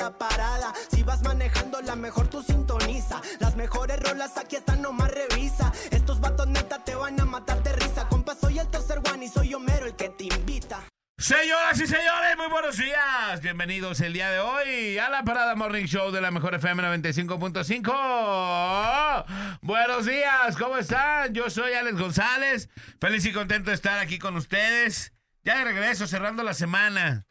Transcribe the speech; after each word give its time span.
la 0.00 0.16
parada. 0.16 0.72
Si 0.90 1.02
vas 1.02 1.22
manejando, 1.22 1.82
la 1.82 1.94
mejor 1.94 2.28
tú 2.28 2.42
sintoniza. 2.42 3.20
Las 3.38 3.54
mejores 3.56 4.00
rolas 4.00 4.38
aquí 4.38 4.56
están, 4.56 4.80
nomás 4.80 5.10
revisa. 5.10 5.70
Estos 5.90 6.20
vatos 6.20 6.48
neta 6.48 6.82
te 6.82 6.94
van 6.94 7.20
a 7.20 7.26
matar 7.26 7.62
de 7.62 7.72
risa. 7.72 8.08
Compa, 8.08 8.34
soy 8.34 8.58
el 8.58 8.68
tercer 8.68 9.02
one 9.12 9.26
y 9.26 9.28
soy 9.28 9.52
Homero 9.54 9.84
el 9.86 9.94
que 9.94 10.08
te 10.08 10.24
invita. 10.24 10.80
Señoras 11.18 11.78
y 11.78 11.86
señores, 11.86 12.34
muy 12.38 12.48
buenos 12.48 12.78
días. 12.78 13.42
Bienvenidos 13.42 14.00
el 14.00 14.14
día 14.14 14.30
de 14.30 14.40
hoy 14.40 14.96
a 14.96 15.10
la 15.10 15.22
Parada 15.22 15.54
Morning 15.54 15.84
Show 15.84 16.10
de 16.10 16.22
la 16.22 16.30
Mejor 16.30 16.54
FM 16.54 16.82
95.5. 16.82 19.26
Buenos 19.60 20.06
días, 20.06 20.56
¿cómo 20.56 20.78
están? 20.78 21.34
Yo 21.34 21.50
soy 21.50 21.74
Alex 21.74 21.98
González. 21.98 22.70
Feliz 22.98 23.26
y 23.26 23.34
contento 23.34 23.68
de 23.68 23.74
estar 23.74 23.98
aquí 23.98 24.18
con 24.18 24.34
ustedes. 24.36 25.12
Ya 25.44 25.58
de 25.58 25.64
regreso, 25.64 26.06
cerrando 26.06 26.42
la 26.42 26.54
semana. 26.54 27.26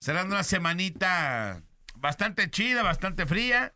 Cerrando 0.00 0.34
una 0.34 0.44
semanita 0.44 1.62
bastante 2.08 2.50
chida, 2.50 2.82
bastante 2.82 3.24
fría, 3.24 3.72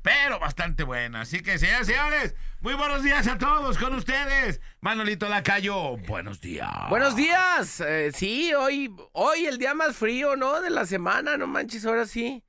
pero 0.00 0.38
bastante 0.38 0.84
buena. 0.84 1.22
Así 1.22 1.40
que, 1.42 1.58
señoras 1.58 1.88
y 1.88 1.92
señores, 1.92 2.36
muy 2.60 2.74
buenos 2.74 3.02
días 3.02 3.26
a 3.26 3.36
todos 3.36 3.78
con 3.78 3.96
ustedes. 3.96 4.60
Manolito 4.80 5.28
Lacayo, 5.28 5.96
buenos 6.06 6.40
días. 6.40 6.70
Buenos 6.88 7.16
días. 7.16 7.80
Eh, 7.80 8.12
sí, 8.14 8.54
hoy, 8.54 8.94
hoy 9.10 9.46
el 9.46 9.58
día 9.58 9.74
más 9.74 9.96
frío, 9.96 10.36
¿no? 10.36 10.60
De 10.60 10.70
la 10.70 10.86
semana, 10.86 11.36
no 11.36 11.48
manches, 11.48 11.84
ahora 11.84 12.06
sí. 12.06 12.44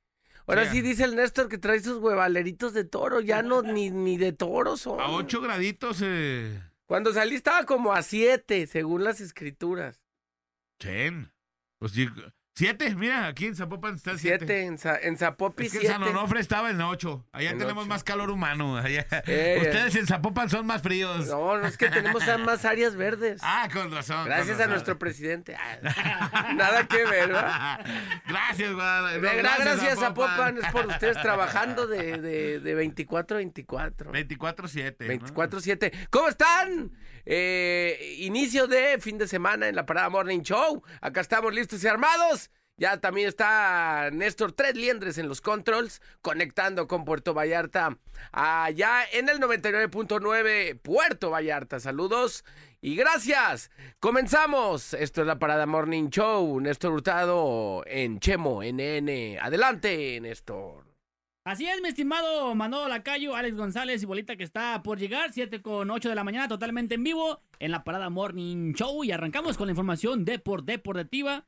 Ahora 0.46 0.66
Sí. 0.66 0.76
sí 0.76 0.80
dice 0.82 1.02
el 1.02 1.16
Néstor 1.16 1.48
que 1.48 1.58
trae 1.58 1.80
sus 1.80 1.98
huevaleritos 1.98 2.72
de 2.72 2.84
toro, 2.84 3.20
ya 3.20 3.42
no 3.42 3.62
ni, 3.62 3.90
ni 3.90 4.16
de 4.18 4.32
toros 4.32 4.82
son. 4.82 5.00
A 5.00 5.08
ocho 5.08 5.40
graditos, 5.40 5.98
eh. 6.04 6.62
Cuando 6.86 7.12
salí 7.12 7.34
estaba 7.34 7.64
como 7.64 7.92
a 7.92 8.02
siete, 8.02 8.68
según 8.68 9.02
las 9.02 9.20
escrituras. 9.20 10.00
Chen. 10.78 11.32
Pues 11.80 11.90
sí, 11.90 12.06
siete, 12.56 12.94
mira, 12.96 13.26
aquí 13.26 13.44
en 13.46 13.54
Zapopan 13.54 13.94
está 13.96 14.12
el 14.12 14.18
siete. 14.18 14.38
Siete, 14.46 14.62
en, 14.64 14.78
Za- 14.78 14.98
en 15.00 15.18
Zapopi 15.18 15.66
Es 15.66 15.72
que 15.72 15.76
en 15.78 15.80
siete. 15.82 15.94
San 15.94 16.02
Onofre 16.02 16.40
estaba 16.40 16.70
en 16.70 16.80
ocho. 16.80 17.26
Allá 17.32 17.50
En 17.50 17.58
tenemos 17.58 17.82
ocho. 17.82 17.88
más 17.90 18.02
calor 18.02 18.30
humano. 18.30 18.76
Allá. 18.78 19.06
Eh, 19.26 19.58
Ustedes 19.60 19.94
en 19.96 20.06
Zapopan 20.06 20.48
son 20.48 20.64
más 20.66 20.80
fríos. 20.82 21.26
No, 21.26 21.58
no 21.58 21.66
es 21.66 21.76
que 21.76 21.90
tenemos 21.90 22.22
más 22.40 22.64
áreas 22.64 22.96
verdes. 22.96 23.40
Ah, 23.44 23.68
con 23.72 23.92
razón. 23.92 24.16
con 24.16 24.26
Gracias 24.26 24.58
a 24.58 24.66
nuestro 24.66 24.98
presidente. 24.98 25.54
Ah, 25.54 26.52
Nada 26.56 26.86
que 26.88 27.04
ver, 27.04 27.28
¿verdad? 27.28 27.80
gracias, 28.26 28.72
Guadalajara. 28.72 29.42
No, 29.42 29.64
gracias 29.64 30.02
a 30.02 30.14
Popan, 30.14 30.58
es 30.58 30.72
por 30.72 30.86
ustedes 30.86 31.20
trabajando 31.20 31.86
de, 31.86 32.20
de, 32.22 32.60
de 32.60 32.74
24 32.74 33.36
a 33.36 33.38
24. 33.38 34.12
24-7. 34.12 34.96
¿no? 35.20 35.34
24-7. 35.48 35.92
¿Cómo 36.10 36.28
están? 36.28 36.90
Eh, 37.26 38.16
inicio 38.18 38.68
de 38.68 38.98
fin 39.00 39.18
de 39.18 39.26
semana 39.26 39.68
en 39.68 39.74
la 39.74 39.84
Parada 39.84 40.08
Morning 40.08 40.40
Show. 40.40 40.82
Acá 41.00 41.20
estamos 41.20 41.52
listos 41.52 41.82
y 41.82 41.88
armados. 41.88 42.50
Ya 42.78 43.00
también 43.00 43.28
está 43.28 44.10
Néstor 44.12 44.52
Tres 44.52 44.76
Liendres 44.76 45.16
en 45.16 45.28
los 45.28 45.40
controls, 45.40 46.02
conectando 46.20 46.86
con 46.86 47.06
Puerto 47.06 47.32
Vallarta. 47.32 47.98
Allá 48.32 49.02
en 49.12 49.30
el 49.30 49.40
99.9 49.40 50.78
Puerto 50.80 51.30
Vallarta. 51.30 51.80
Saludos 51.80 52.44
y 52.82 52.94
gracias. 52.94 53.70
Comenzamos. 53.98 54.92
Esto 54.92 55.22
es 55.22 55.26
la 55.26 55.38
Parada 55.38 55.66
Morning 55.66 56.10
Show. 56.10 56.60
Néstor 56.60 56.92
Hurtado 56.92 57.82
en 57.86 58.20
Chemo, 58.20 58.62
NN. 58.62 59.38
Adelante, 59.40 60.20
Néstor. 60.20 60.85
Así 61.46 61.64
es, 61.64 61.80
mi 61.80 61.86
estimado 61.86 62.56
Manolo 62.56 62.88
Lacayo, 62.88 63.36
Alex 63.36 63.56
González 63.56 64.02
y 64.02 64.06
Bolita 64.06 64.34
que 64.34 64.42
está 64.42 64.82
por 64.82 64.98
llegar, 64.98 65.32
7 65.32 65.62
con 65.62 65.88
8 65.88 66.08
de 66.08 66.16
la 66.16 66.24
mañana, 66.24 66.48
totalmente 66.48 66.96
en 66.96 67.04
vivo, 67.04 67.40
en 67.60 67.70
la 67.70 67.84
Parada 67.84 68.10
Morning 68.10 68.72
Show. 68.72 69.04
Y 69.04 69.12
arrancamos 69.12 69.56
con 69.56 69.68
la 69.68 69.70
información 69.70 70.24
de 70.24 70.40
por 70.40 70.64
deportiva. 70.64 71.46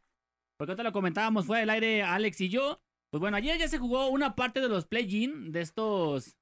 Porque 0.56 0.70
ahorita 0.70 0.84
lo 0.84 0.92
comentábamos 0.92 1.46
fuera 1.46 1.62
del 1.62 1.70
aire 1.70 2.04
Alex 2.04 2.40
y 2.42 2.48
yo. 2.48 2.80
Pues 3.10 3.20
bueno, 3.20 3.36
ayer 3.38 3.58
ya 3.58 3.66
se 3.66 3.78
jugó 3.78 4.06
una 4.06 4.36
parte 4.36 4.60
de 4.60 4.68
los 4.68 4.86
play-in, 4.86 5.50
de 5.50 5.62
estos... 5.62 6.37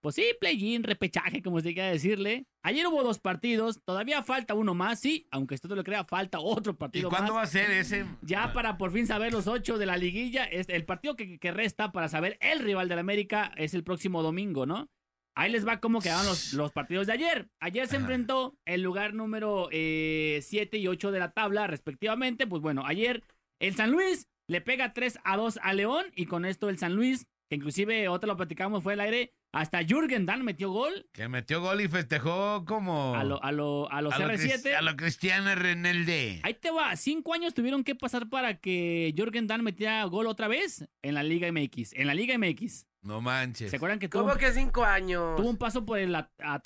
Pues 0.00 0.14
sí, 0.14 0.24
play-in, 0.40 0.82
repechaje, 0.82 1.42
como 1.42 1.60
se 1.60 1.74
quiera 1.74 1.90
decirle. 1.90 2.46
Ayer 2.62 2.86
hubo 2.86 3.02
dos 3.02 3.18
partidos, 3.18 3.80
todavía 3.84 4.22
falta 4.22 4.54
uno 4.54 4.74
más, 4.74 5.00
sí, 5.00 5.26
aunque 5.30 5.54
usted 5.56 5.68
no 5.68 5.76
lo 5.76 5.84
crea, 5.84 6.04
falta 6.04 6.40
otro 6.40 6.72
¿Y 6.72 6.76
partido 6.76 7.08
cuándo 7.10 7.34
más. 7.34 7.40
va 7.40 7.42
a 7.42 7.46
ser 7.46 7.70
ese? 7.70 8.06
Ya 8.22 8.52
para 8.54 8.78
por 8.78 8.92
fin 8.92 9.06
saber 9.06 9.32
los 9.32 9.46
ocho 9.46 9.76
de 9.76 9.86
la 9.86 9.96
liguilla, 9.98 10.44
el 10.44 10.84
partido 10.84 11.16
que, 11.16 11.38
que 11.38 11.50
resta 11.52 11.92
para 11.92 12.08
saber 12.08 12.38
el 12.40 12.60
rival 12.60 12.88
del 12.88 12.98
América 12.98 13.52
es 13.56 13.74
el 13.74 13.84
próximo 13.84 14.22
domingo, 14.22 14.64
¿no? 14.64 14.88
Ahí 15.36 15.52
les 15.52 15.66
va 15.66 15.80
cómo 15.80 16.00
quedaron 16.00 16.26
los, 16.26 16.52
los 16.54 16.72
partidos 16.72 17.06
de 17.06 17.12
ayer. 17.14 17.48
Ayer 17.60 17.86
se 17.86 17.96
Ajá. 17.96 18.02
enfrentó 18.02 18.58
el 18.66 18.82
lugar 18.82 19.14
número 19.14 19.68
7 19.70 20.76
y 20.78 20.88
8 20.88 21.12
de 21.12 21.18
la 21.18 21.30
tabla, 21.32 21.66
respectivamente. 21.66 22.46
Pues 22.46 22.60
bueno, 22.62 22.84
ayer 22.84 23.22
el 23.60 23.74
San 23.74 23.90
Luis 23.90 24.26
le 24.48 24.60
pega 24.60 24.92
3 24.92 25.18
a 25.24 25.36
2 25.36 25.60
a 25.62 25.72
León 25.72 26.06
y 26.16 26.26
con 26.26 26.44
esto 26.44 26.68
el 26.68 26.78
San 26.78 26.94
Luis, 26.94 27.26
que 27.50 27.56
inclusive 27.56 28.08
otra 28.08 28.28
lo 28.28 28.36
platicamos 28.36 28.80
fue 28.84 28.92
el 28.94 29.00
aire, 29.00 29.34
hasta 29.52 29.82
Jürgen 29.84 30.24
Damm 30.24 30.44
metió 30.44 30.70
gol 30.70 31.08
Que 31.12 31.26
metió 31.28 31.60
gol 31.60 31.80
y 31.80 31.88
festejó 31.88 32.64
como... 32.64 33.16
a, 33.16 33.24
lo, 33.24 33.42
a, 33.42 33.50
lo- 33.50 33.90
a 33.90 34.00
los 34.00 34.14
a 34.14 34.18
lo 34.20 34.26
R7. 34.28 34.62
Cris- 34.62 34.74
a 34.78 34.80
lo 34.82 34.94
Cristiano 34.96 35.52
Renelde. 35.56 36.38
Ahí 36.44 36.54
te 36.54 36.70
va, 36.70 36.94
cinco 36.94 37.34
años 37.34 37.52
tuvieron 37.52 37.82
que 37.82 37.96
pasar 37.96 38.28
para 38.28 38.58
que 38.60 39.12
Jürgen 39.16 39.48
Damm 39.48 39.62
metiera 39.62 40.04
gol 40.04 40.28
otra 40.28 40.46
vez 40.46 40.88
en 41.02 41.14
la 41.14 41.24
Liga 41.24 41.50
MX. 41.50 41.92
En 41.94 42.06
la 42.06 42.14
Liga 42.14 42.38
MX. 42.38 42.86
No 43.02 43.20
manches. 43.20 43.70
¿Se 43.70 43.76
acuerdan 43.76 43.98
que 43.98 44.08
tuvo, 44.08 44.22
¿Cómo 44.24 44.36
que 44.36 44.52
cinco 44.52 44.84
años? 44.84 45.34
tuvo 45.36 45.48
un 45.50 45.56
paso 45.56 45.84
por 45.84 45.98
el, 45.98 46.14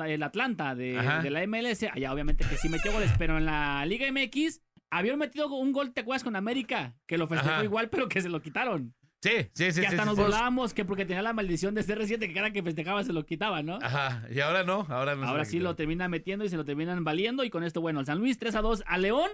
el 0.07 0.23
Atlanta 0.23 0.75
de, 0.75 0.93
la 1.31 1.47
MLS? 1.47 1.85
Allá 1.91 2.13
obviamente 2.13 2.45
que 2.47 2.59
sí 2.59 2.69
metió 2.69 2.93
goles, 2.93 3.11
pero 3.17 3.39
en 3.39 3.47
la 3.47 3.87
Liga 3.87 4.07
MX 4.13 4.61
habían 4.91 5.19
metido 5.19 5.49
un 5.49 5.73
gol, 5.73 5.95
¿te 5.95 6.03
acuerdas 6.03 6.23
con 6.25 6.37
América? 6.37 6.95
Que 7.07 7.17
lo 7.17 7.27
festejó 7.27 7.55
Ajá. 7.55 7.65
igual, 7.65 7.89
pero 7.89 8.07
que 8.09 8.21
se 8.21 8.29
lo 8.29 8.43
quitaron. 8.43 8.95
Sí, 9.25 9.49
sí, 9.55 9.73
sí. 9.73 9.81
que 9.81 9.87
hasta 9.87 10.03
sí, 10.03 10.07
nos 10.07 10.17
sí. 10.17 10.23
burlábamos 10.23 10.75
que 10.75 10.85
porque 10.85 11.07
tenía 11.07 11.23
la 11.23 11.33
maldición 11.33 11.75
de 11.75 11.83
CR7, 11.83 12.19
que 12.19 12.35
cada 12.35 12.51
que 12.51 12.63
festejaba 12.63 13.03
se 13.05 13.15
lo 13.15 13.25
quitaban, 13.25 13.65
¿no? 13.65 13.79
Ajá, 13.81 14.23
y 14.31 14.41
ahora 14.41 14.65
no, 14.65 14.85
ahora 14.91 15.15
no. 15.15 15.27
Ahora 15.27 15.47
sí 15.47 15.61
lo 15.61 15.75
terminan 15.75 16.11
metiendo 16.11 16.45
y 16.45 16.51
se 16.51 16.59
lo 16.59 16.67
terminan 16.67 17.05
valiendo. 17.05 17.43
Y 17.43 17.49
con 17.49 17.65
esto, 17.65 17.81
bueno, 17.81 18.01
el 18.01 18.07
San 18.07 18.19
Luis 18.19 18.37
3 18.37 18.55
a 18.57 18.61
2 18.61 18.85
a 18.87 18.99
León. 18.99 19.31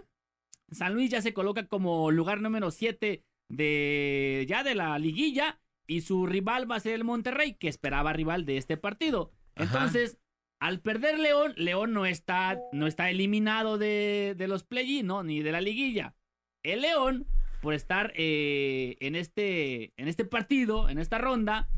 San 0.71 0.95
Luis 0.95 1.11
ya 1.11 1.21
se 1.21 1.35
coloca 1.35 1.67
como 1.67 2.13
lugar 2.13 2.41
número 2.41 2.71
7 2.71 3.25
de 3.49 4.47
ya 4.49 4.63
de 4.63 4.77
la 4.77 4.97
liguilla. 5.01 5.59
Y 5.89 6.03
su 6.03 6.25
rival 6.25 6.71
va 6.71 6.77
a 6.77 6.81
ser 6.81 6.95
el 6.95 7.03
Monterrey, 7.03 7.55
que 7.55 7.67
esperaba 7.67 8.13
rival 8.13 8.45
de 8.45 8.59
este 8.59 8.77
partido. 8.77 9.33
Ajá. 9.57 9.65
Entonces, 9.65 10.19
al 10.61 10.79
perder 10.79 11.19
León, 11.19 11.53
León 11.57 11.93
no 11.93 12.07
está, 12.07 12.61
no 12.71 12.87
está 12.87 13.11
eliminado 13.11 13.77
de, 13.77 14.37
de 14.39 14.47
los 14.47 14.63
play 14.63 15.03
¿no? 15.03 15.25
Ni 15.25 15.43
de 15.43 15.51
la 15.51 15.61
liguilla. 15.61 16.15
El 16.63 16.83
León, 16.83 17.27
por 17.61 17.75
estar 17.75 18.13
eh, 18.17 18.97
en, 19.01 19.15
este, 19.15 19.93
en 19.97 20.09
este 20.09 20.25
partido, 20.25 20.89
en 20.89 20.99
esta 20.99 21.19
ronda, 21.19 21.69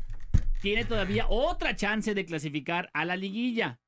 tiene 0.61 0.85
todavía 0.85 1.25
otra 1.29 1.75
chance 1.75 2.13
de 2.13 2.25
clasificar 2.25 2.89
a 2.93 3.05
la 3.05 3.15
liguilla. 3.15 3.79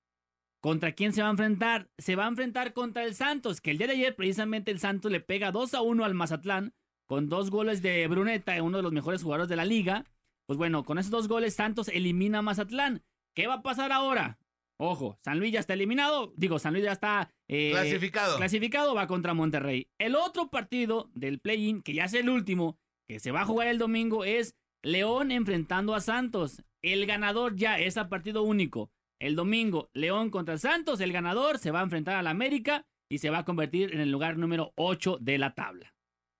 ¿Contra 0.61 0.93
quién 0.93 1.13
se 1.13 1.21
va 1.21 1.27
a 1.27 1.31
enfrentar? 1.31 1.89
Se 1.97 2.15
va 2.15 2.25
a 2.25 2.29
enfrentar 2.29 2.73
contra 2.73 3.03
el 3.03 3.15
Santos, 3.15 3.61
que 3.61 3.71
el 3.71 3.77
día 3.77 3.87
de 3.87 3.93
ayer 3.93 4.15
precisamente 4.15 4.71
el 4.71 4.79
Santos 4.79 5.11
le 5.11 5.19
pega 5.19 5.51
2 5.51 5.73
a 5.75 5.81
1 5.81 6.03
al 6.03 6.15
Mazatlán 6.15 6.73
con 7.05 7.29
dos 7.29 7.51
goles 7.51 7.81
de 7.81 8.07
Bruneta, 8.07 8.61
uno 8.63 8.77
de 8.77 8.83
los 8.83 8.91
mejores 8.91 9.21
jugadores 9.23 9.47
de 9.47 9.55
la 9.55 9.65
liga. 9.65 10.05
Pues 10.47 10.57
bueno, 10.57 10.83
con 10.83 10.97
esos 10.97 11.11
dos 11.11 11.27
goles 11.27 11.55
Santos 11.55 11.87
elimina 11.87 12.39
a 12.39 12.41
Mazatlán. 12.41 13.03
¿Qué 13.35 13.47
va 13.47 13.55
a 13.55 13.61
pasar 13.61 13.91
ahora? 13.91 14.39
Ojo, 14.77 15.17
San 15.23 15.39
Luis 15.39 15.53
ya 15.53 15.59
está 15.59 15.73
eliminado. 15.73 16.33
Digo, 16.35 16.59
San 16.59 16.73
Luis 16.73 16.85
ya 16.85 16.91
está 16.91 17.31
eh, 17.47 17.71
Clasificado. 17.71 18.37
clasificado, 18.37 18.95
va 18.95 19.07
contra 19.07 19.33
Monterrey. 19.33 19.87
El 19.99 20.15
otro 20.15 20.49
partido 20.49 21.09
del 21.13 21.39
play-in, 21.39 21.81
que 21.81 21.93
ya 21.93 22.05
es 22.05 22.13
el 22.13 22.29
último, 22.29 22.77
que 23.07 23.19
se 23.19 23.31
va 23.31 23.41
a 23.41 23.45
jugar 23.45 23.67
el 23.67 23.77
domingo, 23.77 24.25
es 24.25 24.55
León 24.83 25.31
enfrentando 25.31 25.95
a 25.95 26.01
Santos. 26.01 26.61
El 26.83 27.05
ganador 27.05 27.55
ya 27.55 27.79
es 27.79 27.97
a 27.97 28.09
partido 28.09 28.43
único. 28.43 28.91
El 29.19 29.35
domingo, 29.35 29.89
León 29.93 30.29
contra 30.29 30.57
Santos. 30.57 30.99
El 30.99 31.13
ganador 31.13 31.57
se 31.57 31.71
va 31.71 31.79
a 31.79 31.83
enfrentar 31.83 32.15
al 32.15 32.27
América 32.27 32.85
y 33.09 33.19
se 33.19 33.29
va 33.29 33.39
a 33.39 33.45
convertir 33.45 33.93
en 33.93 34.01
el 34.01 34.11
lugar 34.11 34.37
número 34.37 34.73
8 34.75 35.17
de 35.21 35.37
la 35.37 35.53
tabla. 35.55 35.93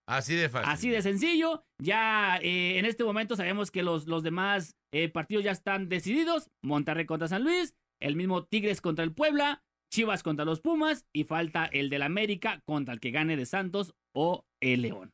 Así 0.08 0.36
de 0.36 0.50
fácil. 0.50 0.70
Así 0.72 0.90
de 0.90 1.02
sencillo. 1.02 1.64
Ya 1.82 2.38
eh, 2.42 2.78
en 2.78 2.86
este 2.86 3.04
momento 3.04 3.36
sabemos 3.36 3.72
que 3.72 3.82
los, 3.82 4.08
los 4.08 4.22
demás 4.22 4.76
eh, 4.94 5.10
partidos 5.10 5.44
ya 5.46 5.52
están 5.52 5.90
decididos. 5.90 6.52
Monterrey 6.64 7.06
contra 7.06 7.28
San 7.28 7.44
Luis, 7.44 7.74
el 8.06 8.16
mismo 8.16 8.46
Tigres 8.46 8.82
contra 8.82 9.04
el 9.04 9.14
Puebla, 9.14 9.64
Chivas 9.90 10.22
contra 10.24 10.46
los 10.46 10.62
Pumas 10.62 11.08
y 11.12 11.24
falta 11.24 11.66
el 11.66 11.90
del 11.90 12.04
América 12.04 12.62
contra 12.66 12.94
el 12.94 13.00
que 13.00 13.12
gane 13.12 13.36
de 13.36 13.46
Santos 13.46 13.96
o 14.14 14.46
el 14.60 14.84
León. 14.84 15.14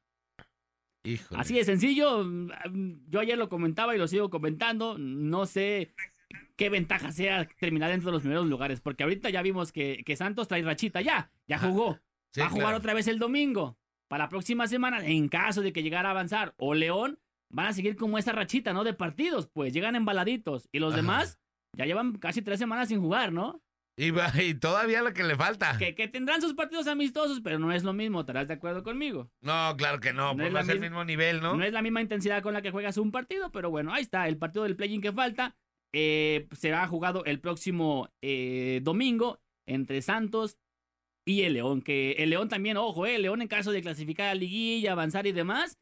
Híjole. 1.04 1.40
Así 1.42 1.56
de 1.56 1.64
sencillo. 1.64 2.26
Yo 3.08 3.20
ayer 3.20 3.38
lo 3.38 3.50
comentaba 3.50 3.96
y 3.96 3.98
lo 3.98 4.08
sigo 4.08 4.30
comentando. 4.30 4.98
No 4.98 5.46
sé 5.46 5.94
qué 6.58 6.70
ventaja 6.70 7.12
sea 7.12 7.48
terminar 7.60 7.90
dentro 7.90 8.08
de 8.08 8.14
los 8.14 8.22
primeros 8.22 8.46
lugares. 8.48 8.82
Porque 8.82 9.04
ahorita 9.04 9.30
ya 9.30 9.42
vimos 9.42 9.72
que, 9.72 10.04
que 10.06 10.16
Santos 10.16 10.48
trae 10.48 10.62
rachita 10.62 11.02
ya. 11.02 11.32
Ya 11.48 11.56
Ajá. 11.56 11.70
jugó. 11.70 12.00
Sí, 12.34 12.42
Va 12.42 12.48
a 12.48 12.50
jugar 12.50 12.66
claro. 12.66 12.78
otra 12.78 12.94
vez 12.94 13.08
el 13.08 13.20
domingo. 13.20 13.78
Para 14.10 14.26
la 14.26 14.30
próxima 14.30 14.68
semana, 14.68 15.06
en 15.06 15.30
caso 15.30 15.62
de 15.62 15.72
que 15.74 15.82
llegara 15.84 16.10
a 16.10 16.12
avanzar, 16.12 16.54
o 16.58 16.74
León, 16.74 17.20
van 17.50 17.68
a 17.68 17.74
seguir 17.74 17.96
como 17.96 18.18
esa 18.18 18.34
rachita, 18.34 18.74
¿no? 18.74 18.84
De 18.84 18.94
partidos, 18.94 19.48
pues 19.48 19.74
llegan 19.74 19.96
embaladitos. 19.96 20.68
Y 20.72 20.80
los 20.80 20.94
Ajá. 20.94 21.02
demás 21.02 21.40
ya 21.78 21.86
llevan 21.86 22.14
casi 22.18 22.42
tres 22.42 22.60
semanas 22.60 22.90
sin 22.90 23.00
jugar, 23.02 23.32
¿no? 23.32 23.62
Y, 23.98 24.54
todavía 24.56 25.02
lo 25.04 25.14
que 25.14 25.24
le 25.24 25.36
falta. 25.36 25.78
Que, 25.78 25.94
que 25.94 26.08
tendrán 26.08 26.42
sus 26.42 26.54
partidos 26.54 26.88
amistosos, 26.88 27.42
pero 27.42 27.60
no 27.60 27.72
es 27.72 27.84
lo 27.84 27.94
mismo, 27.94 28.22
¿estarás 28.22 28.48
de 28.48 28.56
acuerdo 28.56 28.84
conmigo? 28.84 29.30
No, 29.42 29.76
claro 29.78 30.00
que 30.00 30.14
no, 30.14 30.34
No 30.34 30.36
pues 30.38 30.48
es 30.48 30.54
no 30.54 30.60
es 30.60 30.70
el 30.70 30.80
mismo 30.80 31.04
nivel, 31.04 31.42
¿no? 31.42 31.56
¿no? 31.56 31.64
es 31.64 31.74
la 31.74 31.82
misma 31.82 32.02
intensidad 32.02 32.42
con 32.42 32.54
la 32.54 32.62
que 32.62 32.72
juegas 32.72 32.98
un 32.98 33.12
partido, 33.12 33.52
pero 33.52 33.70
bueno, 33.70 33.94
ahí 33.94 34.02
está, 34.02 34.28
el 34.28 34.38
partido 34.38 34.64
del 34.64 34.76
play-in 34.76 35.02
que 35.02 35.12
falta. 35.12 35.56
eh, 35.94 36.48
será 36.58 36.88
jugado 36.88 37.26
el 37.26 37.40
próximo 37.42 38.10
eh, 38.24 38.80
domingo 38.82 39.40
entre 39.68 40.02
Santos 40.02 40.58
y 41.28 41.44
el 41.44 41.54
León. 41.54 41.82
Que 41.82 42.14
el 42.14 42.30
León 42.32 42.50
también, 42.50 42.78
ojo, 42.78 43.06
eh, 43.06 43.16
el 43.16 43.24
León 43.24 43.42
en 43.42 43.48
caso 43.50 43.72
de 43.72 43.82
clasificar 43.82 44.30
a 44.30 44.36
liguilla, 44.36 44.94
avanzar 44.94 45.28
y 45.28 45.34
demás. 45.34 45.78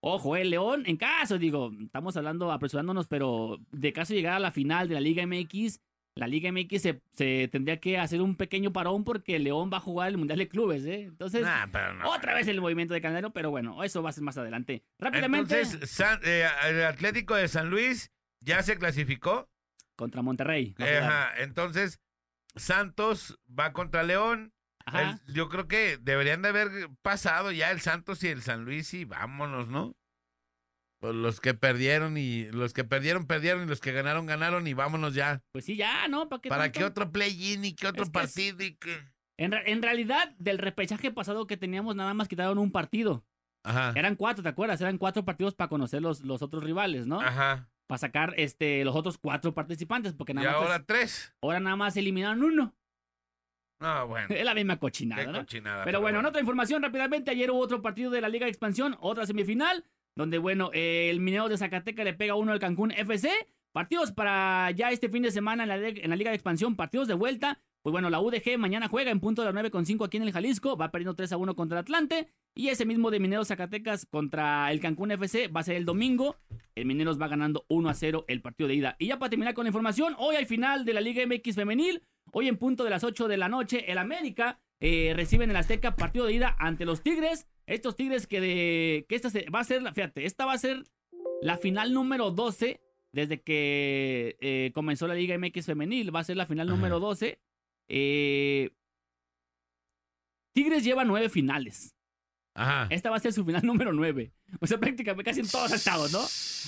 Ojo, 0.00 0.36
el 0.36 0.50
León, 0.50 0.84
en 0.86 0.96
caso, 0.96 1.38
digo, 1.38 1.70
estamos 1.80 2.16
hablando, 2.16 2.52
apresurándonos, 2.52 3.08
pero 3.08 3.58
de 3.72 3.92
caso 3.92 4.12
de 4.12 4.18
llegar 4.20 4.34
a 4.34 4.38
la 4.38 4.52
final 4.52 4.88
de 4.88 4.94
la 4.94 5.00
Liga 5.00 5.26
MX, 5.26 5.80
la 6.14 6.26
Liga 6.28 6.50
MX 6.52 6.82
se, 6.82 7.00
se 7.12 7.48
tendría 7.48 7.78
que 7.80 7.98
hacer 7.98 8.20
un 8.22 8.36
pequeño 8.36 8.72
parón 8.72 9.04
porque 9.04 9.36
el 9.36 9.44
León 9.44 9.70
va 9.72 9.76
a 9.78 9.80
jugar 9.80 10.08
el 10.08 10.16
Mundial 10.18 10.38
de 10.38 10.48
Clubes, 10.48 10.84
¿eh? 10.84 11.02
Entonces, 11.02 11.42
Nah, 11.42 11.66
pero 11.72 11.94
no. 11.94 12.10
otra 12.10 12.34
vez 12.34 12.46
el 12.48 12.60
movimiento 12.60 12.94
de 12.94 13.00
Canelo, 13.00 13.32
pero 13.32 13.50
bueno, 13.50 13.82
eso 13.84 14.02
va 14.02 14.10
a 14.10 14.12
ser 14.12 14.24
más 14.24 14.36
adelante. 14.38 14.82
Rápidamente 14.98 15.60
Entonces, 15.60 15.90
San- 15.90 16.20
eh, 16.24 16.46
el 16.68 16.82
Atlético 16.84 17.34
de 17.34 17.46
San 17.48 17.68
Luis 17.70 18.10
ya 18.40 18.62
se 18.62 18.76
clasificó. 18.78 19.48
contra 19.96 20.22
Monterrey. 20.22 20.74
Eh. 20.78 20.98
Ajá, 21.02 21.32
entonces, 21.42 22.00
Santos 22.54 23.38
va 23.48 23.72
contra 23.72 24.02
León. 24.02 24.52
Ajá. 24.88 25.20
El- 25.26 25.34
yo 25.34 25.48
creo 25.48 25.68
que 25.68 25.98
deberían 25.98 26.42
de 26.42 26.48
haber 26.48 26.70
pasado 27.02 27.52
ya 27.52 27.70
el 27.70 27.80
Santos 27.80 28.22
y 28.24 28.28
el 28.28 28.42
San 28.42 28.64
Luis 28.64 28.92
y 28.94 29.04
vámonos, 29.04 29.68
¿no? 29.68 29.94
Pues 31.00 31.14
los 31.14 31.40
que 31.40 31.54
perdieron 31.54 32.16
y 32.16 32.46
los 32.50 32.72
que 32.72 32.82
perdieron, 32.82 33.26
perdieron 33.26 33.62
y 33.62 33.66
los 33.66 33.80
que 33.80 33.92
ganaron, 33.92 34.26
ganaron 34.26 34.66
y 34.66 34.74
vámonos 34.74 35.14
ya. 35.14 35.42
Pues 35.52 35.64
sí, 35.64 35.76
ya, 35.76 36.08
¿no? 36.08 36.28
¿Para 36.28 36.42
qué, 36.42 36.48
¿Para 36.48 36.72
qué 36.72 36.84
otro 36.84 37.12
play-in 37.12 37.64
y 37.64 37.74
qué 37.74 37.86
otro 37.86 38.02
Es 38.02 38.10
que 38.10 38.18
es- 38.18 38.24
partido 38.34 38.64
y 38.64 38.74
qué? 38.76 38.98
En, 39.36 39.52
en 39.54 39.82
realidad, 39.82 40.34
del 40.38 40.58
repechaje 40.58 41.12
pasado 41.12 41.46
que 41.46 41.56
teníamos, 41.56 41.94
nada 41.94 42.12
más 42.14 42.26
quitaron 42.26 42.58
un 42.58 42.72
partido. 42.72 43.24
Ajá. 43.64 43.92
Eran 43.94 44.16
cuatro, 44.16 44.42
¿te 44.42 44.48
acuerdas? 44.48 44.80
Eran 44.80 44.98
cuatro 44.98 45.24
partidos 45.24 45.54
para 45.54 45.68
conocer 45.68 46.02
los, 46.02 46.22
los 46.22 46.42
otros 46.42 46.64
rivales, 46.64 47.06
¿no? 47.06 47.20
Ajá. 47.20 47.68
Para 47.86 47.98
sacar 47.98 48.34
este, 48.36 48.84
los 48.84 48.96
otros 48.96 49.18
cuatro 49.18 49.54
participantes, 49.54 50.14
porque 50.14 50.32
Y 50.32 50.36
nada 50.36 50.50
más. 50.52 50.56
ahora 50.62 50.84
tres. 50.84 51.32
ahora 51.40 51.60
nada 51.60 51.76
más 51.76 51.96
eliminaron 51.96 52.42
uno. 52.42 52.74
No, 53.80 54.08
bueno. 54.08 54.26
Es 54.30 54.44
la 54.44 54.54
misma 54.54 54.78
cochinada, 54.78 55.24
¿no? 55.24 55.38
cochinada. 55.40 55.84
Pero 55.84 56.00
bueno, 56.00 56.20
en 56.20 56.26
otra 56.26 56.40
información 56.40 56.82
rápidamente, 56.82 57.30
ayer 57.30 57.50
hubo 57.50 57.60
otro 57.60 57.80
partido 57.80 58.10
de 58.10 58.20
la 58.20 58.28
Liga 58.28 58.46
de 58.46 58.50
Expansión, 58.50 58.96
otra 59.00 59.26
semifinal, 59.26 59.84
donde 60.14 60.38
bueno, 60.38 60.70
eh, 60.72 61.10
el 61.10 61.20
Minero 61.20 61.48
de 61.48 61.56
Zacatecas 61.56 62.04
le 62.04 62.14
pega 62.14 62.34
uno 62.34 62.52
al 62.52 62.58
Cancún 62.58 62.90
FC. 62.90 63.30
Partidos 63.72 64.12
para 64.12 64.70
ya 64.72 64.90
este 64.90 65.08
fin 65.08 65.22
de 65.22 65.30
semana 65.30 65.62
en 65.62 65.68
la, 65.68 65.76
en 65.76 66.10
la 66.10 66.16
Liga 66.16 66.30
de 66.30 66.36
Expansión, 66.36 66.74
partidos 66.74 67.06
de 67.06 67.14
vuelta. 67.14 67.60
Pues 67.82 67.92
bueno, 67.92 68.10
la 68.10 68.20
UDG 68.20 68.58
mañana 68.58 68.88
juega 68.88 69.10
en 69.10 69.20
punto 69.20 69.42
de 69.44 69.52
las 69.52 69.64
9.5 69.64 70.04
aquí 70.04 70.16
en 70.16 70.24
el 70.24 70.32
Jalisco, 70.32 70.76
va 70.76 70.90
perdiendo 70.90 71.14
3 71.14 71.32
a 71.32 71.36
1 71.36 71.54
contra 71.54 71.78
el 71.78 71.82
Atlante. 71.82 72.28
Y 72.54 72.68
ese 72.68 72.84
mismo 72.84 73.10
de 73.10 73.20
Mineros 73.20 73.48
Zacatecas 73.48 74.04
contra 74.06 74.70
el 74.72 74.80
Cancún 74.80 75.12
FC 75.12 75.46
va 75.48 75.60
a 75.60 75.64
ser 75.64 75.76
el 75.76 75.84
domingo. 75.84 76.36
El 76.74 76.86
Mineros 76.86 77.20
va 77.20 77.28
ganando 77.28 77.64
1 77.68 77.88
a 77.88 77.94
0 77.94 78.24
el 78.28 78.42
partido 78.42 78.66
de 78.68 78.74
ida. 78.74 78.96
Y 78.98 79.06
ya 79.06 79.18
para 79.18 79.30
terminar 79.30 79.54
con 79.54 79.64
la 79.64 79.68
información, 79.68 80.14
hoy 80.18 80.36
hay 80.36 80.44
final 80.44 80.84
de 80.84 80.92
la 80.92 81.00
Liga 81.00 81.24
MX 81.24 81.54
Femenil. 81.54 82.02
Hoy 82.32 82.48
en 82.48 82.56
punto 82.58 82.82
de 82.84 82.90
las 82.90 83.04
8 83.04 83.28
de 83.28 83.36
la 83.36 83.48
noche, 83.48 83.90
el 83.90 83.96
América 83.98 84.58
eh, 84.80 85.12
recibe 85.16 85.44
en 85.44 85.50
el 85.50 85.56
Azteca 85.56 85.94
partido 85.96 86.26
de 86.26 86.34
ida 86.34 86.56
ante 86.58 86.84
los 86.84 87.02
Tigres. 87.02 87.46
Estos 87.66 87.94
Tigres 87.96 88.26
que, 88.26 88.40
de, 88.40 89.06
que 89.08 89.14
esta 89.14 89.30
se- 89.30 89.48
va 89.50 89.60
a 89.60 89.64
ser, 89.64 89.82
la- 89.82 89.92
fíjate, 89.94 90.24
esta 90.26 90.44
va 90.44 90.52
a 90.54 90.58
ser 90.58 90.82
la 91.42 91.56
final 91.58 91.92
número 91.94 92.30
12 92.32 92.80
desde 93.12 93.40
que 93.40 94.36
eh, 94.40 94.70
comenzó 94.74 95.06
la 95.06 95.14
Liga 95.14 95.38
MX 95.38 95.66
Femenil. 95.66 96.14
Va 96.14 96.20
a 96.20 96.24
ser 96.24 96.36
la 96.36 96.44
final 96.46 96.68
número 96.68 96.98
12. 97.00 97.38
Eh, 97.88 98.70
Tigres 100.54 100.84
lleva 100.84 101.04
nueve 101.04 101.28
finales. 101.28 101.94
Ajá. 102.54 102.88
Esta 102.90 103.10
va 103.10 103.16
a 103.16 103.20
ser 103.20 103.32
su 103.32 103.44
final 103.44 103.62
número 103.64 103.92
9. 103.92 104.32
O 104.60 104.66
sea, 104.66 104.78
prácticamente 104.78 105.22
casi 105.30 105.40
en 105.40 105.48
todos 105.48 105.70
estados, 105.72 106.12
¿no? 106.12 106.20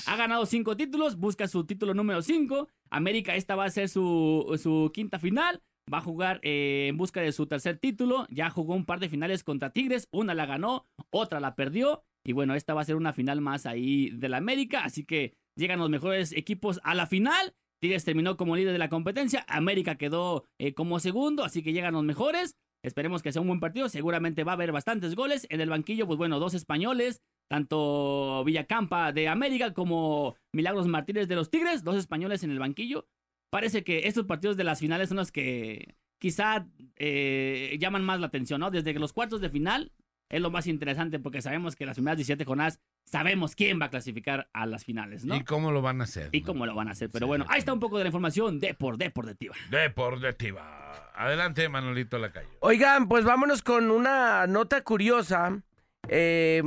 Ha 0.06 0.16
ganado 0.16 0.46
cinco 0.46 0.76
títulos, 0.76 1.16
busca 1.16 1.48
su 1.48 1.66
título 1.66 1.94
número 1.94 2.22
5. 2.22 2.68
América, 2.90 3.34
esta 3.34 3.56
va 3.56 3.64
a 3.64 3.70
ser 3.70 3.88
su, 3.88 4.58
su 4.62 4.92
quinta 4.94 5.18
final. 5.18 5.60
Va 5.92 5.98
a 5.98 6.02
jugar 6.02 6.38
eh, 6.44 6.86
en 6.88 6.96
busca 6.96 7.20
de 7.20 7.32
su 7.32 7.46
tercer 7.46 7.78
título. 7.78 8.26
Ya 8.30 8.50
jugó 8.50 8.74
un 8.74 8.84
par 8.84 9.00
de 9.00 9.08
finales 9.08 9.42
contra 9.42 9.70
Tigres. 9.70 10.08
Una 10.12 10.34
la 10.34 10.46
ganó, 10.46 10.86
otra 11.10 11.40
la 11.40 11.56
perdió. 11.56 12.04
Y 12.24 12.32
bueno, 12.32 12.54
esta 12.54 12.74
va 12.74 12.82
a 12.82 12.84
ser 12.84 12.94
una 12.94 13.12
final 13.12 13.40
más 13.40 13.66
ahí 13.66 14.10
de 14.10 14.28
la 14.28 14.36
América. 14.36 14.84
Así 14.84 15.04
que 15.04 15.34
llegan 15.56 15.80
los 15.80 15.90
mejores 15.90 16.32
equipos 16.32 16.80
a 16.84 16.94
la 16.94 17.06
final. 17.06 17.54
Tigres 17.80 18.04
terminó 18.04 18.36
como 18.36 18.56
líder 18.56 18.72
de 18.72 18.78
la 18.78 18.88
competencia. 18.88 19.44
América 19.48 19.96
quedó 19.96 20.44
eh, 20.58 20.74
como 20.74 21.00
segundo. 21.00 21.44
Así 21.44 21.62
que 21.62 21.72
llegan 21.72 21.94
los 21.94 22.04
mejores. 22.04 22.56
Esperemos 22.82 23.22
que 23.22 23.32
sea 23.32 23.42
un 23.42 23.48
buen 23.48 23.60
partido. 23.60 23.88
Seguramente 23.88 24.44
va 24.44 24.52
a 24.52 24.54
haber 24.54 24.72
bastantes 24.72 25.14
goles. 25.14 25.46
En 25.50 25.60
el 25.60 25.70
banquillo, 25.70 26.06
pues 26.06 26.18
bueno, 26.18 26.38
dos 26.38 26.54
españoles. 26.54 27.22
Tanto 27.48 28.44
Villacampa 28.44 29.12
de 29.12 29.28
América 29.28 29.74
como 29.74 30.36
Milagros 30.54 30.86
Martínez 30.86 31.26
de 31.26 31.36
los 31.36 31.50
Tigres. 31.50 31.82
Dos 31.82 31.96
españoles 31.96 32.44
en 32.44 32.50
el 32.50 32.58
banquillo. 32.58 33.06
Parece 33.50 33.82
que 33.82 34.06
estos 34.06 34.26
partidos 34.26 34.56
de 34.56 34.64
las 34.64 34.78
finales 34.78 35.08
son 35.08 35.16
los 35.16 35.32
que 35.32 35.96
quizá 36.20 36.68
eh, 36.96 37.76
llaman 37.80 38.04
más 38.04 38.20
la 38.20 38.26
atención, 38.26 38.60
¿no? 38.60 38.70
Desde 38.70 38.92
que 38.92 39.00
los 39.00 39.12
cuartos 39.12 39.40
de 39.40 39.50
final 39.50 39.92
es 40.30 40.40
lo 40.40 40.50
más 40.50 40.66
interesante 40.68 41.18
porque 41.18 41.42
sabemos 41.42 41.74
que 41.74 41.86
las 41.86 41.96
primeras 41.96 42.18
17 42.18 42.44
jornadas 42.44 42.78
sabemos 43.10 43.54
quién 43.54 43.80
va 43.80 43.86
a 43.86 43.90
clasificar 43.90 44.48
a 44.52 44.66
las 44.66 44.84
finales, 44.84 45.24
¿no? 45.24 45.36
¿Y 45.36 45.44
cómo 45.44 45.72
lo 45.72 45.82
van 45.82 46.00
a 46.00 46.04
hacer? 46.04 46.28
Y 46.32 46.40
no? 46.40 46.46
cómo 46.46 46.66
lo 46.66 46.74
van 46.74 46.88
a 46.88 46.92
hacer. 46.92 47.10
Pero 47.10 47.26
Sí, 47.26 47.28
bueno, 47.28 47.46
ahí 47.48 47.58
está 47.58 47.72
un 47.72 47.80
poco 47.80 47.98
de 47.98 48.04
la 48.04 48.08
información 48.08 48.58
de 48.60 48.74
por 48.74 48.96
deportiva. 48.96 49.54
Deportiva. 49.70 51.12
Adelante, 51.14 51.68
Manolito 51.68 52.18
Lacayo. 52.18 52.48
Oigan, 52.60 53.08
pues 53.08 53.24
vámonos 53.24 53.62
con 53.62 53.90
una 53.90 54.46
nota 54.46 54.82
curiosa. 54.82 55.62
Eh, 56.08 56.62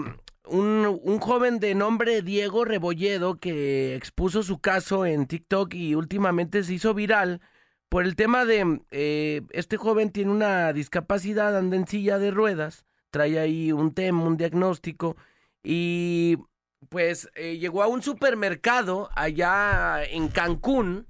un, 0.45 0.99
un 1.01 1.19
joven 1.19 1.59
de 1.59 1.73
nombre 1.73 2.21
Diego 2.21 2.65
Rebolledo 2.65 3.39
que 3.39 3.95
expuso 3.95 4.43
su 4.43 4.59
caso 4.59 5.05
en 5.05 5.25
TikTok 5.25 5.73
y 5.73 5.95
últimamente 5.95 6.63
se 6.63 6.73
hizo 6.73 6.93
viral 6.93 7.41
por 7.93 8.05
el 8.05 8.15
tema 8.15 8.43
de 8.43 8.81
eh, 8.89 9.43
este 9.51 9.77
joven 9.77 10.11
tiene 10.11 10.31
una 10.31 10.73
discapacidad, 10.73 11.55
anda 11.55 11.75
en 11.77 11.87
silla 11.87 12.17
de 12.17 12.31
ruedas, 12.31 12.87
trae 13.11 13.37
ahí 13.37 13.71
un 13.71 13.93
tema, 13.93 14.23
un 14.23 14.35
diagnóstico 14.35 15.15
y 15.63 16.37
pues 16.89 17.29
eh, 17.35 17.57
llegó 17.57 17.81
a 17.81 17.87
un 17.87 18.03
supermercado 18.03 19.09
allá 19.15 20.03
en 20.03 20.27
Cancún 20.27 21.07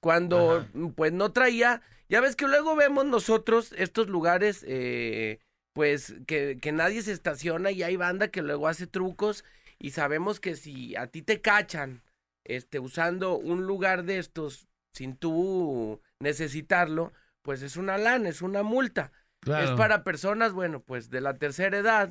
cuando 0.00 0.58
Ajá. 0.58 0.68
pues 0.94 1.12
no 1.12 1.32
traía, 1.32 1.82
ya 2.08 2.20
ves 2.20 2.36
que 2.36 2.48
luego 2.48 2.76
vemos 2.76 3.04
nosotros 3.04 3.72
estos 3.76 4.08
lugares 4.08 4.64
eh, 4.66 5.40
pues 5.72 6.14
que, 6.26 6.58
que 6.60 6.72
nadie 6.72 7.02
se 7.02 7.12
estaciona 7.12 7.70
y 7.70 7.82
hay 7.82 7.96
banda 7.96 8.28
que 8.28 8.42
luego 8.42 8.68
hace 8.68 8.86
trucos 8.86 9.44
y 9.78 9.90
sabemos 9.90 10.40
que 10.40 10.56
si 10.56 10.96
a 10.96 11.08
ti 11.08 11.22
te 11.22 11.40
cachan 11.40 12.02
este 12.44 12.78
usando 12.78 13.36
un 13.36 13.66
lugar 13.66 14.04
de 14.04 14.18
estos 14.18 14.68
sin 14.92 15.16
tú 15.16 16.00
necesitarlo, 16.20 17.12
pues 17.42 17.62
es 17.62 17.76
una 17.76 17.98
lana, 17.98 18.28
es 18.30 18.40
una 18.40 18.62
multa. 18.62 19.12
Es 19.46 19.70
para 19.72 20.02
personas, 20.02 20.52
bueno, 20.52 20.80
pues 20.80 21.10
de 21.10 21.20
la 21.20 21.34
tercera 21.34 21.78
edad, 21.78 22.10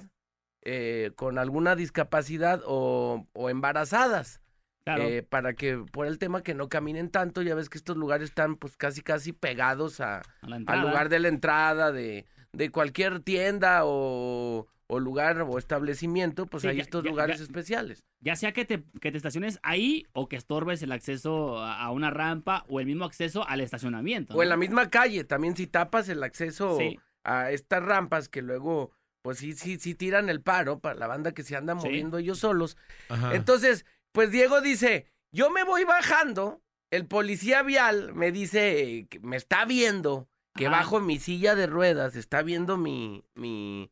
eh, 0.65 1.11
con 1.15 1.37
alguna 1.37 1.75
discapacidad 1.75 2.61
o, 2.65 3.27
o 3.33 3.49
embarazadas. 3.49 4.41
Claro. 4.87 5.01
eh, 5.01 5.23
para 5.23 5.53
que, 5.55 5.77
por 5.91 6.05
el 6.05 6.19
tema 6.19 6.43
que 6.43 6.53
no 6.53 6.69
caminen 6.69 7.09
tanto, 7.09 7.41
ya 7.41 7.55
ves 7.55 7.69
que 7.69 7.77
estos 7.79 7.97
lugares 7.97 8.29
están 8.29 8.55
pues 8.55 8.77
casi 8.77 9.01
casi 9.01 9.33
pegados 9.33 9.99
a, 9.99 10.21
al 10.67 10.81
lugar 10.81 11.09
de 11.09 11.17
la 11.17 11.27
entrada 11.29 11.91
de, 11.91 12.27
de 12.53 12.69
cualquier 12.69 13.19
tienda 13.21 13.81
o, 13.83 14.67
o 14.85 14.99
lugar 14.99 15.41
o 15.41 15.57
establecimiento, 15.57 16.45
pues 16.45 16.61
Sí, 16.61 16.67
hay 16.67 16.75
ya- 16.77 16.83
estos 16.83 17.03
ya- 17.03 17.09
lugares 17.09 17.37
ya- 17.39 17.43
especiales. 17.45 18.03
Ya 18.19 18.35
sea 18.35 18.51
que 18.53 18.63
te, 18.63 18.83
que 19.01 19.09
te 19.11 19.17
estaciones 19.17 19.57
ahí 19.63 20.05
o 20.13 20.27
que 20.29 20.35
estorbes 20.35 20.83
el 20.83 20.91
acceso 20.91 21.57
a 21.57 21.89
una 21.89 22.11
rampa 22.11 22.63
o 22.69 22.79
el 22.79 22.85
mismo 22.85 23.05
acceso 23.05 23.43
al 23.47 23.61
estacionamiento. 23.61 24.35
O 24.35 24.43
en 24.43 24.49
la 24.49 24.57
misma 24.57 24.91
calle, 24.91 25.23
también 25.23 25.55
si 25.55 25.65
tapas 25.65 26.09
el 26.09 26.21
acceso 26.23 26.77
Sí. 26.77 26.99
a 27.23 27.49
estas 27.49 27.81
rampas 27.81 28.29
que 28.29 28.43
luego, 28.43 28.91
pues 29.25 29.39
sí, 29.39 29.53
sí, 29.53 29.79
sí 29.79 29.95
tiran 29.95 30.29
el 30.29 30.39
paro 30.43 30.77
para 30.81 30.93
la 30.93 31.07
banda 31.07 31.31
que 31.31 31.41
se 31.41 31.55
anda 31.55 31.73
Sí. 31.73 31.87
moviendo 31.87 32.19
ellos 32.19 32.37
solos. 32.37 32.77
Ajá. 33.09 33.33
Entonces, 33.33 33.83
pues 34.11 34.29
Diego 34.29 34.61
dice, 34.61 35.07
yo 35.31 35.49
me 35.49 35.63
voy 35.63 35.83
bajando, 35.83 36.61
el 36.91 37.07
policía 37.07 37.63
vial 37.63 38.13
me 38.13 38.31
dice, 38.31 39.07
que 39.09 39.19
me 39.21 39.35
está 39.35 39.65
viendo, 39.65 40.29
que 40.53 40.67
Ajá. 40.67 40.77
bajo 40.77 40.99
mi 40.99 41.17
silla 41.17 41.55
de 41.55 41.65
ruedas, 41.65 42.15
está 42.15 42.43
viendo 42.43 42.77
mi, 42.77 43.25
mi, 43.33 43.91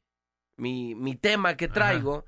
mi, 0.56 0.94
mi 0.94 1.16
tema 1.16 1.58
que 1.58 1.66
Ajá. 1.66 1.74
traigo, 1.74 2.26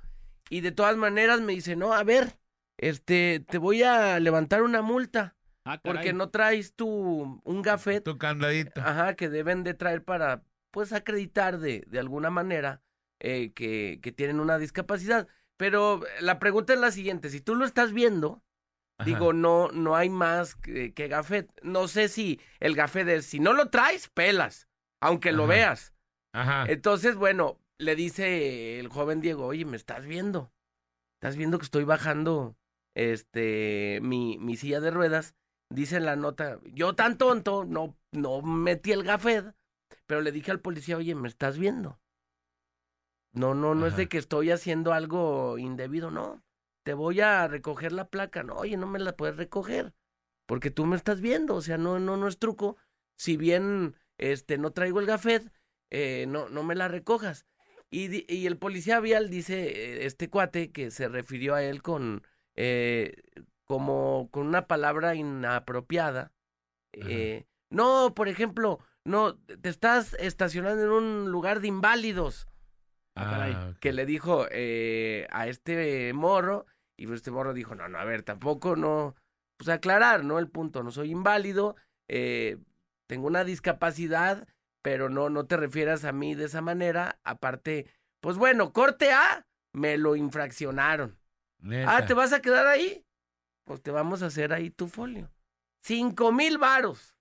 Y 0.49 0.61
de 0.61 0.71
todas 0.71 0.97
maneras 0.97 1.41
me 1.41 1.53
dice, 1.53 1.75
no, 1.75 1.93
a 1.93 2.03
ver, 2.03 2.39
este, 2.77 3.39
te 3.47 3.59
voy 3.59 3.83
a 3.83 4.19
levantar 4.19 4.63
una 4.63 4.81
multa 4.81 5.35
Ah, 5.63 5.79
porque 5.79 6.11
no 6.11 6.29
traes 6.31 6.73
tu, 6.73 7.39
un 7.43 7.61
gafet, 7.61 8.03
Tu 8.03 8.17
candadito. 8.17 8.81
ajá, 8.81 9.15
que 9.15 9.29
deben 9.29 9.63
de 9.63 9.75
traer 9.75 10.03
para, 10.03 10.43
pues, 10.71 10.91
acreditar 10.91 11.59
de, 11.59 11.83
de 11.85 11.99
alguna 11.99 12.31
manera 12.31 12.81
eh, 13.19 13.51
que, 13.53 13.99
que 14.01 14.11
tienen 14.11 14.39
una 14.39 14.57
discapacidad. 14.57 15.27
Pero 15.57 16.01
la 16.19 16.39
pregunta 16.39 16.73
es 16.73 16.79
la 16.79 16.91
siguiente, 16.91 17.29
si 17.29 17.41
tú 17.41 17.55
lo 17.55 17.65
estás 17.65 17.93
viendo, 17.93 18.43
Ajá. 18.97 19.09
Digo, 19.09 19.33
no, 19.33 19.69
no 19.71 19.95
hay 19.95 20.09
más 20.09 20.55
que, 20.55 20.93
que 20.93 21.07
gafet. 21.07 21.49
No 21.63 21.87
sé 21.87 22.07
si 22.07 22.39
el 22.59 22.75
gafet 22.75 23.07
es, 23.09 23.25
si 23.25 23.39
no 23.39 23.53
lo 23.53 23.69
traes, 23.69 24.07
pelas, 24.07 24.69
aunque 25.01 25.31
lo 25.31 25.47
veas. 25.47 25.93
Ajá. 26.33 26.65
Entonces, 26.67 27.15
bueno, 27.15 27.59
le 27.77 27.95
dice 27.95 28.79
el 28.79 28.87
joven 28.87 29.19
Diego, 29.19 29.45
oye, 29.45 29.65
¿me 29.65 29.75
estás 29.75 30.05
viendo? 30.05 30.53
¿Estás 31.15 31.35
viendo 31.35 31.57
que 31.57 31.65
estoy 31.65 31.83
bajando 31.83 32.55
este 32.93 33.99
mi, 34.01 34.37
mi 34.37 34.55
silla 34.55 34.79
de 34.79 34.91
ruedas? 34.91 35.35
Dice 35.69 35.97
en 35.97 36.05
la 36.05 36.15
nota, 36.15 36.59
yo 36.63 36.95
tan 36.95 37.17
tonto, 37.17 37.65
no, 37.65 37.97
no 38.11 38.41
metí 38.43 38.91
el 38.91 39.03
gafet, 39.03 39.55
pero 40.05 40.21
le 40.21 40.31
dije 40.31 40.51
al 40.51 40.61
policía, 40.61 40.95
oye, 40.95 41.15
¿me 41.15 41.27
estás 41.27 41.57
viendo? 41.57 41.99
No, 43.35 43.53
no, 43.53 43.75
no 43.75 43.85
es 43.85 43.97
de 43.97 44.07
que 44.07 44.17
estoy 44.17 44.49
haciendo 44.51 44.93
algo 44.93 45.57
indebido, 45.57 46.09
no. 46.09 46.41
Te 46.83 46.93
voy 46.93 47.19
a 47.19 47.47
recoger 47.47 47.91
la 47.91 48.07
placa. 48.07 48.43
No, 48.43 48.55
oye, 48.55 48.77
no 48.77 48.87
me 48.87 48.99
la 48.99 49.15
puedes 49.15 49.35
recoger. 49.35 49.93
Porque 50.45 50.71
tú 50.71 50.85
me 50.85 50.95
estás 50.95 51.19
viendo. 51.19 51.55
O 51.55 51.61
sea, 51.61 51.77
no, 51.77 51.99
no, 51.99 52.15
no 52.15 52.27
es 52.27 52.39
truco. 52.39 52.77
Si 53.17 53.35
bien 53.35 53.95
este 54.17 54.57
no 54.57 54.71
traigo 54.71 54.99
el 55.01 55.05
gafet, 55.05 55.51
eh, 55.91 56.25
no, 56.27 56.47
no 56.49 56.63
me 56.63 56.75
la 56.75 56.87
recojas. 56.87 57.45
Y, 57.91 58.31
y 58.33 58.47
el 58.47 58.57
policía 58.57 58.99
vial 58.99 59.29
dice, 59.29 59.67
eh, 59.67 60.05
este 60.05 60.29
cuate, 60.29 60.71
que 60.71 60.89
se 60.89 61.09
refirió 61.09 61.55
a 61.55 61.63
él 61.63 61.81
con 61.81 62.23
eh, 62.55 63.21
como 63.65 64.29
con 64.31 64.47
una 64.47 64.67
palabra 64.67 65.15
inapropiada. 65.15 66.31
Eh, 66.93 67.45
no, 67.69 68.13
por 68.15 68.29
ejemplo, 68.29 68.79
no, 69.03 69.35
te 69.35 69.69
estás 69.69 70.13
estacionando 70.19 70.83
en 70.83 70.91
un 70.91 71.31
lugar 71.31 71.59
de 71.59 71.67
inválidos 71.67 72.47
Ah, 73.15 73.29
caray. 73.31 73.53
Ah, 73.53 73.73
que 73.79 73.93
le 73.93 74.05
dijo 74.05 74.45
eh, 74.51 75.27
a 75.31 75.47
este 75.47 76.11
morro, 76.13 76.65
y 76.97 77.07
pues 77.07 77.17
este 77.17 77.31
morro 77.31 77.53
dijo, 77.53 77.75
no, 77.75 77.87
no, 77.87 77.97
a 77.97 78.05
ver, 78.05 78.23
tampoco 78.23 78.75
no, 78.75 79.15
pues 79.57 79.69
aclarar, 79.69 80.23
¿no? 80.23 80.39
El 80.39 80.49
punto, 80.49 80.83
no 80.83 80.91
soy 80.91 81.11
inválido, 81.11 81.75
eh, 82.07 82.57
tengo 83.07 83.27
una 83.27 83.43
discapacidad, 83.43 84.47
pero 84.81 85.09
no, 85.09 85.29
no 85.29 85.45
te 85.45 85.57
refieras 85.57 86.05
a 86.05 86.11
mí 86.11 86.35
de 86.35 86.45
esa 86.45 86.61
manera, 86.61 87.19
aparte, 87.23 87.89
pues 88.19 88.37
bueno, 88.37 88.73
corte 88.73 89.11
A, 89.11 89.45
me 89.73 89.97
lo 89.97 90.15
infraccionaron. 90.15 91.17
Neta. 91.59 91.97
Ah, 91.97 92.05
¿te 92.05 92.13
vas 92.13 92.33
a 92.33 92.41
quedar 92.41 92.67
ahí? 92.67 93.05
Pues 93.65 93.81
te 93.81 93.91
vamos 93.91 94.21
a 94.21 94.27
hacer 94.27 94.53
ahí 94.53 94.69
tu 94.69 94.87
folio. 94.87 95.31
Cinco 95.81 96.31
mil 96.31 96.57
varos. 96.57 97.14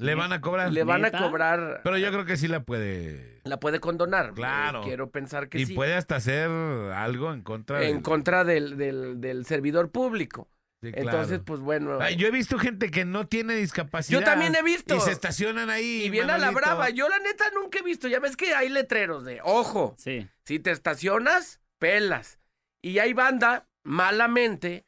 Le 0.00 0.14
van 0.14 0.32
a 0.32 0.40
cobrar. 0.40 0.72
Le 0.72 0.84
van 0.84 1.04
a 1.04 1.10
cobrar. 1.12 1.80
Pero 1.84 1.98
yo 1.98 2.10
creo 2.10 2.24
que 2.24 2.36
sí 2.36 2.48
la 2.48 2.60
puede. 2.64 3.40
La 3.44 3.60
puede 3.60 3.80
condonar. 3.80 4.32
Claro. 4.34 4.80
Eh, 4.82 4.86
quiero 4.86 5.10
pensar 5.10 5.48
que 5.48 5.58
Y 5.58 5.66
sí. 5.66 5.74
puede 5.74 5.94
hasta 5.94 6.16
hacer 6.16 6.48
algo 6.48 7.32
en 7.32 7.42
contra 7.42 7.82
en 7.84 7.94
del- 7.96 8.02
contra 8.02 8.44
del, 8.44 8.76
del, 8.76 9.20
del 9.20 9.44
servidor 9.46 9.90
público. 9.90 10.48
Sí, 10.82 10.92
claro. 10.92 11.10
Entonces, 11.10 11.40
pues 11.44 11.60
bueno. 11.60 11.98
Ay, 12.00 12.16
yo 12.16 12.26
he 12.26 12.30
visto 12.30 12.58
gente 12.58 12.90
que 12.90 13.04
no 13.04 13.26
tiene 13.26 13.54
discapacidad. 13.54 14.18
Yo 14.18 14.24
también 14.24 14.54
he 14.54 14.62
visto. 14.62 14.96
Y 14.96 15.00
se 15.00 15.12
estacionan 15.12 15.68
ahí. 15.68 16.04
y 16.04 16.10
viene 16.10 16.32
a 16.32 16.38
la 16.38 16.50
brava. 16.52 16.88
Yo 16.88 17.06
la 17.08 17.18
neta 17.18 17.44
nunca 17.54 17.80
he 17.80 17.82
visto. 17.82 18.08
Ya 18.08 18.18
ves 18.18 18.34
que 18.36 18.54
hay 18.54 18.70
letreros 18.70 19.24
de, 19.24 19.40
ojo, 19.44 19.94
Sí. 19.98 20.26
si 20.44 20.58
te 20.58 20.70
estacionas, 20.70 21.60
pelas. 21.78 22.38
Y 22.82 22.98
hay 22.98 23.12
banda, 23.12 23.68
malamente, 23.84 24.86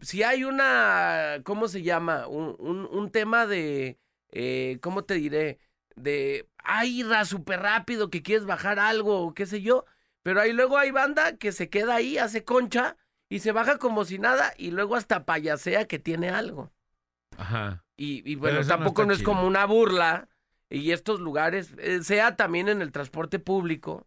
si 0.00 0.22
hay 0.22 0.44
una, 0.44 1.40
¿cómo 1.44 1.68
se 1.68 1.80
llama? 1.82 2.26
Un, 2.26 2.54
un, 2.58 2.86
un 2.90 3.10
tema 3.10 3.46
de, 3.46 3.98
eh, 4.32 4.78
¿cómo 4.80 5.04
te 5.04 5.14
diré? 5.14 5.58
De, 5.96 6.48
ay, 6.58 7.02
ra, 7.02 7.24
súper 7.24 7.60
rápido, 7.60 8.10
que 8.10 8.22
quieres 8.22 8.46
bajar 8.46 8.78
algo, 8.78 9.20
o 9.22 9.34
qué 9.34 9.46
sé 9.46 9.60
yo. 9.62 9.84
Pero 10.22 10.40
ahí 10.40 10.52
luego 10.52 10.78
hay 10.78 10.90
banda 10.90 11.36
que 11.36 11.52
se 11.52 11.68
queda 11.70 11.96
ahí, 11.96 12.18
hace 12.18 12.44
concha, 12.44 12.96
y 13.28 13.40
se 13.40 13.52
baja 13.52 13.78
como 13.78 14.04
si 14.04 14.18
nada, 14.18 14.52
y 14.56 14.70
luego 14.70 14.96
hasta 14.96 15.24
payasea 15.24 15.86
que 15.86 15.98
tiene 15.98 16.30
algo. 16.30 16.72
Ajá. 17.36 17.84
Y, 17.96 18.28
y 18.30 18.36
bueno, 18.36 18.60
no 18.60 18.66
tampoco 18.66 19.04
no, 19.04 19.12
es 19.12 19.18
chido. 19.18 19.32
como 19.32 19.46
una 19.46 19.66
burla. 19.66 20.28
Y 20.68 20.92
estos 20.92 21.20
lugares, 21.20 21.74
eh, 21.78 22.02
sea 22.04 22.36
también 22.36 22.68
en 22.68 22.80
el 22.80 22.92
transporte 22.92 23.38
público, 23.40 24.06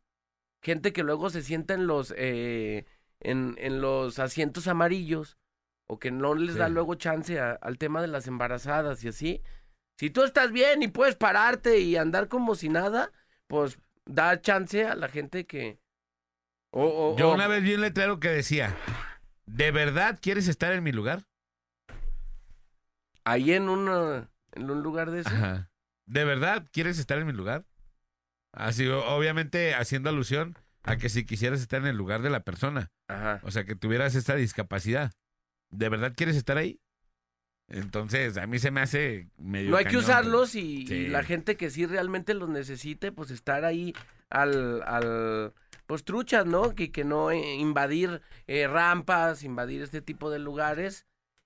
gente 0.62 0.94
que 0.94 1.04
luego 1.04 1.30
se 1.30 1.42
sienta 1.42 1.74
en 1.74 1.88
los, 1.88 2.14
eh, 2.16 2.86
en, 3.20 3.56
en 3.58 3.82
los 3.82 4.18
asientos 4.20 4.68
amarillos, 4.68 5.38
o 5.88 6.00
que 6.00 6.10
no 6.12 6.36
les 6.36 6.56
da 6.56 6.70
luego 6.70 6.96
chance 6.96 7.38
a- 7.40 7.52
al 7.62 7.78
tema 7.78 8.02
de 8.02 8.08
las 8.08 8.28
embarazadas 8.28 9.04
y 9.04 9.10
así. 9.10 9.42
Si 9.98 10.10
tú 10.10 10.24
estás 10.24 10.52
bien 10.52 10.82
y 10.84 10.88
puedes 10.88 11.16
pararte 11.16 11.80
y 11.80 11.96
andar 11.96 12.28
como 12.28 12.56
si 12.56 12.70
nada, 12.70 13.12
pues 13.48 13.78
da 14.06 14.42
chance 14.42 14.86
a 14.86 14.96
la 14.96 15.08
gente 15.08 15.46
que... 15.46 15.80
o- 16.72 17.14
o- 17.14 17.18
Yo 17.18 17.32
una 17.34 17.48
vez 17.48 17.64
vi 17.64 17.76
un 17.76 17.82
letrero 17.82 18.20
que 18.20 18.30
decía: 18.30 18.76
¿De 19.46 19.72
verdad 19.72 20.20
quieres 20.22 20.48
estar 20.48 20.74
en 20.74 20.84
mi 20.84 20.92
lugar? 20.92 21.24
Ahí 23.26 23.54
en, 23.54 23.70
una, 23.70 24.30
en 24.52 24.70
un 24.70 24.82
lugar 24.84 25.12
de 25.12 25.22
eso. 25.22 25.30
Ajá. 25.30 25.70
¿De 26.06 26.26
verdad 26.26 26.68
quieres 26.72 27.00
estar 27.00 27.18
en 27.20 27.26
mi 27.28 27.32
lugar? 27.34 27.66
Así, 28.52 28.88
obviamente 28.88 29.74
haciendo 29.74 30.10
alusión 30.10 30.58
a 30.84 30.98
que 30.98 31.08
si 31.10 31.26
quisieras 31.26 31.62
estar 31.62 31.80
en 31.82 31.88
el 31.88 31.96
lugar 31.96 32.22
de 32.22 32.30
la 32.30 32.42
persona, 32.44 32.92
Ajá. 33.08 33.40
o 33.44 33.52
sea, 33.52 33.64
que 33.64 33.76
tuvieras 33.76 34.16
esta 34.16 34.36
discapacidad, 34.36 35.14
¿de 35.70 35.88
verdad 35.90 36.14
quieres 36.16 36.36
estar 36.36 36.58
ahí? 36.58 36.82
Entonces, 37.70 38.38
a 38.38 38.46
mí 38.46 38.60
se 38.60 38.72
me 38.72 38.82
hace 38.82 39.28
medio. 39.38 39.72
No 39.72 39.78
hay 39.78 39.86
que 39.86 39.92
cañón, 39.92 40.04
usarlos 40.04 40.56
y, 40.56 40.86
Sí. 40.88 40.94
y 40.96 41.08
la 41.08 41.24
gente 41.24 41.56
que 41.58 41.70
sí 41.70 41.86
realmente 41.86 42.34
los 42.34 42.50
necesite, 42.50 43.12
pues 43.12 43.32
estar 43.32 43.66
ahí 43.66 43.94
al, 44.30 44.82
al 44.84 45.54
pues 45.88 46.04
truchas, 46.04 46.46
¿no? 46.46 46.76
Que, 46.76 46.92
que 46.92 47.04
no 47.04 47.32
eh, 47.32 47.56
invadir 47.56 48.22
eh, 48.48 48.68
rampas, 48.68 49.44
invadir 49.44 49.82
este 49.82 50.02
tipo 50.02 50.30
de 50.30 50.40
lugares. 50.40 51.06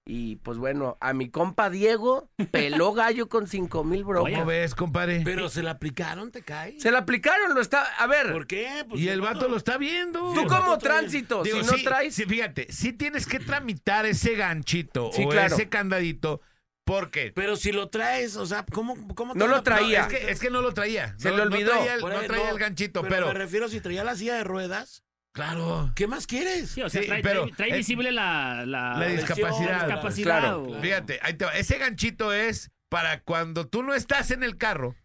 Y 0.09 0.37
pues 0.37 0.57
bueno, 0.57 0.97
a 1.01 1.11
mi 1.13 1.27
compa 1.29 1.69
Diego 1.69 2.29
peló 2.51 2.93
gallo 2.93 3.27
con 3.27 3.45
cinco 3.45 3.83
mil 3.83 4.03
¿Cómo 4.03 4.21
bromas. 4.23 4.45
ves, 4.45 4.73
compadre? 4.73 5.21
Pero 5.25 5.49
se 5.49 5.63
la 5.63 5.71
aplicaron, 5.71 6.31
¿te 6.31 6.43
cae? 6.43 6.79
Se 6.79 6.91
la 6.91 6.99
aplicaron, 6.99 7.53
lo 7.53 7.59
está. 7.59 7.83
A 7.97 8.07
ver, 8.07 8.31
¿Por 8.31 8.47
qué? 8.47 8.85
Pues 8.87 9.01
y 9.01 9.09
el 9.09 9.19
vato 9.19 9.49
lo 9.49 9.57
está 9.57 9.77
viendo. 9.77 10.31
tú 10.33 10.47
como 10.47 10.77
tránsito, 10.77 11.43
Digo, 11.43 11.61
si 11.61 11.65
no 11.71 11.77
sí, 11.77 11.83
traes. 11.83 12.15
sí, 12.15 12.23
fíjate, 12.23 12.67
sí 12.71 12.93
tienes 12.93 13.25
que 13.27 13.39
tramitar 13.39 14.05
ese 14.05 14.35
ganchito 14.35 15.11
Sí, 15.11 15.25
o 15.25 15.29
claro. 15.29 15.53
ese 15.53 15.67
candadito, 15.67 16.39
porque 16.85 17.33
Pero 17.35 17.57
si 17.57 17.73
lo 17.73 17.89
traes, 17.89 18.37
o 18.37 18.45
sea, 18.45 18.65
¿cómo, 18.71 18.95
cómo 19.13 19.33
te 19.33 19.39
No 19.39 19.47
lo 19.47 19.61
traía. 19.61 20.03
es 20.03 20.07
que, 20.07 20.31
es 20.31 20.39
que 20.39 20.49
no 20.49 20.61
lo 20.61 20.73
traía. 20.73 21.15
Se 21.17 21.31
no, 21.31 21.35
le 21.37 21.45
no 21.49 21.51
olvidó. 21.53 21.71
traía 21.71 21.95
el, 21.95 21.99
Por 21.99 22.13
no 22.13 22.21
traía 22.21 22.45
no, 22.45 22.51
el 22.53 22.59
ganchito, 22.59 23.01
pero, 23.01 23.13
pero. 23.13 23.27
me 23.27 23.33
refiero 23.33 23.67
si 23.67 23.81
traía 23.81 24.05
la 24.05 24.15
silla 24.15 24.35
de 24.35 24.45
ruedas, 24.45 25.03
Claro. 25.37 25.91
¿qué 25.95 26.07
más 26.07 26.25
quieres? 26.27 26.71
Sí, 26.71 26.81
o 26.81 26.89
sea, 26.89 27.01
Sí, 27.01 27.07
trae, 27.07 27.21
pero, 27.21 27.45
trae- 27.45 27.55
trae 27.55 27.69
eh, 27.69 27.77
visible 27.77 28.11
la, 28.11 28.65
la, 28.65 28.97
la 28.97 29.07
discapacidad. 29.07 29.85
discapacidad 29.85 30.39
Claro, 30.41 30.63
o- 30.63 30.81
Fíjate, 30.81 31.19
ahí 31.21 31.35
te 31.35 31.45
va. 31.45 31.51
Ese 31.51 31.77
ganchito 31.77 32.33
es 32.33 32.71
para 32.89 33.21
cuando 33.21 33.67
tú 33.67 33.83
no 33.83 33.93
estás 33.93 34.31
en 34.31 34.41
el 34.43 34.57
carro 34.57 34.95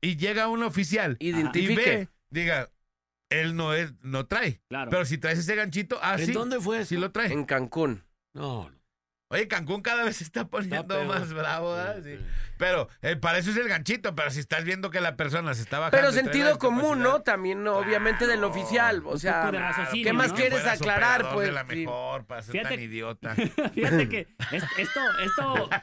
y 0.00 0.16
llega 0.16 0.48
un 0.48 0.62
oficial 0.64 1.16
y 1.20 1.28
Identifique. 1.28 1.74
ve, 1.76 2.08
diga, 2.30 2.68
él 3.30 3.54
no 3.54 3.72
es, 3.74 3.92
no 4.02 4.26
trae. 4.26 4.60
Claro. 4.68 4.90
Pero 4.90 5.04
si 5.04 5.18
traes 5.18 5.38
ese 5.38 5.54
ganchito, 5.54 5.98
ah, 6.02 6.16
¿En 6.18 6.26
sí, 6.26 6.32
dónde 6.32 6.58
fue 6.60 6.78
eso? 6.80 6.88
sí 6.88 6.96
lo 6.96 7.12
trae. 7.12 7.32
En 7.32 7.44
Cancún. 7.44 8.02
No, 8.34 8.68
no. 8.70 8.79
Oye, 9.32 9.46
Cancún 9.46 9.80
cada 9.80 10.02
vez 10.02 10.16
se 10.16 10.24
está 10.24 10.48
poniendo 10.48 11.04
más 11.04 11.32
bravo, 11.32 11.72
¿ah? 11.72 11.94
Sí. 12.02 12.18
Pero 12.58 12.88
eh, 13.00 13.14
para 13.14 13.38
eso 13.38 13.50
es 13.50 13.56
el 13.58 13.68
ganchito, 13.68 14.12
pero 14.16 14.28
si 14.32 14.40
estás 14.40 14.64
viendo 14.64 14.90
que 14.90 15.00
la 15.00 15.14
persona 15.14 15.54
se 15.54 15.62
está 15.62 15.78
bajando. 15.78 15.96
Pero 15.96 16.10
sentido 16.12 16.58
común, 16.58 17.00
¿no? 17.00 17.22
También, 17.22 17.64
obviamente, 17.68 18.26
del 18.26 18.42
oficial. 18.42 19.02
O 19.06 19.16
sea, 19.18 19.52
¿qué 19.92 20.12
más 20.12 20.32
quieres 20.32 20.66
aclarar, 20.66 21.32
pues? 21.32 21.46
de 21.46 21.52
la 21.52 21.60
Sí. 21.68 21.76
mejor, 21.76 22.24
para 22.26 22.42
ser 22.42 22.52
Fíjate- 22.52 22.74
tan 22.74 22.80
idiota. 22.80 23.34
Fíjate 23.74 24.08
que 24.08 24.26
es- 24.50 24.64
esto, 24.76 25.00
esto. 25.24 25.70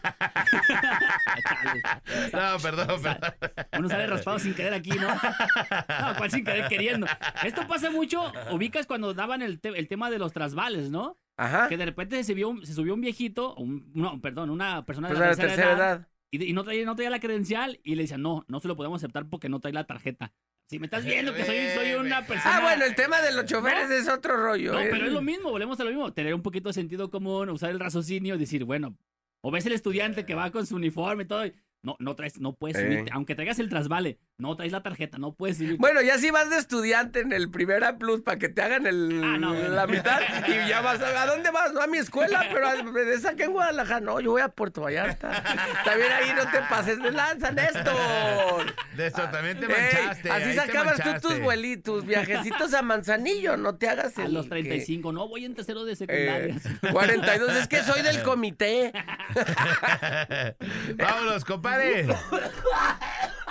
No, 2.34 2.60
perdón, 2.60 3.02
Sa- 3.02 3.18
perdón. 3.20 3.34
Uno 3.80 3.90
sale 3.90 4.08
raspado 4.08 4.40
sin 4.40 4.54
querer 4.56 4.74
aquí, 4.74 4.90
¿no? 4.92 5.08
No, 5.08 6.16
cuál 6.18 6.30
sin 6.32 6.44
querer 6.44 6.68
queriendo. 6.68 7.08
Esto 7.44 7.66
pasa 7.66 7.90
mucho, 7.92 8.30
ubicas 8.52 8.86
cuando 8.88 9.14
daban 9.14 9.42
el, 9.42 9.62
te- 9.62 9.70
el 9.80 9.88
tema 9.88 10.10
de 10.10 10.20
los 10.20 10.34
trasvales, 10.34 10.90
¿no? 10.90 11.18
Ajá. 11.38 11.70
Que 11.70 11.78
de 11.78 11.86
repente 11.86 12.24
se, 12.24 12.34
vio 12.34 12.50
un- 12.50 12.66
se 12.66 12.74
subió 12.74 12.94
un 12.94 13.02
viejito, 13.02 13.56
un- 13.56 13.92
no, 13.94 14.20
perdón, 14.22 14.50
una 14.50 14.86
persona 14.86 15.08
de 15.10 15.14
la 15.14 15.20
tercera, 15.28 15.48
tercera 15.48 15.72
edad, 15.74 15.96
edad. 15.98 16.08
Y, 16.32 16.52
no, 16.54 16.64
traía, 16.64 16.84
no 16.86 16.96
traía 16.96 17.10
la 17.10 17.20
credencial 17.20 17.80
y 17.84 17.96
le 17.96 18.02
decían, 18.04 18.22
no, 18.22 18.44
no 18.48 18.60
se 18.60 18.68
lo 18.68 18.76
podemos 18.76 19.02
aceptar 19.02 19.30
porque 19.30 19.48
no 19.48 19.60
trae 19.60 19.72
la 19.74 19.86
tarjeta. 19.86 20.34
Si 20.70 20.78
me 20.80 20.88
estás 20.88 21.06
viendo 21.06 21.34
que 21.34 21.46
soy, 21.46 21.56
soy 21.74 21.94
una 22.00 22.26
persona... 22.26 22.58
Ah, 22.58 22.62
bueno, 22.62 22.84
el 22.84 22.96
tema 22.96 23.22
de 23.22 23.32
los 23.32 23.46
choferes 23.46 23.88
No. 23.88 23.96
es 23.96 24.10
otro 24.10 24.36
rollo. 24.36 24.74
No, 24.74 24.80
¿eh? 24.82 24.90
pero 24.92 25.06
es 25.06 25.14
lo 25.14 25.22
mismo, 25.32 25.50
volvemos 25.52 25.80
a 25.80 25.84
lo 25.86 25.92
mismo. 25.92 26.12
Tener 26.12 26.34
un 26.34 26.42
poquito 26.42 26.68
de 26.70 26.74
sentido 26.74 27.10
común, 27.10 27.50
usar 27.50 27.70
el 27.70 27.80
raciocinio 27.80 28.36
y 28.36 28.40
decir, 28.40 28.66
bueno, 28.66 28.98
o 29.42 29.52
ves 29.52 29.66
el 29.68 29.72
estudiante 29.74 30.26
que 30.26 30.36
va 30.36 30.52
con 30.52 30.66
su 30.66 30.76
uniforme 30.76 31.24
y 31.24 31.28
todo. 31.28 31.46
y, 31.46 31.54
no, 31.84 31.96
no 32.00 32.16
traes, 32.16 32.40
no 32.42 32.54
puedes 32.54 32.76
Eh. 32.78 32.82
subirte, 32.84 33.12
aunque 33.14 33.36
traigas 33.36 33.60
el 33.60 33.70
trasvale, 33.70 34.20
No 34.40 34.56
traes 34.56 34.72
la 34.72 34.84
tarjeta, 34.84 35.18
no 35.18 35.34
puedes 35.34 35.60
ir. 35.62 35.78
Bueno, 35.78 36.00
ya 36.04 36.20
si 36.20 36.30
vas 36.30 36.48
de 36.52 36.58
estudiante 36.58 37.22
en 37.22 37.34
el 37.34 37.50
primer 37.50 37.84
A 37.84 37.98
Plus 37.98 38.22
para 38.22 38.38
que 38.38 38.50
te 38.50 38.62
hagan 38.62 38.86
el, 38.86 39.20
Ah, 39.24 39.36
no, 39.40 39.52
bueno. 39.56 39.70
la 39.70 39.88
mitad 39.88 40.20
y 40.48 40.70
ya 40.70 40.80
vas 40.82 41.02
a, 41.02 41.24
¿a 41.24 41.26
dónde 41.26 41.50
vas? 41.50 41.74
No, 41.74 41.82
a 41.82 41.88
mi 41.88 41.98
escuela, 41.98 42.46
pero 42.54 42.68
a- 42.68 42.76
de 42.76 43.14
esa 43.16 43.36
que 43.36 43.46
en 43.46 43.54
Guadalajara. 43.54 44.00
No, 44.00 44.20
yo 44.20 44.30
voy 44.30 44.44
a 44.44 44.50
Puerto 44.50 44.82
Vallarta. 44.82 45.44
También 45.84 46.12
ahí 46.12 46.34
no 46.36 46.44
te 46.52 46.60
pases 46.70 47.02
de 47.02 47.12
lanza, 47.12 47.50
Néstor. 47.50 48.76
De 48.96 49.08
esto 49.08 49.24
también 49.32 49.60
te 49.60 49.66
Ey, 49.66 49.72
manchaste. 49.72 50.30
así 50.30 50.54
sacabas 50.54 50.98
tú 50.98 51.02
tus 51.20 51.32
manchaste. 51.32 51.44
vueli- 51.44 51.82
tus 51.82 52.06
viajecitos 52.06 52.76
a 52.76 52.84
Manzanillo, 52.84 53.58
no 53.58 53.74
te 53.76 53.90
hagas 53.90 54.20
a 54.20 54.26
el 54.26 54.36
los 54.36 54.44
que- 54.46 54.50
35, 54.50 55.14
no, 55.14 55.28
voy 55.28 55.46
en 55.46 55.56
tercero 55.56 55.84
de 55.84 55.94
Eh, 55.94 55.96
secundaria. 55.96 56.56
42, 56.92 57.56
es 57.56 57.68
que 57.68 57.82
soy 57.82 58.04
del 58.04 58.22
comité. 58.22 58.94
Vámonos, 60.96 61.44
compadre. 61.44 62.06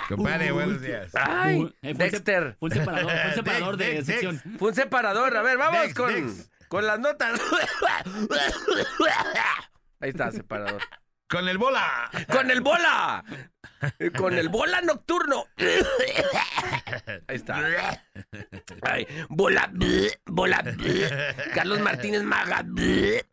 Compadre, 0.07 0.51
buenos 0.51 0.81
días. 0.81 1.11
Ay, 1.15 1.73
Eh, 1.81 1.83
fue 1.83 1.91
un 1.91 1.97
se- 1.97 2.03
Dexter. 2.03 2.55
Fue 2.59 2.69
un 2.69 2.75
separador, 2.75 3.11
fue 3.11 3.27
un 3.29 3.35
separador 3.35 3.77
Dex, 3.77 3.89
de 3.89 3.95
Dex, 3.95 4.05
sección. 4.05 4.41
Fue 4.57 4.69
un 4.69 4.75
separador. 4.75 5.35
A 5.37 5.41
ver, 5.41 5.57
vamos 5.57 5.81
Dex, 5.81 5.93
con, 5.93 6.13
Dex. 6.13 6.49
con 6.69 6.87
las 6.87 6.99
notas. 6.99 7.39
Ahí 9.99 10.09
está, 10.09 10.31
separador. 10.31 10.81
Con 11.29 11.47
el 11.49 11.57
bola. 11.57 12.09
¡Con 12.31 12.49
el 12.51 12.61
bola! 12.61 13.23
¡Con 14.17 14.37
el 14.37 14.49
bola 14.49 14.81
nocturno! 14.81 15.45
Ahí 17.27 17.35
está. 17.35 18.01
Ay, 18.81 19.07
bola, 19.29 19.71
bola. 20.25 20.63
Carlos 21.53 21.79
Martínez 21.79 22.23
Maga. 22.23 22.65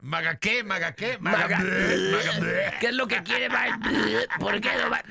¿Maga 0.00 0.36
qué? 0.36 0.62
¿Maga 0.64 0.92
qué? 0.92 1.18
Maga. 1.18 1.58
Maga. 1.58 2.78
¿Qué 2.80 2.88
es 2.88 2.94
lo 2.94 3.06
que 3.06 3.22
quiere? 3.22 3.48
¿Por 4.38 4.60
qué 4.60 4.70
no 4.82 4.90
va? 4.90 5.02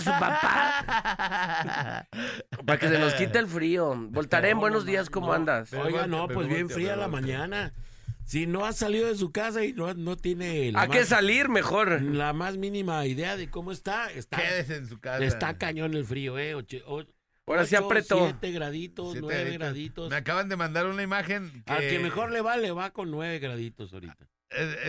Su 0.00 0.10
papá. 0.10 2.06
Para 2.66 2.78
que 2.78 2.88
se 2.88 2.98
nos 2.98 3.14
quite 3.14 3.38
el 3.38 3.46
frío. 3.46 3.94
Voltaré 3.96 4.54
buenos 4.54 4.84
días, 4.84 5.10
¿cómo 5.10 5.32
andas? 5.32 5.72
Oiga, 5.72 6.06
no, 6.06 6.28
pues 6.28 6.48
bien 6.48 6.68
fría 6.68 6.96
la 6.96 7.08
mañana. 7.08 7.72
Si 8.24 8.46
no 8.46 8.64
ha 8.64 8.72
salido 8.72 9.08
de 9.08 9.16
su 9.16 9.30
casa 9.32 9.64
y 9.64 9.72
no, 9.72 9.92
no 9.94 10.16
tiene 10.16 10.72
la 10.72 10.82
¿A 10.82 10.88
qué 10.88 11.00
más, 11.00 11.08
salir 11.08 11.48
mejor? 11.48 12.00
la 12.02 12.32
más 12.32 12.56
mínima 12.56 13.04
idea 13.06 13.36
de 13.36 13.50
cómo 13.50 13.72
está, 13.72 14.10
está, 14.10 14.38
Quédese 14.38 14.76
en 14.76 14.88
su 14.88 15.00
casa. 15.00 15.24
está 15.24 15.58
cañón 15.58 15.94
el 15.94 16.04
frío, 16.04 16.38
¿eh? 16.38 16.54
Oche- 16.54 16.82
o- 16.86 17.04
Ahora 17.44 17.66
sí 17.66 17.74
ocho, 17.74 17.86
apretó. 17.86 18.24
Siete 18.24 18.52
graditos, 18.52 19.06
Siete 19.12 19.20
nueve 19.20 19.42
graditos. 19.44 19.58
graditos. 19.60 20.10
Me 20.10 20.16
acaban 20.16 20.48
de 20.48 20.56
mandar 20.56 20.86
una 20.86 21.02
imagen. 21.02 21.62
Al 21.66 21.80
que 21.80 21.98
mejor 21.98 22.30
le 22.30 22.40
va, 22.40 22.56
le 22.56 22.70
va 22.70 22.90
con 22.92 23.10
nueve 23.10 23.38
graditos 23.40 23.92
ahorita. 23.92 24.16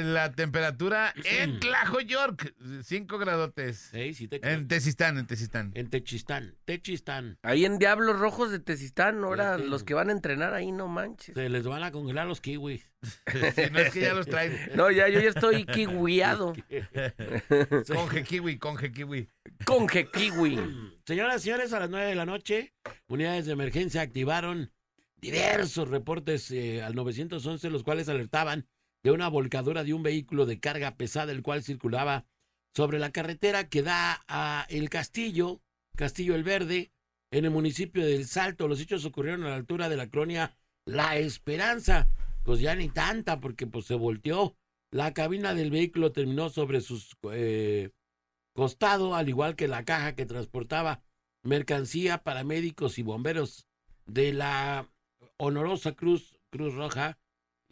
La 0.03 0.31
temperatura 0.31 1.13
en 1.23 1.59
Tlajo, 1.59 2.01
York, 2.01 2.53
5 2.83 3.17
gradotes. 3.17 3.89
Sí, 3.91 4.13
sí 4.13 4.27
te 4.27 4.39
En 4.43 4.67
Tezistán, 4.67 5.17
en 5.17 5.27
Tezistán. 5.27 5.71
En 5.75 5.89
Techistán, 5.89 6.55
Techistán. 6.65 7.37
Ahí 7.43 7.65
en 7.65 7.79
Diablos 7.79 8.19
Rojos 8.19 8.51
de 8.51 8.59
Tezistán, 8.59 9.23
ahora 9.23 9.57
sí. 9.57 9.63
los 9.63 9.83
que 9.83 9.93
van 9.93 10.09
a 10.09 10.11
entrenar 10.11 10.53
ahí, 10.53 10.71
no 10.71 10.87
manches. 10.87 11.35
Se 11.35 11.49
les 11.49 11.65
van 11.65 11.83
a 11.83 11.91
congelar 11.91 12.27
los 12.27 12.41
kiwis. 12.41 12.89
Si 13.55 13.69
no 13.69 13.79
es 13.79 13.91
que 13.91 14.01
ya 14.01 14.13
los 14.13 14.27
traen. 14.27 14.57
No, 14.75 14.89
ya 14.91 15.07
yo 15.09 15.19
ya 15.19 15.29
estoy 15.29 15.65
kiwiado. 15.65 16.53
Conge 17.87 18.23
kiwi, 18.23 18.57
conge 18.57 18.91
kiwi. 18.91 19.29
Conge 19.65 20.09
kiwi. 20.09 20.59
Señoras 21.05 21.41
y 21.41 21.43
señores, 21.45 21.73
a 21.73 21.79
las 21.79 21.89
9 21.89 22.07
de 22.07 22.15
la 22.15 22.25
noche, 22.25 22.73
unidades 23.07 23.45
de 23.45 23.53
emergencia 23.53 24.01
activaron 24.01 24.71
diversos 25.17 25.89
reportes 25.89 26.51
eh, 26.51 26.81
al 26.81 26.95
911, 26.95 27.69
los 27.69 27.83
cuales 27.83 28.09
alertaban 28.09 28.67
de 29.03 29.11
una 29.11 29.27
volcadura 29.27 29.83
de 29.83 29.93
un 29.93 30.01
vehículo 30.01 30.45
de 30.45 30.59
carga 30.59 30.95
pesada, 30.95 31.31
el 31.31 31.43
cual 31.43 31.63
circulaba 31.63 32.25
sobre 32.73 32.99
la 32.99 33.11
carretera 33.11 33.69
que 33.69 33.83
da 33.83 34.23
a 34.27 34.65
El 34.69 34.89
Castillo, 34.89 35.61
Castillo 35.95 36.35
el 36.35 36.43
Verde, 36.43 36.91
en 37.31 37.45
el 37.45 37.51
municipio 37.51 38.05
del 38.05 38.25
Salto. 38.25 38.67
Los 38.67 38.79
hechos 38.79 39.05
ocurrieron 39.05 39.43
a 39.43 39.49
la 39.49 39.55
altura 39.55 39.89
de 39.89 39.97
la 39.97 40.09
colonia 40.09 40.57
La 40.85 41.17
Esperanza. 41.17 42.07
Pues 42.43 42.59
ya 42.59 42.75
ni 42.75 42.89
tanta, 42.89 43.39
porque 43.39 43.67
pues 43.67 43.85
se 43.85 43.95
volteó. 43.95 44.55
La 44.91 45.13
cabina 45.13 45.53
del 45.53 45.71
vehículo 45.71 46.11
terminó 46.11 46.49
sobre 46.49 46.81
sus 46.81 47.15
eh, 47.31 47.89
costado, 48.53 49.15
al 49.15 49.27
igual 49.27 49.55
que 49.55 49.67
la 49.67 49.83
caja 49.83 50.15
que 50.15 50.25
transportaba 50.25 51.03
mercancía 51.43 52.23
para 52.23 52.43
médicos 52.43 52.97
y 52.99 53.03
bomberos 53.03 53.67
de 54.05 54.33
la 54.33 54.89
honorosa 55.37 55.93
Cruz, 55.93 56.39
Cruz 56.51 56.75
Roja 56.75 57.17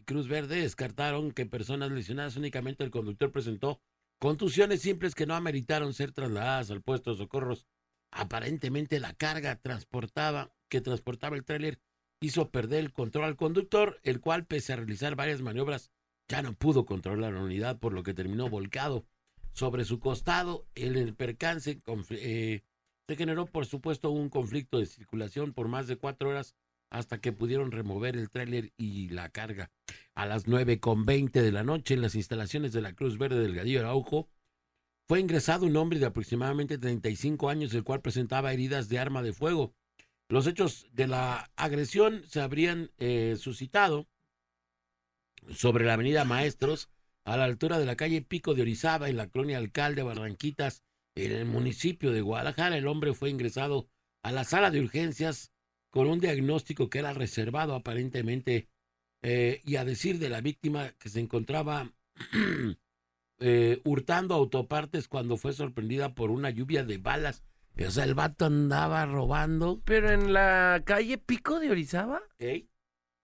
Cruz 0.05 0.27
Verde 0.27 0.61
descartaron 0.61 1.31
que 1.31 1.45
personas 1.45 1.91
lesionadas 1.91 2.35
únicamente 2.35 2.83
el 2.83 2.91
conductor 2.91 3.31
presentó 3.31 3.81
contusiones 4.19 4.81
simples 4.81 5.15
que 5.15 5.25
no 5.25 5.35
ameritaron 5.35 5.93
ser 5.93 6.11
trasladadas 6.11 6.71
al 6.71 6.81
puesto 6.81 7.11
de 7.11 7.17
socorros. 7.17 7.65
Aparentemente 8.11 8.99
la 8.99 9.13
carga 9.13 9.55
transportaba 9.55 10.53
que 10.69 10.81
transportaba 10.81 11.35
el 11.35 11.43
tráiler 11.43 11.79
hizo 12.21 12.51
perder 12.51 12.79
el 12.79 12.93
control 12.93 13.25
al 13.25 13.35
conductor, 13.35 13.99
el 14.03 14.19
cual 14.21 14.45
pese 14.45 14.73
a 14.73 14.77
realizar 14.77 15.15
varias 15.15 15.41
maniobras 15.41 15.91
ya 16.27 16.41
no 16.41 16.53
pudo 16.53 16.85
controlar 16.85 17.33
la 17.33 17.41
unidad, 17.41 17.79
por 17.79 17.93
lo 17.93 18.03
que 18.03 18.13
terminó 18.13 18.49
volcado 18.49 19.05
sobre 19.51 19.83
su 19.83 19.99
costado. 19.99 20.65
El 20.75 21.13
percance 21.15 21.81
eh, 22.11 22.61
se 23.07 23.15
generó, 23.17 23.47
por 23.47 23.65
supuesto, 23.65 24.11
un 24.11 24.29
conflicto 24.29 24.79
de 24.79 24.85
circulación 24.85 25.51
por 25.51 25.67
más 25.67 25.87
de 25.87 25.97
cuatro 25.97 26.29
horas 26.29 26.55
hasta 26.91 27.19
que 27.19 27.31
pudieron 27.31 27.71
remover 27.71 28.17
el 28.17 28.29
tráiler 28.29 28.73
y 28.77 29.09
la 29.09 29.29
carga. 29.29 29.71
A 30.13 30.25
las 30.25 30.47
nueve 30.47 30.79
con 30.79 31.05
veinte 31.05 31.41
de 31.41 31.51
la 31.51 31.63
noche, 31.63 31.93
en 31.93 32.01
las 32.01 32.15
instalaciones 32.15 32.73
de 32.73 32.81
la 32.81 32.93
Cruz 32.93 33.17
Verde 33.17 33.41
del 33.41 33.55
Gadillo 33.55 33.79
Araujo, 33.79 34.29
fue 35.07 35.21
ingresado 35.21 35.65
un 35.65 35.75
hombre 35.77 35.99
de 35.99 36.05
aproximadamente 36.05 36.77
35 36.77 37.49
años, 37.49 37.73
el 37.73 37.83
cual 37.83 38.01
presentaba 38.01 38.53
heridas 38.53 38.89
de 38.89 38.99
arma 38.99 39.23
de 39.23 39.33
fuego. 39.33 39.73
Los 40.27 40.47
hechos 40.47 40.85
de 40.91 41.07
la 41.07 41.49
agresión 41.55 42.23
se 42.27 42.41
habrían 42.41 42.91
eh, 42.97 43.37
suscitado 43.39 44.07
sobre 45.49 45.85
la 45.85 45.93
avenida 45.93 46.25
Maestros, 46.25 46.89
a 47.23 47.37
la 47.37 47.45
altura 47.45 47.79
de 47.79 47.85
la 47.85 47.95
calle 47.95 48.21
Pico 48.21 48.53
de 48.53 48.63
Orizaba, 48.63 49.09
en 49.09 49.17
la 49.17 49.27
colonia 49.27 49.57
Alcalde 49.57 50.03
Barranquitas, 50.03 50.83
en 51.15 51.31
el 51.31 51.45
municipio 51.45 52.11
de 52.11 52.21
Guadalajara. 52.21 52.77
El 52.77 52.87
hombre 52.87 53.13
fue 53.13 53.29
ingresado 53.29 53.87
a 54.23 54.31
la 54.31 54.43
sala 54.43 54.71
de 54.71 54.79
urgencias 54.81 55.50
con 55.91 56.07
un 56.07 56.19
diagnóstico 56.19 56.89
que 56.89 56.99
era 56.99 57.13
reservado 57.13 57.75
aparentemente 57.75 58.67
eh, 59.21 59.61
y 59.63 59.75
a 59.75 59.85
decir 59.85 60.17
de 60.17 60.29
la 60.29 60.41
víctima 60.41 60.93
que 60.97 61.09
se 61.09 61.19
encontraba 61.19 61.91
eh, 63.39 63.81
hurtando 63.83 64.33
autopartes 64.33 65.07
cuando 65.07 65.37
fue 65.37 65.53
sorprendida 65.53 66.15
por 66.15 66.31
una 66.31 66.49
lluvia 66.49 66.83
de 66.83 66.97
balas. 66.97 67.43
O 67.85 67.91
sea, 67.91 68.03
el 68.03 68.15
vato 68.15 68.45
andaba 68.45 69.05
robando. 69.05 69.81
Pero 69.85 70.11
en 70.11 70.33
la 70.33 70.81
calle 70.85 71.17
Pico 71.17 71.59
de 71.59 71.71
Orizaba, 71.71 72.21
¿Ey? 72.39 72.67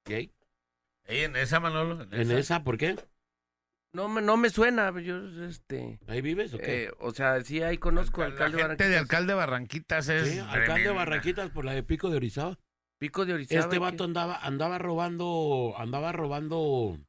¿Ey? 0.06 0.32
Ey, 1.06 1.24
en 1.24 1.36
esa, 1.36 1.60
Manolo. 1.60 2.08
¿En 2.12 2.32
esa? 2.32 2.64
¿Por 2.64 2.78
qué? 2.78 2.96
No 3.94 4.08
me, 4.10 4.22
no 4.22 4.38
me 4.38 4.50
suena, 4.50 4.92
yo, 5.02 5.18
este... 5.46 6.00
¿Ahí 6.08 6.22
vives 6.22 6.54
o 6.54 6.58
qué? 6.60 6.86
eh, 6.86 6.92
o 7.00 7.12
sea, 7.12 7.42
sí, 7.44 7.62
ahí 7.64 7.78
conozco 7.78 8.22
al 8.22 8.36
La 8.36 8.46
alcalde 8.46 8.58
gente 8.64 8.84
de 8.90 8.90
Barranquitas. 8.90 9.02
alcalde 9.02 9.34
Barranquitas 9.34 10.10
es. 10.10 10.28
Sí, 10.34 10.40
alcalde 10.40 10.60
de 10.62 10.66
tremenda. 10.66 10.94
Barranquitas 10.94 11.50
por 11.52 11.66
la 11.66 11.72
de 11.74 11.84
Pico 11.84 12.10
de 12.10 12.18
Orizaba. 12.18 12.60
Pico 13.00 13.26
de 13.26 13.34
Orizaba. 13.34 13.62
Este 13.62 13.76
¿qué? 13.76 13.80
vato 13.80 14.04
andaba, 14.04 14.38
andaba 14.38 14.78
robando, 14.78 15.74
andaba 15.78 16.12
robando 16.12 17.00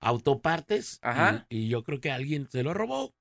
autopartes. 0.00 0.98
Ajá. 1.02 1.46
Y, 1.48 1.58
y 1.64 1.68
yo 1.68 1.82
creo 1.84 2.00
que 2.00 2.10
alguien 2.10 2.48
se 2.50 2.62
lo 2.62 2.74
robó. 2.74 3.14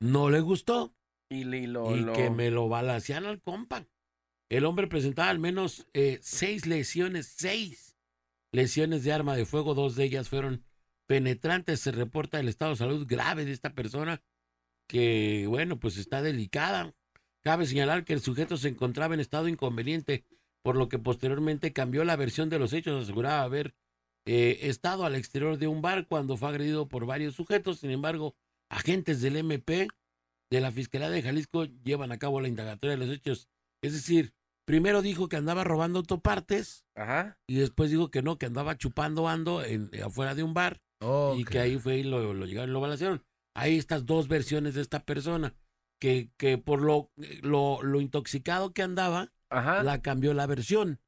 No 0.00 0.30
le 0.30 0.40
gustó. 0.40 0.94
Y, 1.30 1.44
le- 1.44 1.66
lo, 1.66 1.94
y 1.96 2.00
lo- 2.00 2.12
que 2.12 2.30
me 2.30 2.50
lo 2.50 2.68
balacean 2.68 3.24
al 3.26 3.40
compa. 3.40 3.86
El 4.50 4.64
hombre 4.64 4.86
presentaba 4.86 5.28
al 5.28 5.38
menos 5.38 5.86
eh, 5.92 6.18
seis 6.22 6.66
lesiones, 6.66 7.26
seis 7.36 7.96
lesiones 8.52 9.04
de 9.04 9.12
arma 9.12 9.36
de 9.36 9.44
fuego. 9.44 9.74
Dos 9.74 9.94
de 9.94 10.04
ellas 10.04 10.28
fueron 10.30 10.64
penetrantes. 11.08 11.80
Se 11.80 11.90
reporta 11.90 12.38
el 12.38 12.48
estado 12.48 12.72
de 12.72 12.76
salud 12.76 13.06
grave 13.08 13.44
de 13.44 13.52
esta 13.52 13.74
persona, 13.74 14.22
que, 14.86 15.46
bueno, 15.48 15.80
pues 15.80 15.96
está 15.96 16.22
delicada. 16.22 16.94
Cabe 17.42 17.66
señalar 17.66 18.04
que 18.04 18.12
el 18.12 18.20
sujeto 18.20 18.56
se 18.56 18.68
encontraba 18.68 19.14
en 19.14 19.20
estado 19.20 19.48
inconveniente, 19.48 20.24
por 20.62 20.76
lo 20.76 20.88
que 20.88 20.98
posteriormente 20.98 21.72
cambió 21.72 22.04
la 22.04 22.16
versión 22.16 22.50
de 22.50 22.58
los 22.58 22.72
hechos. 22.72 23.02
Aseguraba 23.02 23.42
haber 23.42 23.74
eh, 24.26 24.68
estado 24.68 25.04
al 25.04 25.14
exterior 25.14 25.58
de 25.58 25.66
un 25.66 25.82
bar 25.82 26.06
cuando 26.06 26.36
fue 26.36 26.50
agredido 26.50 26.88
por 26.88 27.06
varios 27.06 27.34
sujetos. 27.34 27.80
Sin 27.80 27.90
embargo, 27.90 28.36
agentes 28.68 29.20
del 29.20 29.36
MP 29.36 29.88
de 30.50 30.60
la 30.60 30.72
Fiscalía 30.72 31.10
de 31.10 31.22
Jalisco 31.22 31.64
llevan 31.64 32.12
a 32.12 32.18
cabo 32.18 32.40
la 32.40 32.48
indagatoria 32.48 32.96
de 32.96 33.06
los 33.06 33.14
hechos. 33.14 33.48
Es 33.82 33.92
decir, 33.92 34.34
primero 34.66 35.00
dijo 35.02 35.28
que 35.28 35.36
andaba 35.36 35.64
robando 35.64 36.00
autopartes 36.00 36.84
Ajá. 36.94 37.38
y 37.46 37.56
después 37.56 37.90
dijo 37.90 38.10
que 38.10 38.22
no, 38.22 38.36
que 38.36 38.46
andaba 38.46 38.76
chupando 38.76 39.28
ando 39.28 39.62
en, 39.64 39.90
afuera 40.02 40.34
de 40.34 40.42
un 40.42 40.54
bar 40.54 40.80
y 41.36 41.44
que 41.44 41.58
ahí 41.60 41.78
fue 41.78 41.98
y 41.98 42.02
lo, 42.02 42.34
lo 42.34 42.46
llegaron 42.46 42.70
y 42.70 42.72
lo 42.72 42.80
balancearon. 42.80 43.24
Hay 43.54 43.76
estas 43.76 44.06
dos 44.06 44.28
versiones 44.28 44.74
de 44.74 44.82
esta 44.82 45.04
persona 45.04 45.54
que, 46.00 46.30
que 46.36 46.58
por 46.58 46.80
lo, 46.80 47.10
lo, 47.42 47.82
lo 47.82 48.00
intoxicado 48.00 48.72
que 48.72 48.82
andaba, 48.82 49.32
Ajá. 49.50 49.82
la 49.82 50.00
cambió 50.02 50.34
la 50.34 50.46
versión. 50.46 51.00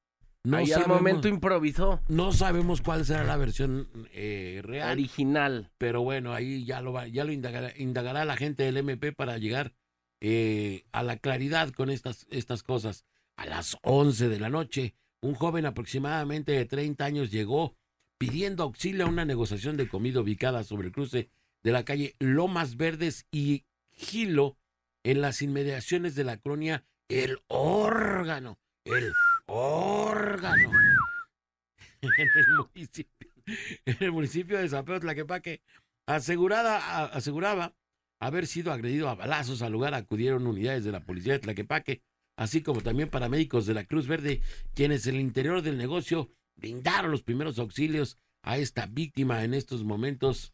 No 0.42 0.56
ahí 0.56 0.72
al 0.72 0.82
sabemos, 0.82 0.96
momento 0.98 1.28
improvisó. 1.28 2.00
no 2.08 2.32
sabemos 2.32 2.80
cuál 2.80 3.04
será 3.04 3.24
la 3.24 3.36
versión 3.36 3.88
eh, 4.12 4.60
real. 4.64 4.92
Original. 4.92 5.70
Pero 5.76 6.02
bueno, 6.02 6.32
ahí 6.32 6.64
ya 6.64 6.80
lo 6.80 6.92
va, 6.92 7.06
ya 7.06 7.24
lo 7.24 7.32
indagará, 7.32 7.72
indagará 7.76 8.24
la 8.24 8.36
gente 8.36 8.62
del 8.62 8.78
MP 8.78 9.12
para 9.12 9.36
llegar 9.36 9.74
eh, 10.22 10.84
a 10.92 11.02
la 11.02 11.18
claridad 11.18 11.70
con 11.70 11.90
estas, 11.90 12.26
estas 12.30 12.62
cosas. 12.62 13.04
A 13.36 13.46
las 13.46 13.76
11 13.82 14.28
de 14.28 14.40
la 14.40 14.48
noche, 14.50 14.94
un 15.22 15.34
joven 15.34 15.66
aproximadamente 15.66 16.52
de 16.52 16.64
30 16.64 17.04
años 17.04 17.30
llegó 17.30 17.76
pidiendo 18.20 18.64
auxilio 18.64 19.06
a 19.06 19.08
una 19.08 19.24
negociación 19.24 19.78
de 19.78 19.88
comida 19.88 20.20
ubicada 20.20 20.62
sobre 20.62 20.88
el 20.88 20.92
cruce 20.92 21.30
de 21.62 21.72
la 21.72 21.86
calle 21.86 22.16
Lomas 22.18 22.76
Verdes 22.76 23.26
y 23.32 23.64
Gilo 23.92 24.58
en 25.04 25.22
las 25.22 25.40
inmediaciones 25.40 26.14
de 26.14 26.24
la 26.24 26.36
colonia 26.36 26.84
El 27.08 27.38
Órgano. 27.48 28.58
El 28.84 29.10
Órgano. 29.46 30.70
En 32.02 32.28
el 32.34 32.46
municipio, 32.56 33.30
el 33.84 34.12
municipio 34.12 34.58
de 34.58 34.68
San 34.70 34.86
Pedro 34.86 35.00
Tlaquepaque, 35.00 35.60
asegurada, 36.06 37.04
aseguraba 37.06 37.74
haber 38.18 38.46
sido 38.46 38.72
agredido 38.72 39.10
a 39.10 39.14
balazos. 39.14 39.60
Al 39.60 39.72
lugar 39.72 39.92
acudieron 39.92 40.46
unidades 40.46 40.84
de 40.84 40.92
la 40.92 41.04
policía 41.04 41.34
de 41.34 41.40
Tlaquepaque, 41.40 42.02
así 42.36 42.62
como 42.62 42.80
también 42.80 43.10
paramédicos 43.10 43.66
de 43.66 43.74
la 43.74 43.84
Cruz 43.84 44.06
Verde, 44.06 44.40
quienes 44.74 45.06
en 45.06 45.16
el 45.16 45.20
interior 45.20 45.60
del 45.60 45.76
negocio 45.76 46.30
brindaron 46.60 47.10
los 47.10 47.22
primeros 47.22 47.58
auxilios 47.58 48.18
a 48.42 48.58
esta 48.58 48.86
víctima 48.86 49.44
en 49.44 49.54
estos 49.54 49.82
momentos. 49.84 50.52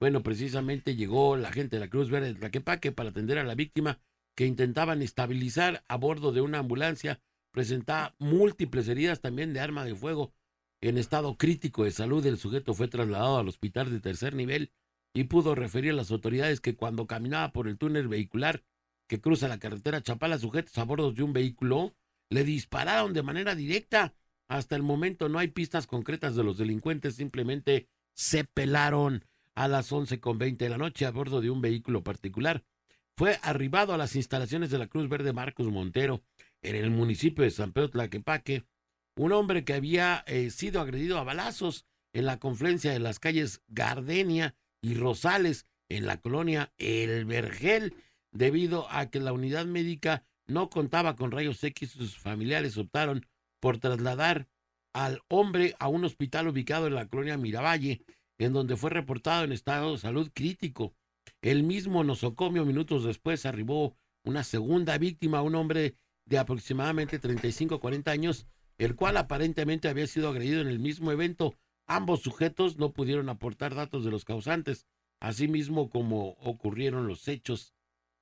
Bueno, 0.00 0.22
precisamente 0.22 0.96
llegó 0.96 1.36
la 1.36 1.52
gente 1.52 1.76
de 1.76 1.80
la 1.80 1.90
Cruz 1.90 2.10
Verde 2.10 2.28
de 2.28 2.38
Tlaquepaque 2.38 2.92
para 2.92 3.10
atender 3.10 3.38
a 3.38 3.44
la 3.44 3.54
víctima 3.54 4.00
que 4.36 4.46
intentaban 4.46 5.02
estabilizar 5.02 5.84
a 5.88 5.96
bordo 5.96 6.32
de 6.32 6.40
una 6.40 6.58
ambulancia. 6.58 7.20
Presentaba 7.52 8.14
múltiples 8.18 8.88
heridas 8.88 9.20
también 9.20 9.52
de 9.52 9.60
arma 9.60 9.84
de 9.84 9.94
fuego. 9.94 10.32
En 10.80 10.98
estado 10.98 11.36
crítico 11.36 11.84
de 11.84 11.92
salud, 11.92 12.24
el 12.26 12.38
sujeto 12.38 12.74
fue 12.74 12.88
trasladado 12.88 13.38
al 13.38 13.48
hospital 13.48 13.90
de 13.90 14.00
tercer 14.00 14.34
nivel 14.34 14.72
y 15.14 15.24
pudo 15.24 15.54
referir 15.54 15.92
a 15.92 15.96
las 15.96 16.10
autoridades 16.10 16.60
que 16.60 16.74
cuando 16.74 17.06
caminaba 17.06 17.52
por 17.52 17.68
el 17.68 17.78
túnel 17.78 18.08
vehicular 18.08 18.64
que 19.08 19.20
cruza 19.20 19.48
la 19.48 19.58
carretera 19.58 20.02
Chapala, 20.02 20.38
sujetos 20.38 20.76
a 20.78 20.84
bordo 20.84 21.12
de 21.12 21.22
un 21.22 21.32
vehículo, 21.32 21.94
le 22.30 22.44
dispararon 22.44 23.12
de 23.12 23.22
manera 23.22 23.54
directa. 23.54 24.14
Hasta 24.48 24.76
el 24.76 24.82
momento 24.82 25.28
no 25.28 25.38
hay 25.38 25.48
pistas 25.48 25.86
concretas 25.86 26.36
de 26.36 26.44
los 26.44 26.58
delincuentes, 26.58 27.16
simplemente 27.16 27.88
se 28.14 28.44
pelaron 28.44 29.24
a 29.54 29.68
las 29.68 29.92
11.20 29.92 30.56
de 30.56 30.68
la 30.68 30.78
noche 30.78 31.06
a 31.06 31.10
bordo 31.10 31.40
de 31.40 31.50
un 31.50 31.60
vehículo 31.60 32.02
particular. 32.02 32.64
Fue 33.16 33.38
arribado 33.42 33.94
a 33.94 33.98
las 33.98 34.16
instalaciones 34.16 34.70
de 34.70 34.78
la 34.78 34.88
Cruz 34.88 35.08
Verde 35.08 35.32
Marcos 35.32 35.68
Montero 35.68 36.22
en 36.62 36.76
el 36.76 36.90
municipio 36.90 37.44
de 37.44 37.50
San 37.50 37.72
Pedro 37.72 37.90
Tlaquepaque, 37.90 38.64
un 39.16 39.32
hombre 39.32 39.64
que 39.64 39.74
había 39.74 40.24
eh, 40.26 40.50
sido 40.50 40.80
agredido 40.80 41.18
a 41.18 41.24
balazos 41.24 41.86
en 42.12 42.26
la 42.26 42.38
confluencia 42.38 42.92
de 42.92 42.98
las 42.98 43.20
calles 43.20 43.62
Gardenia 43.68 44.56
y 44.82 44.94
Rosales 44.94 45.66
en 45.88 46.06
la 46.06 46.20
colonia 46.20 46.72
El 46.78 47.24
Vergel, 47.24 47.94
debido 48.32 48.90
a 48.90 49.10
que 49.10 49.20
la 49.20 49.32
unidad 49.32 49.66
médica 49.66 50.24
no 50.46 50.68
contaba 50.68 51.14
con 51.14 51.30
rayos 51.30 51.62
X, 51.62 51.92
sus 51.92 52.18
familiares 52.18 52.76
optaron 52.76 53.26
por 53.64 53.78
trasladar 53.78 54.46
al 54.92 55.22
hombre 55.28 55.74
a 55.78 55.88
un 55.88 56.04
hospital 56.04 56.48
ubicado 56.48 56.86
en 56.86 56.94
la 56.94 57.08
colonia 57.08 57.38
Miravalle, 57.38 58.04
en 58.36 58.52
donde 58.52 58.76
fue 58.76 58.90
reportado 58.90 59.42
en 59.42 59.52
estado 59.52 59.92
de 59.92 59.98
salud 59.98 60.30
crítico. 60.34 60.94
El 61.40 61.62
mismo 61.62 62.04
nosocomio 62.04 62.66
minutos 62.66 63.04
después 63.04 63.46
arribó 63.46 63.96
una 64.22 64.44
segunda 64.44 64.98
víctima, 64.98 65.40
un 65.40 65.54
hombre 65.54 65.96
de 66.26 66.36
aproximadamente 66.36 67.18
35-40 67.18 68.08
años, 68.08 68.46
el 68.76 68.96
cual 68.96 69.16
aparentemente 69.16 69.88
había 69.88 70.06
sido 70.08 70.28
agredido 70.28 70.60
en 70.60 70.68
el 70.68 70.78
mismo 70.78 71.10
evento. 71.10 71.54
Ambos 71.86 72.20
sujetos 72.20 72.76
no 72.76 72.92
pudieron 72.92 73.30
aportar 73.30 73.74
datos 73.74 74.04
de 74.04 74.10
los 74.10 74.26
causantes, 74.26 74.86
asimismo 75.20 75.88
como 75.88 76.32
ocurrieron 76.32 77.06
los 77.06 77.28
hechos. 77.28 77.72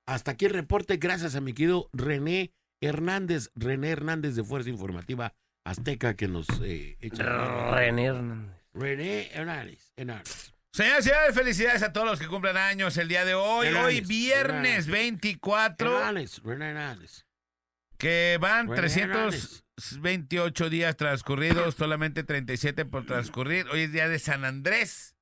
Hasta 0.07 0.31
aquí 0.31 0.44
el 0.44 0.52
reporte, 0.52 0.98
gracias 0.98 1.35
a 1.35 1.40
mi 1.40 1.52
querido 1.52 1.90
René 1.92 2.52
Hernández, 2.86 3.50
René 3.54 3.90
Hernández 3.90 4.34
de 4.34 4.44
Fuerza 4.44 4.68
Informativa 4.70 5.34
Azteca, 5.64 6.14
que 6.14 6.28
nos 6.28 6.46
eh, 6.62 6.96
echa- 7.00 7.70
René 7.74 8.06
Hernández. 8.06 8.56
René 8.74 9.30
Hernández, 9.32 9.92
Hernández. 9.96 10.52
Señoras 10.72 11.06
y 11.06 11.08
señores, 11.10 11.34
felicidades 11.34 11.82
a 11.82 11.92
todos 11.92 12.06
los 12.06 12.18
que 12.18 12.26
cumplen 12.28 12.56
años 12.56 12.96
el 12.96 13.06
día 13.08 13.24
de 13.24 13.34
hoy. 13.34 13.66
Hernández, 13.68 13.86
Hoy 13.86 14.00
viernes 14.00 14.86
Hernández. 14.86 14.86
24, 14.86 15.98
Hernández, 15.98 16.38
René 16.42 16.70
Hernández. 16.70 17.26
que 17.98 18.38
van 18.40 18.68
René 18.68 19.00
Hernández. 19.02 19.62
328 19.76 20.70
días 20.70 20.96
transcurridos, 20.96 21.74
solamente 21.78 22.24
37 22.24 22.84
por 22.86 23.04
transcurrir. 23.06 23.66
Hoy 23.68 23.82
es 23.82 23.92
día 23.92 24.08
de 24.08 24.18
San 24.18 24.44
Andrés. 24.44 25.14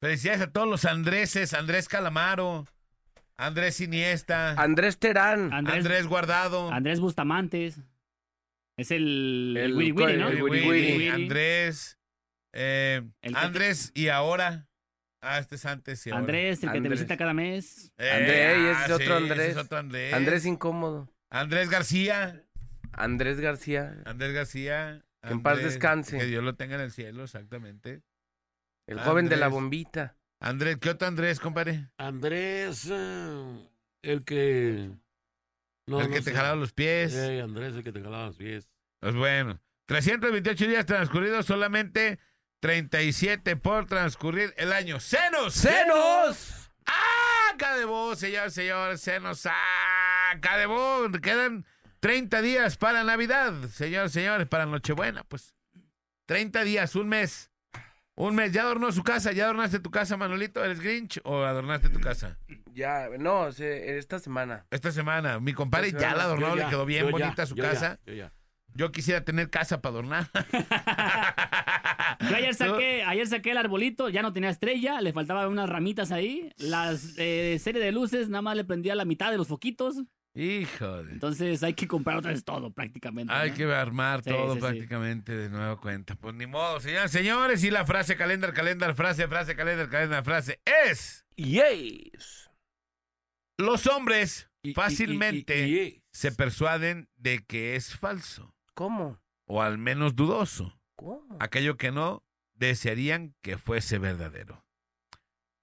Felicidades 0.00 0.42
a 0.42 0.50
todos 0.52 0.68
los 0.68 0.84
Andreses, 0.84 1.54
Andrés 1.54 1.88
Calamaro, 1.88 2.66
Andrés 3.36 3.80
Iniesta, 3.80 4.52
Andrés 4.52 4.98
Terán. 4.98 5.52
Andrés, 5.52 5.78
Andrés 5.78 6.06
Guardado, 6.06 6.70
Andrés 6.70 7.00
Bustamantes. 7.00 7.80
Es 8.76 8.90
el, 8.90 9.56
El- 9.56 9.64
el 9.64 9.74
Wiri 9.74 9.92
Wiri, 9.92 10.16
¿no? 10.18 10.28
el 10.28 10.42
Wiri, 10.42 10.68
Wiri. 10.68 11.08
Andrés, 11.08 11.98
eh, 12.52 13.02
El 13.22 13.36
Andrés 13.36 13.92
y 13.94 14.08
ahora. 14.08 14.68
Ah, 15.22 15.38
este 15.38 15.54
es 15.54 15.64
antes 15.64 16.06
y 16.06 16.10
ahora. 16.10 16.20
Andrés, 16.20 16.62
el 16.62 16.72
que 16.72 16.80
te 16.80 16.88
visita 16.88 17.16
cada 17.16 17.32
mes. 17.32 17.92
Eh, 17.96 18.10
Andrés, 18.10 18.58
y 18.58 18.60
ese 18.66 18.70
es 18.70 18.90
ah, 18.90 18.94
otro 18.94 19.06
sí, 19.18 19.22
Andrés. 19.24 19.38
ese 19.40 19.50
es 19.50 19.56
otro 19.56 19.78
Andrés. 19.78 20.12
Andrés 20.14 20.44
Incómodo. 20.46 21.08
Andrés 21.30 21.70
García. 21.70 22.44
Andrés 22.92 23.40
García. 23.40 23.96
Andrés 24.04 24.32
García. 24.34 25.02
Que 25.22 25.32
en 25.32 25.42
paz 25.42 25.58
descanse. 25.58 26.18
Que 26.18 26.26
Dios 26.26 26.44
lo 26.44 26.54
tenga 26.56 26.74
en 26.74 26.82
el 26.82 26.90
cielo, 26.92 27.24
exactamente. 27.24 28.02
El 28.86 29.00
joven 29.00 29.28
de 29.28 29.36
la 29.36 29.48
bombita. 29.48 30.16
Andrés, 30.44 30.76
¿qué 30.78 30.90
otro 30.90 31.08
Andrés, 31.08 31.40
compadre? 31.40 31.88
Andrés, 31.96 32.86
eh, 32.90 33.68
el 34.02 34.24
que... 34.24 34.90
no, 35.86 36.00
el 36.02 36.08
no 36.08 36.14
que 36.14 36.20
te 36.20 36.32
sé. 36.32 36.34
jalaba 36.34 36.54
los 36.56 36.74
pies. 36.74 37.12
Sí, 37.12 37.38
Andrés, 37.40 37.74
el 37.74 37.82
que 37.82 37.92
te 37.92 38.02
jalaba 38.02 38.26
los 38.26 38.36
pies. 38.36 38.68
Pues 39.00 39.14
bueno, 39.14 39.58
328 39.86 40.66
días 40.66 40.84
transcurridos, 40.84 41.46
solamente 41.46 42.18
37 42.60 43.56
por 43.56 43.86
transcurrir 43.86 44.52
el 44.58 44.74
año. 44.74 45.00
¡Senos! 45.00 45.54
¡Senos! 45.54 46.70
¡Saca 46.84 47.76
de 47.78 47.86
vos, 47.86 48.18
señor, 48.18 48.50
señor! 48.50 48.98
¡Senos! 48.98 49.40
¡Saca 49.40 50.58
de 50.58 50.66
vos! 50.66 51.08
Quedan 51.22 51.64
30 52.00 52.42
días 52.42 52.76
para 52.76 53.02
Navidad, 53.02 53.54
señor, 53.70 54.10
señores, 54.10 54.46
para 54.46 54.66
Nochebuena, 54.66 55.24
pues. 55.24 55.54
30 56.26 56.64
días, 56.64 56.96
un 56.96 57.08
mes. 57.08 57.50
Un 58.16 58.34
mes. 58.36 58.52
¿Ya 58.52 58.62
adornó 58.62 58.92
su 58.92 59.02
casa? 59.02 59.32
¿Ya 59.32 59.44
adornaste 59.44 59.80
tu 59.80 59.90
casa, 59.90 60.16
Manolito? 60.16 60.64
¿Eres 60.64 60.80
Grinch 60.80 61.20
o 61.24 61.42
adornaste 61.42 61.88
tu 61.88 62.00
casa? 62.00 62.38
Ya, 62.72 63.08
no, 63.18 63.50
se- 63.52 63.98
esta 63.98 64.18
semana. 64.20 64.66
Esta 64.70 64.92
semana. 64.92 65.40
Mi 65.40 65.52
compadre 65.52 65.88
Esta 65.88 65.98
ya 66.00 66.08
semana. 66.10 66.18
la 66.18 66.24
adornó, 66.24 66.48
Yo 66.50 66.54
le 66.56 66.62
ya, 66.62 66.68
quedó 66.70 66.86
bien 66.86 67.00
yo 67.02 67.18
ya, 67.18 67.24
bonita 67.26 67.46
su 67.46 67.54
yo 67.56 67.64
ya, 67.64 67.70
casa. 67.70 67.98
yo 68.06 68.14
ya. 68.14 68.32
Yo 68.76 68.90
quisiera 68.92 69.24
tener 69.24 69.50
casa 69.50 69.80
para 69.80 69.92
adornar. 69.92 70.30
Yo 72.28 72.36
ayer 72.36 72.54
saqué, 72.54 73.02
ayer 73.04 73.26
saqué 73.26 73.50
el 73.52 73.58
arbolito, 73.58 74.08
ya 74.08 74.22
no 74.22 74.32
tenía 74.32 74.50
estrella, 74.50 75.00
le 75.00 75.12
faltaban 75.12 75.48
unas 75.48 75.68
ramitas 75.68 76.10
ahí. 76.12 76.50
Las 76.58 77.14
eh, 77.18 77.58
serie 77.62 77.80
de 77.82 77.92
luces, 77.92 78.28
nada 78.28 78.42
más 78.42 78.56
le 78.56 78.64
prendía 78.64 78.94
la 78.94 79.04
mitad 79.04 79.30
de 79.30 79.36
los 79.36 79.48
foquitos. 79.48 79.96
Hijo 80.36 81.04
de... 81.04 81.12
Entonces 81.12 81.62
hay 81.62 81.74
que 81.74 81.86
comprar 81.86 82.16
otra 82.16 82.32
vez 82.32 82.44
todo 82.44 82.72
prácticamente. 82.72 83.32
Hay 83.32 83.50
¿no? 83.50 83.56
que 83.56 83.64
armar 83.72 84.22
Sí, 84.24 84.30
todo 84.30 84.48
sí, 84.48 84.54
sí. 84.54 84.60
prácticamente 84.60 85.36
de 85.36 85.48
nueva 85.48 85.80
cuenta. 85.80 86.16
Pues 86.16 86.34
ni 86.34 86.46
modo, 86.46 86.80
señores, 86.80 87.12
señores. 87.12 87.62
Y 87.62 87.70
la 87.70 87.86
frase 87.86 88.16
calendar, 88.16 88.52
calendar, 88.52 88.94
frase, 88.96 89.28
frase, 89.28 89.54
calendar, 89.54 89.88
calendar, 89.88 90.24
frase 90.24 90.60
es... 90.64 91.24
Yes. 91.36 92.50
Los 93.58 93.86
hombres 93.86 94.50
Y- 94.62 94.68
y- 94.68 94.70
y- 94.72 94.74
fácilmente 94.74 95.68
y- 95.68 96.02
se 96.10 96.32
persuaden 96.32 97.08
de 97.16 97.44
que 97.44 97.76
es 97.76 97.94
falso. 97.96 98.54
¿Cómo? 98.74 99.20
O 99.46 99.62
al 99.62 99.78
menos 99.78 100.16
dudoso. 100.16 100.80
¿Cómo? 100.96 101.36
Aquello 101.38 101.76
que 101.76 101.92
no 101.92 102.24
desearían 102.54 103.34
que 103.42 103.56
fuese 103.58 103.98
verdadero. 103.98 104.64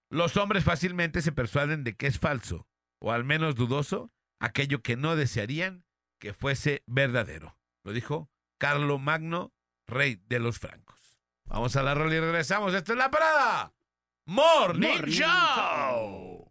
Los 0.09 0.37
hombres 0.37 0.63
fácilmente 0.63 1.21
se 1.21 1.31
persuaden 1.33 1.83
de 1.83 1.95
que 1.95 2.07
es 2.07 2.19
falso. 2.19 2.67
O 2.99 3.11
al 3.11 3.23
menos 3.25 3.55
dudoso. 3.55 4.11
Aquello 4.41 4.81
que 4.81 4.97
no 4.97 5.15
desearían 5.15 5.85
que 6.19 6.33
fuese 6.33 6.83
verdadero. 6.87 7.55
Lo 7.83 7.93
dijo 7.93 8.31
Carlo 8.57 8.97
Magno, 8.97 9.53
rey 9.85 10.19
de 10.27 10.39
los 10.39 10.57
francos. 10.57 11.19
Vamos 11.45 11.75
a 11.75 11.83
la 11.83 11.93
rola 11.93 12.15
y 12.15 12.19
regresamos. 12.19 12.73
Esta 12.73 12.93
es 12.93 12.97
la 12.97 13.11
parada. 13.11 13.71
Morning, 14.25 14.87
Morning 14.87 15.11
Show. 15.11 16.47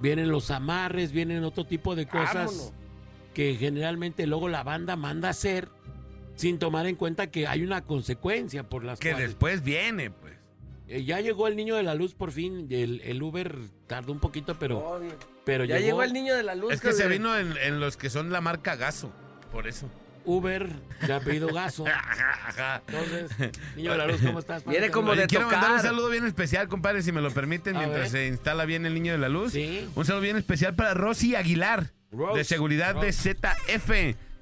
Vienen 0.00 0.30
los 0.30 0.50
amarres, 0.50 1.12
vienen 1.12 1.42
otro 1.44 1.64
tipo 1.64 1.94
de 1.94 2.06
cosas 2.06 2.34
Vámonos. 2.34 2.72
que 3.34 3.54
generalmente 3.56 4.26
luego 4.26 4.48
la 4.48 4.62
banda 4.62 4.94
manda 4.96 5.28
a 5.28 5.30
hacer 5.30 5.68
sin 6.34 6.58
tomar 6.58 6.86
en 6.86 6.96
cuenta 6.96 7.30
que 7.30 7.46
hay 7.46 7.62
una 7.62 7.82
consecuencia 7.82 8.68
por 8.68 8.84
las 8.84 9.00
Que 9.00 9.10
cuales- 9.12 9.28
después 9.28 9.62
viene, 9.64 10.10
pues. 10.10 10.34
eh, 10.88 11.02
ya 11.04 11.20
llegó 11.20 11.48
el 11.48 11.56
niño 11.56 11.76
de 11.76 11.82
la 11.82 11.94
luz 11.94 12.14
por 12.14 12.30
fin. 12.30 12.66
El, 12.70 13.00
el 13.02 13.22
Uber 13.22 13.56
tardó 13.86 14.12
un 14.12 14.20
poquito, 14.20 14.58
pero, 14.58 14.78
Obvio. 14.80 15.12
pero 15.44 15.64
Ya 15.64 15.76
llegó, 15.76 15.86
llegó 15.86 16.02
el 16.02 16.12
niño 16.12 16.34
de 16.34 16.42
la 16.42 16.54
luz. 16.54 16.72
Es 16.74 16.80
que 16.82 16.92
se 16.92 17.08
vino 17.08 17.36
en, 17.38 17.56
en 17.56 17.80
los 17.80 17.96
que 17.96 18.10
son 18.10 18.30
la 18.30 18.40
marca 18.42 18.76
Gaso. 18.76 19.10
Por 19.50 19.66
eso. 19.66 19.88
Uber, 20.26 20.68
de 21.06 21.12
apellido 21.12 21.48
Gaso. 21.48 21.84
Ajá. 21.86 22.82
Entonces, 22.86 23.30
niño 23.76 23.92
de 23.92 23.98
la 23.98 24.06
luz, 24.06 24.20
¿cómo 24.20 24.40
estás? 24.40 24.64
Viene 24.66 24.90
como 24.90 25.14
de 25.14 25.26
Quiero 25.26 25.48
mandar 25.48 25.72
un 25.72 25.80
saludo 25.80 26.10
bien 26.10 26.26
especial, 26.26 26.68
compadre, 26.68 27.02
si 27.02 27.12
me 27.12 27.20
lo 27.20 27.30
permiten, 27.30 27.76
A 27.76 27.80
mientras 27.80 28.12
ver. 28.12 28.22
se 28.22 28.26
instala 28.26 28.64
bien 28.64 28.84
el 28.86 28.94
niño 28.94 29.12
de 29.12 29.18
la 29.18 29.28
luz. 29.28 29.52
Sí. 29.52 29.88
Un 29.94 30.04
saludo 30.04 30.22
bien 30.22 30.36
especial 30.36 30.74
para 30.74 30.94
Rosy 30.94 31.34
Aguilar, 31.34 31.92
Rose, 32.10 32.38
de 32.38 32.44
seguridad 32.44 32.94
de. 32.96 33.12
ZF, 33.12 33.88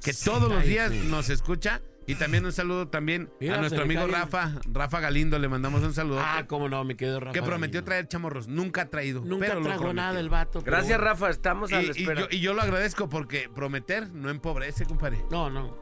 que 0.03 0.13
todos 0.25 0.51
los 0.51 0.65
días 0.65 0.91
nos 0.91 1.29
escucha. 1.31 1.81
Y 2.07 2.17
también 2.17 2.45
un 2.45 2.53
saludo 2.53 2.89
también 2.89 3.31
Mira, 3.41 3.55
a 3.57 3.61
nuestro 3.61 3.83
amigo. 3.83 4.07
Rafa, 4.07 4.53
Rafa 4.71 5.01
Galindo, 5.01 5.39
le 5.39 5.49
mandamos 5.49 5.83
un 5.83 5.95
saludo. 5.95 6.21
Ah, 6.21 6.45
cómo 6.47 6.69
no, 6.69 6.85
me 6.85 6.97
quedo 6.97 7.19
Rafa. 7.21 7.33
que 7.33 7.41
prometió 7.43 7.81
Galindo. 7.81 7.85
traer 7.85 8.09
chamorros, 8.09 8.47
nunca 8.47 8.83
ha 8.83 8.91
traído. 8.91 9.23
Nunca 9.25 9.47
pero 9.47 9.61
lo 9.61 9.67
trajo 9.67 9.95
nada 9.95 10.21
el 10.21 10.29
vato. 10.29 10.61
pero 10.61 10.77
Gracias, 10.77 10.99
bueno. 10.99 11.13
Rafa. 11.13 11.31
Estamos 11.31 11.73
a 11.73 11.81
la 11.81 11.93
Y, 11.97 12.05
yo, 12.05 12.27
y 12.31 12.41
yo 12.41 12.53
lo 12.53 12.63
agradezco 12.63 13.09
porque 13.09 13.49
prometer 13.49 14.11
no 14.11 14.29
empobrece, 14.29 14.85
compadre. 14.85 15.25
No, 15.31 15.49
no. 15.49 15.77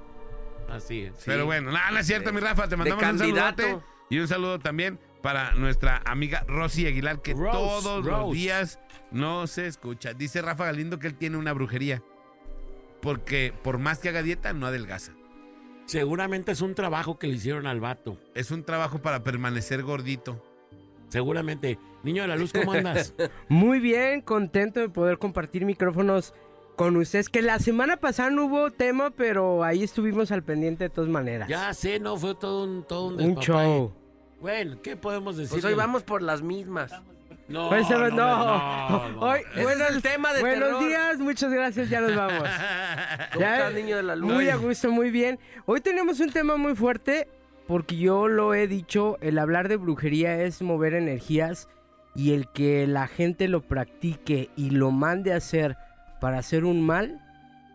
Así 0.71 1.03
es. 1.03 1.15
Pero 1.27 1.45
bueno, 1.45 1.73
nada, 1.73 1.91
no 1.91 1.99
es 1.99 2.07
cierto, 2.07 2.33
mi 2.33 2.41
Rafa, 2.41 2.69
te 2.69 2.77
mandamos 2.77 3.05
un 3.05 3.19
saludote. 3.19 3.79
Y 4.09 4.19
un 4.19 4.29
saludo 4.29 4.59
también 4.59 5.01
para 5.23 5.55
nuestra 5.55 6.03
amiga 6.05 6.45
Rosy 6.47 6.87
Aguilar, 6.87 7.21
que 7.23 7.33
Rose, 7.33 7.51
todos 7.53 8.05
los 8.05 8.33
días 8.33 8.79
no 9.11 9.47
se 9.47 9.67
escucha. 9.67 10.13
Dice 10.15 10.41
Rafa 10.43 10.67
Galindo 10.67 10.99
que 10.99 11.07
él 11.09 11.15
tiene 11.15 11.37
una 11.37 11.53
brujería. 11.53 12.03
Porque 13.01 13.53
por 13.63 13.79
más 13.79 13.99
que 13.99 14.09
haga 14.11 14.23
dieta, 14.23 14.53
no 14.53 14.67
adelgaza. 14.67 15.13
Seguramente 15.93 16.53
es 16.53 16.63
un 16.63 16.75
trabajo 16.75 17.19
que 17.19 17.27
le 17.27 17.35
hicieron 17.35 17.67
al 17.67 17.79
vato. 17.79 18.17
Es 18.35 18.51
un 18.51 18.65
trabajo 18.65 19.01
para 19.01 19.23
permanecer 19.23 19.83
gordito. 19.83 20.43
Seguramente. 21.11 21.79
Niño 22.03 22.23
de 22.23 22.29
la 22.29 22.37
luz, 22.37 22.51
¿cómo 22.51 22.73
andas? 22.73 23.13
Muy 23.51 23.79
bien, 23.79 24.23
contento 24.23 24.81
de 24.81 24.89
poder 24.89 25.19
compartir 25.19 25.67
micrófonos 25.67 26.33
con 26.77 26.97
ustedes. 26.97 27.29
Que 27.29 27.43
la 27.43 27.59
semana 27.59 27.99
pasada 27.99 28.31
no 28.31 28.47
hubo 28.47 28.71
tema, 28.71 29.11
pero 29.11 29.65
ahí 29.65 29.83
estuvimos 29.83 30.33
al 30.33 30.43
pendiente 30.43 30.85
de 30.85 30.89
todas 30.89 31.11
maneras. 31.11 31.47
ya 31.47 31.75
sé, 31.75 32.01
no, 32.01 32.17
fue 32.17 32.35
todo 32.37 32.65
un, 32.65 32.85
todo 32.85 33.09
un 33.09 33.21
Un 33.21 33.37
show. 33.37 33.93
Bueno, 34.41 34.81
¿qué 34.83 34.97
podemos 34.97 35.37
decir? 35.37 35.51
Pues 35.51 35.65
hoy 35.67 35.75
vamos 35.75 36.05
por 36.05 36.23
las 36.23 36.41
mismas. 36.41 36.91
No, 37.53 37.69
Pues, 37.69 37.89
no, 37.91 37.99
no, 37.99 38.09
no, 38.11 39.09
no. 39.11 39.21
Hoy, 39.21 39.41
buenos, 39.63 39.89
es 39.91 39.97
el 39.97 40.03
tema 40.03 40.33
de 40.33 40.41
buenos 40.41 40.69
terror. 40.71 40.89
días, 40.89 41.19
muchas 41.19 41.53
gracias, 41.53 41.91
ya 41.91 42.01
nos 42.01 42.17
vamos. 42.17 42.49
¿Cómo 43.33 43.41
Ya, 43.45 43.57
está 43.57 43.69
el 43.69 43.75
niño 43.75 43.97
de 43.97 44.03
la 44.03 44.17
luz? 44.17 44.33
Muy 44.33 44.49
a 44.49 44.57
gusto, 44.57 44.91
muy 44.91 45.11
bien. 45.11 45.39
Hoy 45.67 45.81
tenemos 45.81 46.19
un 46.21 46.31
tema 46.33 46.57
muy 46.57 46.75
fuerte 46.75 47.29
porque 47.69 47.97
yo 47.97 48.27
lo 48.29 48.55
he 48.55 48.67
dicho, 48.67 49.19
el 49.21 49.39
hablar 49.39 49.69
de 49.69 49.77
brujería 49.77 50.43
es 50.43 50.63
mover 50.63 50.95
energías 50.95 51.69
y 52.15 52.33
el 52.33 52.49
que 52.53 52.87
la 52.87 53.07
gente 53.07 53.49
lo 53.49 53.61
practique 53.63 54.51
y 54.57 54.71
lo 54.71 54.91
mande 54.91 55.33
a 55.33 55.37
hacer 55.37 55.77
para 56.21 56.39
hacer 56.39 56.65
un 56.65 56.85
mal 56.85 57.21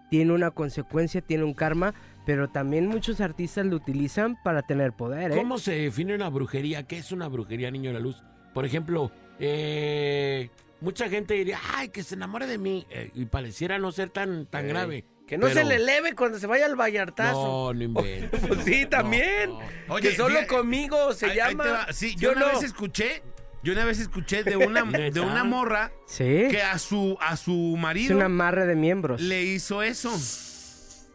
tiene 0.10 0.34
una 0.34 0.52
consecuencia, 0.52 1.22
tiene 1.22 1.44
un 1.44 1.54
karma, 1.54 1.94
pero 2.26 2.48
también 2.48 2.88
muchos 2.88 3.20
artistas 3.22 3.66
lo 3.66 3.76
utilizan 3.76 4.38
para 4.44 4.62
tener 4.62 4.94
poder, 4.94 5.32
¿eh? 5.32 5.36
¿Cómo 5.36 5.58
se 5.58 5.74
define 5.74 6.16
una 6.16 6.30
brujería? 6.30 6.84
¿Qué 6.84 6.98
es 6.98 7.12
una 7.12 7.28
brujería, 7.28 7.72
niño 7.72 7.90
de 7.90 7.96
la 7.96 8.00
luz? 8.00 8.24
Por 8.54 8.66
ejemplo, 8.66 9.12
eh, 9.40 10.50
mucha 10.82 11.10
gente 11.10 11.34
diría, 11.34 11.60
ay, 11.76 11.90
que 11.90 12.04
se 12.04 12.16
enamore 12.16 12.48
de 12.48 12.58
mí. 12.58 12.86
eh, 12.90 13.12
y 13.14 13.26
pareciera 13.26 13.78
no 13.80 13.92
ser 13.92 14.10
tan, 14.10 14.46
tan 14.46 14.66
Ey, 14.66 14.70
grave. 14.70 15.06
Que 15.28 15.38
no 15.38 15.48
Pero- 15.48 15.60
se 15.60 15.66
le 15.66 15.76
eleve 15.76 16.14
cuando 16.16 16.40
se 16.40 16.48
vaya 16.48 16.66
al 16.66 16.76
Vallartazo. 16.76 17.34
No, 17.34 17.74
no 17.74 17.84
inventes. 17.84 18.40
Pues 18.48 18.64
sí, 18.64 18.86
también. 18.86 19.50
no. 19.50 19.60
Oye, 19.90 20.10
que 20.12 20.16
solo 20.16 20.36
fíjate- 20.40 20.48
conmigo 20.48 21.12
se 21.14 21.26
Ahí- 21.28 21.36
llama. 21.38 21.88
Sí, 21.92 22.16
yo, 22.16 22.32
una 22.32 22.40
no. 22.42 22.48
vez 22.48 22.64
escuché, 22.64 23.24
yo 23.62 23.74
una 23.74 23.84
vez 23.84 24.00
escuché 24.00 24.44
de 24.46 24.56
una, 24.56 24.84
de 25.12 25.20
una 25.20 25.44
morra 25.44 25.92
Sí, 26.08 26.48
que 26.50 26.62
a 26.62 26.80
su, 26.80 27.18
a 27.20 27.36
su 27.36 27.74
es 27.76 27.82
marido 27.82 28.16
un 28.16 28.24
amarre 28.24 28.66
de 28.66 28.76
miembros. 28.76 29.20
le 29.20 29.44
hizo 29.44 29.84
eso. 29.84 30.12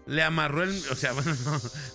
Le 0.05 0.23
amarró 0.23 0.65
el, 0.65 0.71
o 0.91 0.95
sea, 0.97 1.13
bueno, 1.15 1.33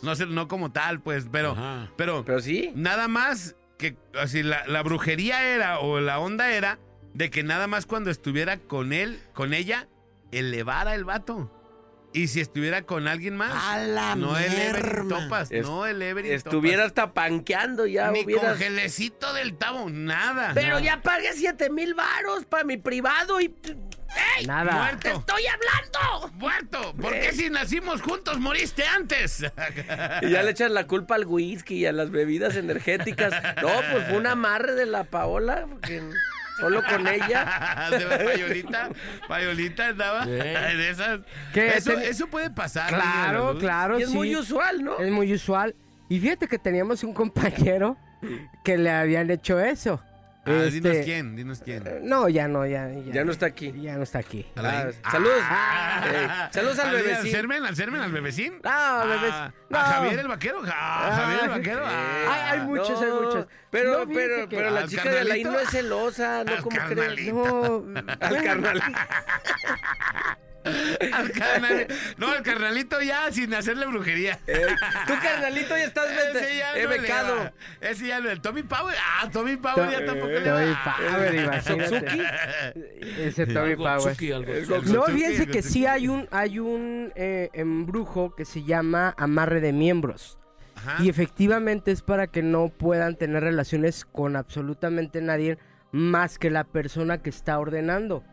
no, 0.01 0.15
no 0.27 0.47
como 0.47 0.71
tal, 0.71 1.01
pues, 1.01 1.25
pero, 1.29 1.51
Ajá. 1.51 1.91
pero, 1.97 2.23
Pero 2.25 2.39
sí. 2.39 2.71
nada 2.73 3.07
más 3.09 3.56
que, 3.77 3.95
así, 4.19 4.43
la, 4.43 4.65
la 4.67 4.81
brujería 4.83 5.43
era, 5.43 5.79
o 5.79 5.99
la 5.99 6.19
onda 6.19 6.51
era, 6.51 6.79
de 7.13 7.29
que 7.29 7.43
nada 7.43 7.67
más 7.67 7.85
cuando 7.85 8.09
estuviera 8.11 8.57
con 8.57 8.93
él, 8.93 9.19
con 9.33 9.53
ella, 9.53 9.87
elevara 10.31 10.95
el 10.95 11.03
vato. 11.05 11.53
Y 12.13 12.29
si 12.29 12.39
estuviera 12.39 12.81
con 12.83 13.07
alguien 13.07 13.35
más, 13.35 13.51
¡A 13.53 13.77
la 13.79 14.15
no 14.15 14.35
eleve 14.37 14.79
ni 14.79 14.83
merma! 14.87 15.21
topas, 15.23 15.51
Es- 15.51 15.65
no 15.65 15.85
Estuviera 15.85 16.77
topas. 16.83 16.87
hasta 16.87 17.13
panqueando 17.13 17.85
ya. 17.85 18.09
Ni 18.11 18.23
hubieras- 18.23 18.45
con 18.51 18.57
gelecito 18.57 19.33
del 19.33 19.55
tabo, 19.57 19.89
nada. 19.89 20.51
Pero 20.55 20.79
ya 20.79 21.01
pagué 21.01 21.33
7 21.33 21.69
mil 21.69 21.93
varos 21.93 22.45
para 22.45 22.63
mi 22.63 22.77
privado 22.77 23.39
y. 23.41 23.53
¡Ey! 24.37 24.45
Nada. 24.45 24.71
Muerto. 24.73 24.99
¡Te 24.99 25.09
estoy 25.11 25.43
hablando! 25.47 26.37
Muerto. 26.37 26.95
¿Por 26.95 27.13
qué 27.13 27.31
si 27.33 27.49
nacimos 27.49 28.01
juntos 28.01 28.39
moriste 28.39 28.83
antes? 28.85 29.45
Y 30.21 30.29
ya 30.31 30.43
le 30.43 30.51
echan 30.51 30.73
la 30.73 30.85
culpa 30.87 31.15
al 31.15 31.25
whisky 31.25 31.75
y 31.79 31.85
a 31.85 31.91
las 31.91 32.09
bebidas 32.11 32.55
energéticas. 32.55 33.33
No, 33.61 33.69
pues 33.91 34.07
fue 34.07 34.17
un 34.17 34.27
amarre 34.27 34.73
de 34.73 34.85
la 34.85 35.03
Paola, 35.03 35.65
porque 35.69 36.01
solo 36.59 36.81
con 36.83 37.07
ella. 37.07 37.87
De 37.91 38.05
la 38.05 38.17
Payolita, 38.17 38.89
Payolita 39.27 39.87
andaba 39.87 40.23
Sí. 40.25 40.31
de 40.31 40.89
esas. 40.89 41.19
¿Qué? 41.53 41.67
Eso, 41.77 41.91
Ten- 41.91 42.01
eso 42.01 42.27
puede 42.27 42.49
pasar. 42.49 42.89
Claro, 42.89 43.57
claro, 43.59 43.99
Y 43.99 44.03
es 44.03 44.09
sí. 44.09 44.15
muy 44.15 44.35
usual, 44.35 44.83
¿no? 44.83 44.97
Es 44.99 45.11
muy 45.11 45.31
usual. 45.33 45.75
Y 46.09 46.19
fíjate 46.19 46.47
que 46.47 46.57
teníamos 46.57 47.03
un 47.03 47.13
compañero 47.13 47.97
que 48.63 48.77
le 48.77 48.89
habían 48.89 49.29
hecho 49.29 49.59
eso. 49.59 50.01
Ah, 50.47 50.63
Este, 50.65 50.71
dinos 50.79 50.97
quién, 51.03 51.35
dinos 51.35 51.61
quién. 51.63 51.83
No, 52.03 52.29
ya 52.29 52.47
no, 52.47 52.65
ya, 52.65 52.89
ya. 52.89 53.13
Ya 53.13 53.23
no 53.25 53.31
está 53.33 53.47
aquí. 53.47 53.73
Ya 53.81 53.97
no 53.97 54.03
está 54.03 54.19
aquí. 54.19 54.45
Ah, 54.55 54.85
saludos. 55.11 55.41
Ah. 55.43 56.03
Ey, 56.05 56.27
saludos 56.53 56.79
al 56.79 56.87
¿Al 56.89 56.95
bebecín. 56.95 57.31
Sermen, 57.31 57.65
al 57.65 57.75
Sermen, 57.75 58.01
al 58.01 58.11
bebecín? 58.11 58.53
No, 58.63 58.69
Ah, 58.71 59.05
bebés. 59.05 59.33
No. 59.69 59.77
¿A 59.77 59.83
Javier 59.83 60.19
el 60.19 60.27
vaquero? 60.29 60.61
Ah, 60.65 61.11
Javier 61.21 61.39
el 61.43 61.49
vaquero. 61.49 61.83
Eh, 61.83 61.89
ah. 61.89 62.49
Ay, 62.51 62.59
hay 62.59 62.65
muchos, 62.65 63.01
hay 63.01 63.11
muchos. 63.11 63.47
Pero, 63.69 64.05
No, 64.05 64.13
pero, 64.13 64.47
que- 64.47 64.55
pero 64.55 64.69
la 64.71 64.87
chica 64.87 65.03
de 65.03 65.19
Alain 65.19 65.43
carnalito. 65.43 65.51
no 65.51 65.59
es 65.59 65.69
celosa, 65.69 66.43
¿no? 66.45 66.51
Al 66.53 66.61
¿Cómo 66.61 66.77
crees? 66.87 67.33
No, 67.33 67.83
Al 68.21 68.43
carnal. 68.43 68.81
Al 71.13 71.31
carnal- 71.31 71.87
no, 72.17 72.33
el 72.35 72.43
carnalito 72.43 73.01
ya 73.01 73.31
sin 73.31 73.53
hacerle 73.53 73.85
brujería. 73.85 74.39
Ey, 74.47 74.61
Tú, 75.07 75.13
carnalito, 75.21 75.77
ya 75.77 75.83
estás 75.85 76.07
vete- 76.09 76.39
Ese 76.45 76.57
ya 76.57 76.77
eh, 76.77 76.83
no 76.83 76.89
le 76.89 76.99
becado. 76.99 77.35
va. 77.37 77.53
Ese 77.81 78.07
ya 78.07 78.19
no. 78.19 78.29
El 78.29 78.41
Tommy 78.41 78.63
Power. 78.63 78.95
Ah, 79.21 79.29
Tommy 79.31 79.57
Power 79.57 79.89
ya 79.89 79.99
To- 79.99 80.05
tampoco 80.05 80.27
le 80.27 80.41
Tommy 80.41 80.71
va. 80.71 80.95
Power, 80.97 81.35
imagínate. 81.35 81.89
Suzuki. 81.89 82.21
Ese 83.19 83.45
Tommy 83.47 83.75
Power. 83.75 84.15
No, 84.87 85.03
fíjense 85.05 85.47
que 85.47 85.61
sí 85.61 85.85
hay 85.85 86.07
un, 86.07 86.27
hay 86.31 86.59
un 86.59 87.11
eh, 87.15 87.49
embrujo 87.53 88.35
que 88.35 88.45
se 88.45 88.63
llama 88.63 89.13
amarre 89.17 89.61
de 89.61 89.73
miembros. 89.73 90.37
Ajá. 90.75 91.03
Y 91.03 91.09
efectivamente 91.09 91.91
es 91.91 92.01
para 92.01 92.27
que 92.27 92.43
no 92.43 92.69
puedan 92.69 93.15
tener 93.15 93.43
relaciones 93.43 94.05
con 94.05 94.35
absolutamente 94.35 95.21
nadie 95.21 95.57
más 95.91 96.37
que 96.37 96.49
la 96.51 96.65
persona 96.65 97.21
que 97.21 97.29
está 97.31 97.57
ordenando. 97.57 98.23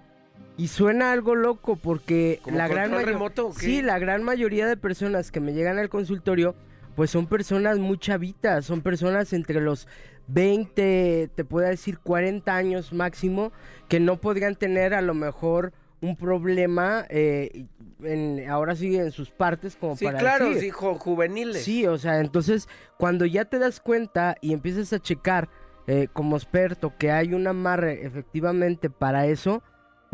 Y 0.56 0.68
suena 0.68 1.12
algo 1.12 1.34
loco 1.34 1.76
porque 1.76 2.38
¿Como 2.42 2.56
la 2.56 2.68
gran 2.68 2.92
remoto? 3.04 3.52
Sí, 3.52 3.82
la 3.82 3.98
gran 3.98 4.22
mayoría 4.22 4.66
de 4.66 4.76
personas 4.76 5.32
que 5.32 5.40
me 5.40 5.52
llegan 5.52 5.78
al 5.78 5.88
consultorio 5.88 6.54
pues 6.94 7.10
son 7.10 7.26
personas 7.26 7.78
muy 7.78 7.98
chavitas, 7.98 8.64
son 8.64 8.80
personas 8.80 9.32
entre 9.32 9.60
los 9.60 9.88
20, 10.28 11.28
te 11.34 11.44
puedo 11.44 11.66
decir 11.68 11.98
40 11.98 12.54
años 12.54 12.92
máximo, 12.92 13.52
que 13.88 13.98
no 13.98 14.20
podrían 14.20 14.54
tener 14.54 14.94
a 14.94 15.02
lo 15.02 15.12
mejor 15.12 15.72
un 16.00 16.16
problema, 16.16 17.04
eh, 17.08 17.66
en, 18.02 18.48
ahora 18.48 18.76
sí 18.76 18.96
en 18.96 19.10
sus 19.10 19.30
partes 19.30 19.74
como 19.74 19.96
Sí, 19.96 20.04
para 20.04 20.18
claro, 20.18 20.50
decir. 20.50 20.62
sí, 20.62 20.70
juveniles. 20.70 21.64
Sí, 21.64 21.86
o 21.86 21.98
sea, 21.98 22.20
entonces 22.20 22.68
cuando 22.98 23.24
ya 23.26 23.44
te 23.44 23.58
das 23.58 23.80
cuenta 23.80 24.36
y 24.40 24.52
empiezas 24.52 24.92
a 24.92 25.00
checar 25.00 25.48
eh, 25.86 26.08
como 26.12 26.36
experto 26.36 26.94
que 26.98 27.10
hay 27.10 27.34
un 27.34 27.46
amarre 27.46 28.06
efectivamente 28.06 28.88
para 28.88 29.26
eso, 29.26 29.62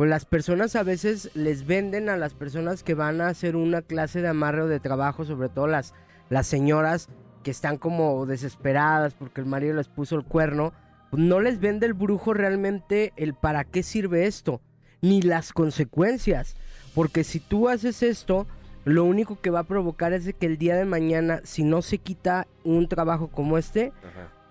pues 0.01 0.09
las 0.09 0.25
personas 0.25 0.77
a 0.77 0.83
veces 0.83 1.31
les 1.35 1.67
venden 1.67 2.09
a 2.09 2.17
las 2.17 2.33
personas 2.33 2.83
que 2.83 2.95
van 2.95 3.21
a 3.21 3.29
hacer 3.29 3.55
una 3.55 3.83
clase 3.83 4.23
de 4.23 4.29
amarre 4.29 4.63
o 4.63 4.67
de 4.67 4.81
trabajo, 4.81 5.27
sobre 5.27 5.51
todo 5.51 5.67
las, 5.67 5.93
las 6.31 6.47
señoras 6.47 7.11
que 7.43 7.51
están 7.51 7.77
como 7.77 8.25
desesperadas 8.25 9.13
porque 9.13 9.43
el 9.43 9.47
marido 9.47 9.75
les 9.75 9.89
puso 9.89 10.17
el 10.17 10.25
cuerno, 10.25 10.73
pues 11.11 11.23
no 11.23 11.39
les 11.41 11.61
vende 11.61 11.85
el 11.85 11.93
brujo 11.93 12.33
realmente 12.33 13.13
el 13.17 13.35
para 13.35 13.65
qué 13.65 13.83
sirve 13.83 14.27
esto, 14.27 14.63
ni 15.03 15.21
las 15.21 15.53
consecuencias. 15.53 16.57
Porque 16.95 17.23
si 17.23 17.39
tú 17.39 17.69
haces 17.69 18.03
esto, 18.03 18.47
lo 18.87 19.05
único 19.05 19.39
que 19.43 19.51
va 19.51 19.59
a 19.59 19.65
provocar 19.65 20.15
es 20.15 20.33
que 20.33 20.47
el 20.47 20.57
día 20.57 20.77
de 20.77 20.87
mañana, 20.87 21.43
si 21.45 21.63
no 21.63 21.83
se 21.83 21.99
quita 21.99 22.47
un 22.65 22.89
trabajo 22.89 23.29
como 23.29 23.59
este. 23.59 23.93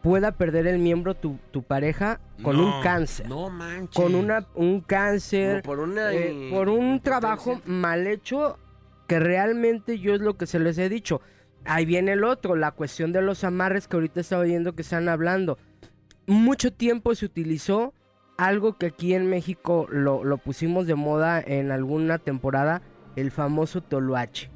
Pueda 0.01 0.31
perder 0.31 0.67
el 0.67 0.79
miembro 0.79 1.13
tu, 1.15 1.37
tu 1.51 1.63
pareja 1.63 2.19
con 2.43 2.57
No, 2.57 2.77
un 2.77 2.83
cáncer. 2.83 3.27
No 3.27 3.49
manches. 3.49 3.95
Con 3.95 4.15
una, 4.15 4.45
un 4.55 4.81
cáncer, 4.81 5.61
Como 5.61 5.75
por 5.75 5.79
una. 5.79 6.13
eh, 6.13 6.49
por 6.51 6.69
un 6.69 6.99
trabajo 7.01 7.61
mal 7.65 8.07
hecho 8.07 8.57
que 9.07 9.19
realmente 9.19 9.99
yo 9.99 10.13
es 10.15 10.21
lo 10.21 10.37
que 10.37 10.45
se 10.45 10.59
les 10.59 10.77
he 10.77 10.87
dicho. 10.89 11.21
Ahí 11.65 11.85
viene 11.85 12.13
el 12.13 12.23
otro, 12.23 12.55
la 12.55 12.71
cuestión 12.71 13.11
de 13.11 13.21
los 13.21 13.43
amarres 13.43 13.87
que 13.87 13.97
ahorita 13.97 14.21
estaba 14.21 14.43
oyendo 14.43 14.73
que 14.75 14.81
están 14.83 15.09
hablando. 15.09 15.57
mucho 16.27 16.71
tiempo 16.71 17.13
se 17.15 17.25
utilizó 17.25 17.93
algo 18.37 18.77
que 18.77 18.85
aquí 18.85 19.13
en 19.13 19.29
México 19.29 19.87
lo, 19.91 20.23
lo 20.23 20.37
pusimos 20.37 20.87
de 20.87 20.95
moda 20.95 21.41
en 21.45 21.71
alguna 21.71 22.19
temporada, 22.19 22.81
el 23.17 23.31
famoso 23.31 23.81
toloache. 23.81 24.49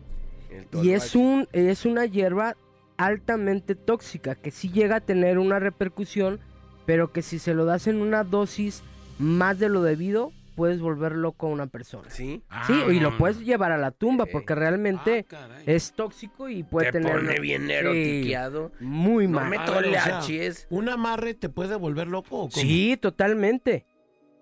El 0.50 0.68
Y 0.86 0.92
es, 0.94 1.16
un, 1.16 1.48
es 1.52 1.86
una 1.86 2.06
hierba 2.06 2.56
altamente 3.06 3.76
tóxica 3.76 4.36
que 4.36 4.52
sí 4.52 4.70
llega 4.72 4.98
a 4.98 5.02
tener 5.02 5.40
una 5.40 5.60
repercusión, 5.60 6.40
pero 6.86 7.12
que 7.12 7.22
si 7.22 7.40
se 7.40 7.54
lo 7.54 7.66
das 7.66 7.88
en 7.88 8.02
una 8.02 8.24
dosis 8.24 8.84
más 9.20 9.60
de 9.60 9.70
lo 9.70 9.82
debido, 9.82 10.32
puedes 10.56 10.80
volver 10.82 11.14
loco 11.14 11.48
a 11.48 11.50
una 11.50 11.68
persona. 11.68 12.10
¿Sí? 12.10 12.44
Sí, 12.68 12.74
y 12.92 12.98
Ah, 13.00 13.02
lo 13.02 13.18
puedes 13.18 13.40
llevar 13.40 13.72
a 13.72 13.78
la 13.78 13.90
tumba 13.92 14.26
porque 14.28 14.54
realmente 14.54 15.26
Ah, 15.32 15.48
es 15.66 15.94
tóxico 15.94 16.48
y 16.50 16.64
puede 16.64 16.92
Te 16.92 17.00
tener 17.00 17.16
pone 17.16 17.40
bien 17.40 17.68
Sí, 17.68 17.72
erotiqueado. 17.74 18.72
muy 18.80 19.28
No 19.28 19.40
mal. 19.40 19.50
me 19.50 19.58
A 19.58 19.66
ver, 19.72 19.86
o 19.88 19.92
sea, 19.92 20.04
tolaches. 20.04 20.68
¿Un 20.70 20.90
amarre 20.90 21.34
te 21.34 21.50
puede 21.50 21.76
volver 21.76 22.08
loco 22.08 22.36
o 22.38 22.50
cómo? 22.50 22.52
Sí, 22.52 22.98
totalmente. 23.02 23.86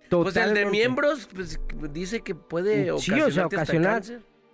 Pues 0.09 0.11
el 0.11 0.33
de 0.33 0.41
Totalmente. 0.41 0.71
miembros 0.71 1.29
pues, 1.33 1.57
dice 1.93 2.19
que 2.21 2.35
puede 2.35 2.83
Sí, 2.83 2.89
o 2.89 2.97
sea, 2.99 3.45
ocasionarte 3.45 3.55
hasta 3.55 3.61
ocasionar. 3.61 4.03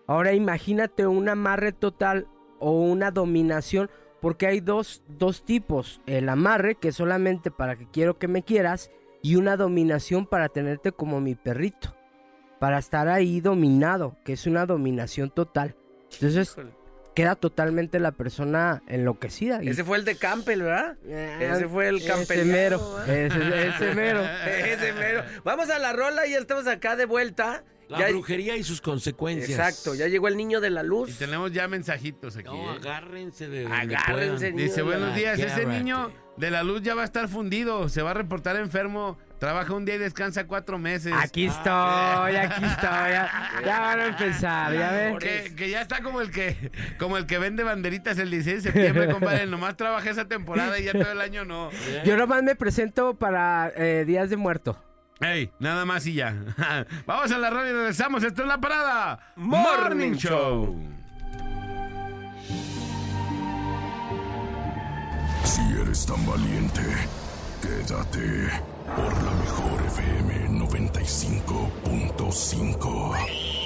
Ahora 0.05 0.33
imagínate 0.33 1.07
un 1.07 1.27
amarre 1.27 1.71
total 1.71 2.27
o 2.59 2.71
una 2.81 3.11
dominación, 3.11 3.89
porque 4.21 4.47
hay 4.47 4.59
dos, 4.61 5.03
dos 5.07 5.43
tipos. 5.45 6.01
El 6.05 6.29
amarre, 6.29 6.75
que 6.75 6.89
es 6.89 6.95
solamente 6.95 7.51
para 7.51 7.75
que 7.75 7.87
quiero 7.91 8.17
que 8.17 8.27
me 8.27 8.43
quieras, 8.43 8.91
y 9.21 9.35
una 9.35 9.57
dominación 9.57 10.25
para 10.25 10.49
tenerte 10.49 10.91
como 10.91 11.19
mi 11.21 11.35
perrito. 11.35 11.95
Para 12.59 12.79
estar 12.79 13.07
ahí 13.07 13.41
dominado, 13.41 14.15
que 14.25 14.33
es 14.33 14.47
una 14.47 14.65
dominación 14.65 15.29
total. 15.29 15.75
Entonces 16.13 16.51
Híjole. 16.53 16.71
queda 17.13 17.35
totalmente 17.35 17.99
la 17.99 18.11
persona 18.13 18.81
enloquecida. 18.87 19.63
y- 19.63 19.69
Ese 19.69 19.83
fue 19.83 19.97
el 19.97 20.05
de 20.05 20.15
Campbell, 20.15 20.61
¿verdad? 20.63 20.97
ese 21.05 21.67
fue 21.67 21.87
el 21.89 21.97
Ese 21.97 22.07
campeliano, 22.07 22.51
mero, 22.51 23.03
ese, 23.03 23.67
ese 23.67 23.93
mero. 23.93 24.21
Ese 24.47 24.93
mero. 24.93 25.23
Vamos 25.43 25.69
a 25.69 25.77
la 25.77 25.93
rola, 25.93 26.25
ya 26.25 26.39
estamos 26.39 26.65
acá 26.67 26.95
de 26.95 27.05
vuelta. 27.05 27.63
La 27.89 27.99
Ya- 27.99 28.09
brujería 28.09 28.57
y 28.57 28.63
sus 28.63 28.81
consecuencias. 28.81 29.49
Exacto, 29.57 29.95
ya 29.95 30.07
llegó 30.07 30.27
el 30.27 30.35
niño 30.35 30.59
de 30.59 30.69
la 30.69 30.83
Y 30.83 30.87
luz. 30.87 31.17
tenemos 31.17 31.53
ya 31.53 31.67
mensajitos 31.69 32.35
aquí. 32.35 32.47
No, 32.49 32.73
¿eh? 32.73 32.77
agárrense 32.81 33.47
de 33.47 33.65
Agárrense, 33.65 34.51
niño. 34.51 34.63
Dice, 34.63 34.81
buenos 34.81 35.15
días, 35.15 35.39
ese 35.39 35.65
niño 35.65 36.11
de 36.35 36.51
la 36.51 36.63
luz 36.63 36.81
ya 36.81 36.95
va 36.95 37.03
a 37.03 37.05
estar 37.05 37.27
fundido, 37.29 37.87
se 37.87 38.01
va 38.01 38.11
a 38.11 38.13
reportar 38.13 38.57
enfermo, 38.57 39.17
trabaja 39.39 39.73
un 39.73 39.85
día 39.85 39.95
y 39.95 39.99
descansa 39.99 40.45
cuatro 40.47 40.77
meses. 40.77 41.13
Aquí 41.15 41.45
estoy, 41.45 42.35
aquí 42.35 42.65
estoy. 42.65 43.11
Ya, 43.11 43.51
ya 43.65 43.79
van 43.79 43.99
a 44.01 44.05
empezar, 44.07 44.73
ya 44.73 44.91
ven. 44.91 45.17
Que, 45.19 45.53
que 45.55 45.69
ya 45.69 45.81
está 45.81 46.01
como 46.03 46.19
el 46.19 46.29
que 46.29 46.71
como 46.99 47.17
el 47.17 47.25
que 47.25 47.37
vende 47.39 47.63
banderitas 47.63 48.17
el 48.19 48.29
16 48.29 48.63
de 48.63 48.71
septiembre, 48.73 49.07
compadre. 49.13 49.45
Nomás 49.45 49.77
trabaja 49.77 50.09
esa 50.09 50.27
temporada 50.27 50.77
y 50.77 50.83
ya 50.83 50.91
todo 50.91 51.11
el 51.11 51.21
año 51.21 51.45
no. 51.45 51.69
Yo 52.05 52.17
nomás 52.17 52.43
me 52.43 52.55
presento 52.57 53.15
para 53.15 53.71
eh, 53.77 54.03
Días 54.05 54.29
de 54.29 54.35
Muerto. 54.35 54.77
Ey, 55.19 55.51
nada 55.59 55.83
más 55.85 56.05
y 56.05 56.13
ya. 56.13 56.35
Vamos 57.05 57.31
a 57.31 57.37
la 57.37 57.49
radio 57.49 57.71
y 57.71 57.73
regresamos. 57.73 58.23
Esto 58.23 58.43
es 58.43 58.47
la 58.47 58.59
parada. 58.59 59.19
Morning 59.35 60.13
Show. 60.13 60.75
Si 65.43 65.61
eres 65.81 66.05
tan 66.05 66.25
valiente, 66.25 66.81
quédate 67.61 68.49
por 68.95 69.23
la 69.23 69.31
mejor 69.31 69.81
FM 69.87 70.49
95.5. 70.59 73.56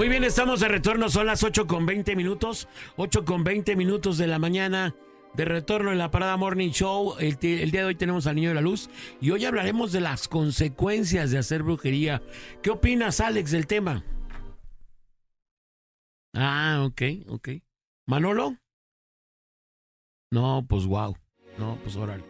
Muy 0.00 0.08
bien, 0.08 0.24
estamos 0.24 0.60
de 0.60 0.68
retorno, 0.68 1.10
son 1.10 1.26
las 1.26 1.44
8 1.44 1.66
con 1.66 1.84
20 1.84 2.16
minutos, 2.16 2.68
8 2.96 3.22
con 3.26 3.44
20 3.44 3.76
minutos 3.76 4.16
de 4.16 4.28
la 4.28 4.38
mañana, 4.38 4.94
de 5.34 5.44
retorno 5.44 5.92
en 5.92 5.98
la 5.98 6.10
Parada 6.10 6.38
Morning 6.38 6.70
Show. 6.70 7.16
El, 7.18 7.36
el 7.42 7.70
día 7.70 7.82
de 7.82 7.86
hoy 7.88 7.96
tenemos 7.96 8.26
al 8.26 8.36
Niño 8.36 8.48
de 8.48 8.54
la 8.54 8.62
Luz 8.62 8.88
y 9.20 9.30
hoy 9.30 9.44
hablaremos 9.44 9.92
de 9.92 10.00
las 10.00 10.26
consecuencias 10.26 11.30
de 11.30 11.36
hacer 11.36 11.62
brujería. 11.64 12.22
¿Qué 12.62 12.70
opinas, 12.70 13.20
Alex, 13.20 13.50
del 13.50 13.66
tema? 13.66 14.02
Ah, 16.32 16.82
ok, 16.86 17.02
ok. 17.28 17.48
¿Manolo? 18.06 18.56
No, 20.30 20.64
pues 20.66 20.86
wow. 20.86 21.14
No, 21.58 21.76
pues 21.82 21.96
órale. 21.96 22.24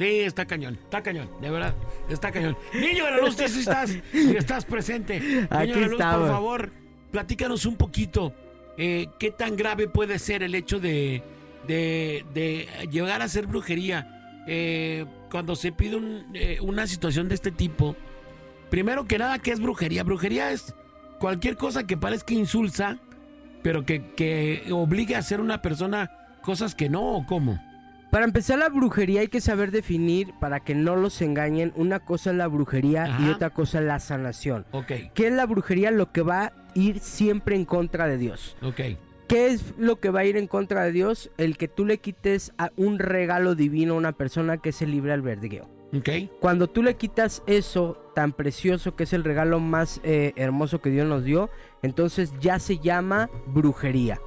Sí, 0.00 0.20
está 0.20 0.46
cañón, 0.46 0.78
está 0.82 1.02
cañón, 1.02 1.28
de 1.42 1.50
verdad, 1.50 1.74
está 2.08 2.32
cañón. 2.32 2.56
Niño 2.72 3.04
de 3.04 3.10
la 3.10 3.18
Luz, 3.18 3.36
tú 3.36 3.46
sí 3.46 3.60
estás, 3.60 3.90
estás 4.12 4.64
presente. 4.64 5.20
Niño 5.20 5.46
Aquí 5.50 5.72
de 5.72 5.80
la 5.82 5.86
Luz, 5.86 5.88
por 5.88 5.92
estamos. 5.92 6.28
favor, 6.28 6.79
platícanos 7.10 7.66
un 7.66 7.76
poquito. 7.76 8.32
eh, 8.76 9.08
¿Qué 9.18 9.30
tan 9.30 9.56
grave 9.56 9.88
puede 9.88 10.18
ser 10.18 10.42
el 10.42 10.54
hecho 10.54 10.80
de, 10.80 11.22
de, 11.66 12.24
de 12.34 12.68
llegar 12.90 13.20
a 13.20 13.24
hacer 13.24 13.46
brujería? 13.46 14.42
Eh, 14.46 15.04
cuando 15.30 15.54
se 15.54 15.70
pide 15.72 15.96
un, 15.96 16.26
eh, 16.34 16.58
una 16.62 16.86
situación 16.86 17.28
de 17.28 17.34
este 17.34 17.50
tipo, 17.50 17.94
primero 18.70 19.04
que 19.06 19.18
nada, 19.18 19.38
¿qué 19.38 19.52
es 19.52 19.60
brujería? 19.60 20.02
Brujería 20.02 20.50
es 20.50 20.74
cualquier 21.18 21.56
cosa 21.56 21.86
que 21.86 21.96
parezca 21.96 22.34
insulsa, 22.34 22.98
pero 23.62 23.84
que, 23.84 24.12
que 24.14 24.64
obligue 24.72 25.14
a 25.14 25.18
hacer 25.18 25.40
una 25.40 25.60
persona 25.62 26.10
cosas 26.42 26.74
que 26.74 26.88
no, 26.88 27.02
¿o 27.16 27.26
cómo? 27.26 27.60
Para 28.10 28.24
empezar 28.24 28.58
la 28.58 28.68
brujería 28.70 29.20
hay 29.20 29.28
que 29.28 29.40
saber 29.40 29.70
definir 29.70 30.32
para 30.40 30.58
que 30.60 30.74
no 30.74 30.96
los 30.96 31.22
engañen. 31.22 31.72
Una 31.76 32.00
cosa 32.00 32.30
es 32.30 32.36
la 32.36 32.48
brujería 32.48 33.18
y 33.20 33.28
otra 33.28 33.50
cosa 33.50 33.78
es 33.78 33.84
la 33.84 34.00
sanación. 34.00 34.66
Ok, 34.72 34.90
¿Qué 35.14 35.28
es 35.28 35.32
la 35.32 35.46
brujería? 35.46 35.92
Lo 35.92 36.10
que 36.10 36.22
va 36.22 36.52
ir 36.74 37.00
siempre 37.00 37.56
en 37.56 37.64
contra 37.64 38.06
de 38.06 38.18
Dios. 38.18 38.56
ok. 38.62 38.80
¿Qué 39.28 39.46
es 39.46 39.74
lo 39.78 40.00
que 40.00 40.10
va 40.10 40.20
a 40.20 40.24
ir 40.24 40.36
en 40.36 40.48
contra 40.48 40.82
de 40.82 40.90
Dios? 40.90 41.30
El 41.38 41.56
que 41.56 41.68
tú 41.68 41.86
le 41.86 41.98
quites 41.98 42.52
a 42.58 42.72
un 42.76 42.98
regalo 42.98 43.54
divino 43.54 43.94
a 43.94 43.96
una 43.96 44.10
persona 44.10 44.56
que 44.56 44.70
es 44.70 44.82
el 44.82 44.90
libre 44.90 45.12
albedrío. 45.12 45.68
Ok, 45.96 46.08
Cuando 46.40 46.68
tú 46.68 46.82
le 46.82 46.94
quitas 46.96 47.44
eso 47.46 48.10
tan 48.14 48.32
precioso 48.32 48.96
que 48.96 49.04
es 49.04 49.12
el 49.12 49.22
regalo 49.22 49.60
más 49.60 50.00
eh, 50.02 50.32
hermoso 50.34 50.80
que 50.80 50.90
Dios 50.90 51.06
nos 51.06 51.22
dio, 51.22 51.48
entonces 51.82 52.32
ya 52.40 52.58
se 52.58 52.78
llama 52.78 53.30
brujería. 53.46 54.20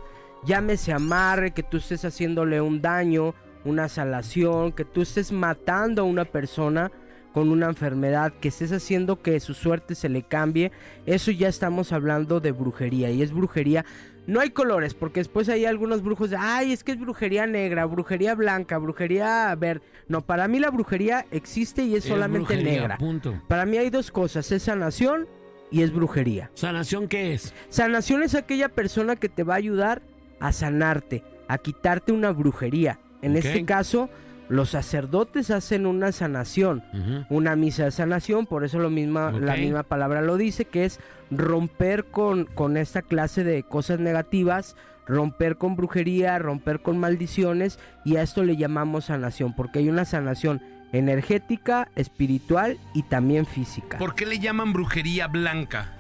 Llámese 0.45 0.93
amarre, 0.93 1.51
que 1.51 1.63
tú 1.63 1.77
estés 1.77 2.05
haciéndole 2.05 2.61
un 2.61 2.81
daño, 2.81 3.33
una 3.65 3.89
salación, 3.89 4.71
que 4.71 4.85
tú 4.85 5.01
estés 5.01 5.33
matando 5.33 6.01
a 6.01 6.05
una 6.05 6.23
persona 6.23 6.91
con 7.33 7.49
una 7.49 7.67
enfermedad, 7.67 8.31
que 8.39 8.49
estés 8.49 8.71
haciendo 8.71 9.21
que 9.21 9.39
su 9.39 9.53
suerte 9.53 9.95
se 9.95 10.07
le 10.07 10.23
cambie, 10.23 10.71
eso 11.05 11.31
ya 11.31 11.47
estamos 11.47 11.91
hablando 11.91 12.39
de 12.39 12.51
brujería 12.51 13.09
y 13.09 13.21
es 13.21 13.33
brujería. 13.33 13.85
No 14.25 14.39
hay 14.39 14.51
colores, 14.51 14.93
porque 14.93 15.19
después 15.19 15.49
hay 15.49 15.65
algunos 15.65 16.01
brujos 16.01 16.29
de, 16.29 16.37
ay, 16.39 16.71
es 16.71 16.83
que 16.83 16.93
es 16.93 16.99
brujería 16.99 17.45
negra, 17.45 17.85
brujería 17.85 18.35
blanca, 18.35 18.77
brujería 18.77 19.53
verde. 19.55 19.81
No, 20.07 20.21
para 20.21 20.47
mí 20.47 20.59
la 20.59 20.69
brujería 20.69 21.25
existe 21.31 21.83
y 21.83 21.95
es, 21.95 22.05
Es 22.05 22.11
solamente 22.11 22.53
brujería, 22.53 22.79
negra. 22.79 22.97
Punto. 22.97 23.41
Para 23.47 23.65
mí 23.65 23.77
hay 23.77 23.89
dos 23.89 24.11
cosas, 24.11 24.49
es 24.51 24.63
sanación 24.63 25.27
y 25.71 25.81
es 25.81 25.91
brujería. 25.91 26.51
¿Sanación 26.53 27.07
qué 27.07 27.33
es? 27.33 27.53
Sanación 27.69 28.23
es 28.23 28.35
aquella 28.35 28.69
persona 28.69 29.15
que 29.15 29.27
te 29.27 29.43
va 29.43 29.55
a 29.55 29.57
ayudar 29.57 30.03
a 30.39 30.51
sanarte, 30.51 31.23
a 31.47 31.57
quitarte 31.57 32.11
una 32.11 32.31
brujería. 32.31 32.99
En 33.21 33.35
este 33.37 33.65
caso, 33.65 34.09
los 34.53 34.69
sacerdotes 34.69 35.49
hacen 35.49 35.87
una 35.87 36.11
sanación, 36.11 36.83
una 37.29 37.55
misa 37.55 37.85
de 37.85 37.91
sanación, 37.91 38.45
por 38.45 38.63
eso 38.63 38.77
lo 38.77 38.91
misma, 38.91 39.31
la 39.31 39.55
misma 39.55 39.81
palabra 39.81 40.21
lo 40.21 40.37
dice, 40.37 40.65
que 40.65 40.85
es 40.85 40.99
romper 41.31 42.05
con, 42.05 42.45
con 42.45 42.77
esta 42.77 43.01
clase 43.01 43.43
de 43.43 43.63
cosas 43.63 43.99
negativas, 43.99 44.75
romper 45.07 45.57
con 45.57 45.75
brujería, 45.75 46.37
romper 46.37 46.83
con 46.83 46.99
maldiciones, 46.99 47.79
y 48.05 48.17
a 48.17 48.21
esto 48.21 48.43
le 48.43 48.55
llamamos 48.55 49.05
sanación, 49.05 49.55
porque 49.55 49.79
hay 49.79 49.89
una 49.89 50.05
sanación 50.05 50.61
energética, 50.91 51.89
espiritual 51.95 52.77
y 52.93 53.01
también 53.01 53.47
física. 53.47 53.97
¿Por 53.97 54.13
qué 54.13 54.27
le 54.27 54.37
llaman 54.37 54.71
brujería 54.71 55.25
blanca? 55.25 55.93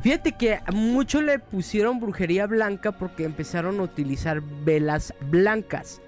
Fíjate 0.00 0.32
que 0.32 0.60
mucho 0.72 1.20
le 1.20 1.38
pusieron 1.38 2.00
brujería 2.00 2.46
blanca 2.46 2.92
porque 2.92 3.24
empezaron 3.24 3.78
a 3.78 3.82
utilizar 3.82 4.40
velas 4.40 5.12
blancas 5.30 6.00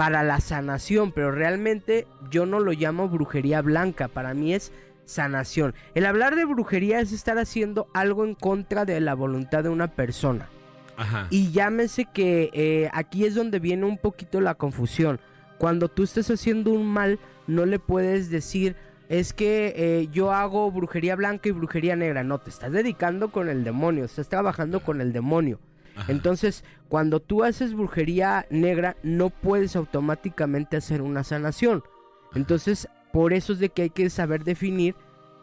para 0.00 0.22
la 0.22 0.40
sanación, 0.40 1.12
pero 1.12 1.30
realmente 1.30 2.06
yo 2.30 2.46
no 2.46 2.58
lo 2.58 2.72
llamo 2.72 3.10
brujería 3.10 3.60
blanca, 3.60 4.08
para 4.08 4.32
mí 4.32 4.54
es 4.54 4.72
sanación. 5.04 5.74
El 5.94 6.06
hablar 6.06 6.36
de 6.36 6.46
brujería 6.46 7.00
es 7.00 7.12
estar 7.12 7.36
haciendo 7.36 7.86
algo 7.92 8.24
en 8.24 8.34
contra 8.34 8.86
de 8.86 8.98
la 9.00 9.12
voluntad 9.12 9.62
de 9.62 9.68
una 9.68 9.88
persona. 9.88 10.48
Ajá. 10.96 11.26
Y 11.28 11.50
llámese 11.50 12.06
que 12.06 12.48
eh, 12.54 12.88
aquí 12.94 13.26
es 13.26 13.34
donde 13.34 13.58
viene 13.58 13.84
un 13.84 13.98
poquito 13.98 14.40
la 14.40 14.54
confusión. 14.54 15.20
Cuando 15.58 15.88
tú 15.88 16.04
estés 16.04 16.30
haciendo 16.30 16.72
un 16.72 16.86
mal, 16.86 17.18
no 17.46 17.66
le 17.66 17.78
puedes 17.78 18.30
decir, 18.30 18.76
es 19.10 19.34
que 19.34 19.74
eh, 19.76 20.08
yo 20.10 20.32
hago 20.32 20.72
brujería 20.72 21.14
blanca 21.14 21.50
y 21.50 21.52
brujería 21.52 21.94
negra. 21.94 22.24
No, 22.24 22.38
te 22.38 22.48
estás 22.48 22.72
dedicando 22.72 23.32
con 23.32 23.50
el 23.50 23.64
demonio, 23.64 24.06
estás 24.06 24.30
trabajando 24.30 24.80
con 24.80 25.02
el 25.02 25.12
demonio. 25.12 25.60
Ajá. 26.00 26.10
Entonces, 26.12 26.64
cuando 26.88 27.20
tú 27.20 27.44
haces 27.44 27.74
brujería 27.74 28.46
negra, 28.50 28.96
no 29.02 29.30
puedes 29.30 29.76
automáticamente 29.76 30.76
hacer 30.76 31.02
una 31.02 31.24
sanación. 31.24 31.82
Entonces, 32.34 32.88
por 33.12 33.32
eso 33.32 33.52
es 33.52 33.58
de 33.58 33.70
que 33.70 33.82
hay 33.82 33.90
que 33.90 34.08
saber 34.10 34.44
definir 34.44 34.94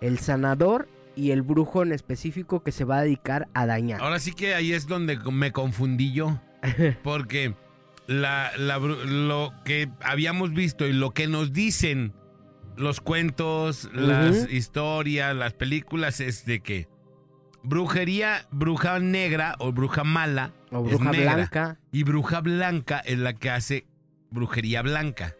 el 0.01 0.19
sanador 0.19 0.87
y 1.15 1.31
el 1.31 1.41
brujo 1.41 1.81
en 1.83 1.91
específico 1.91 2.61
que 2.63 2.71
se 2.71 2.85
va 2.85 2.99
a 2.99 3.01
dedicar 3.01 3.47
a 3.53 3.65
dañar. 3.65 4.01
Ahora 4.01 4.19
sí 4.19 4.31
que 4.33 4.53
ahí 4.55 4.71
es 4.73 4.87
donde 4.87 5.17
me 5.31 5.51
confundí 5.51 6.13
yo. 6.13 6.39
Porque 7.03 7.55
la, 8.07 8.51
la 8.57 8.79
bru- 8.79 9.03
lo 9.03 9.53
que 9.65 9.89
habíamos 10.01 10.53
visto 10.53 10.85
y 10.87 10.93
lo 10.93 11.11
que 11.11 11.27
nos 11.27 11.53
dicen 11.53 12.13
los 12.77 13.01
cuentos, 13.01 13.89
las 13.93 14.51
historias, 14.51 15.35
las 15.35 15.53
películas 15.53 16.19
es 16.19 16.45
de 16.45 16.59
que 16.61 16.87
brujería, 17.67 18.45
bruja 18.51 18.99
negra 18.99 19.55
o 19.59 19.71
bruja 19.71 20.03
mala 20.03 20.51
o 20.71 20.85
es 20.85 20.91
bruja 20.95 21.11
negra. 21.11 21.35
blanca, 21.35 21.77
y 21.91 22.03
bruja 22.03 22.41
blanca 22.41 22.99
es 22.99 23.19
la 23.19 23.33
que 23.33 23.49
hace 23.49 23.85
brujería 24.31 24.81
blanca, 24.81 25.35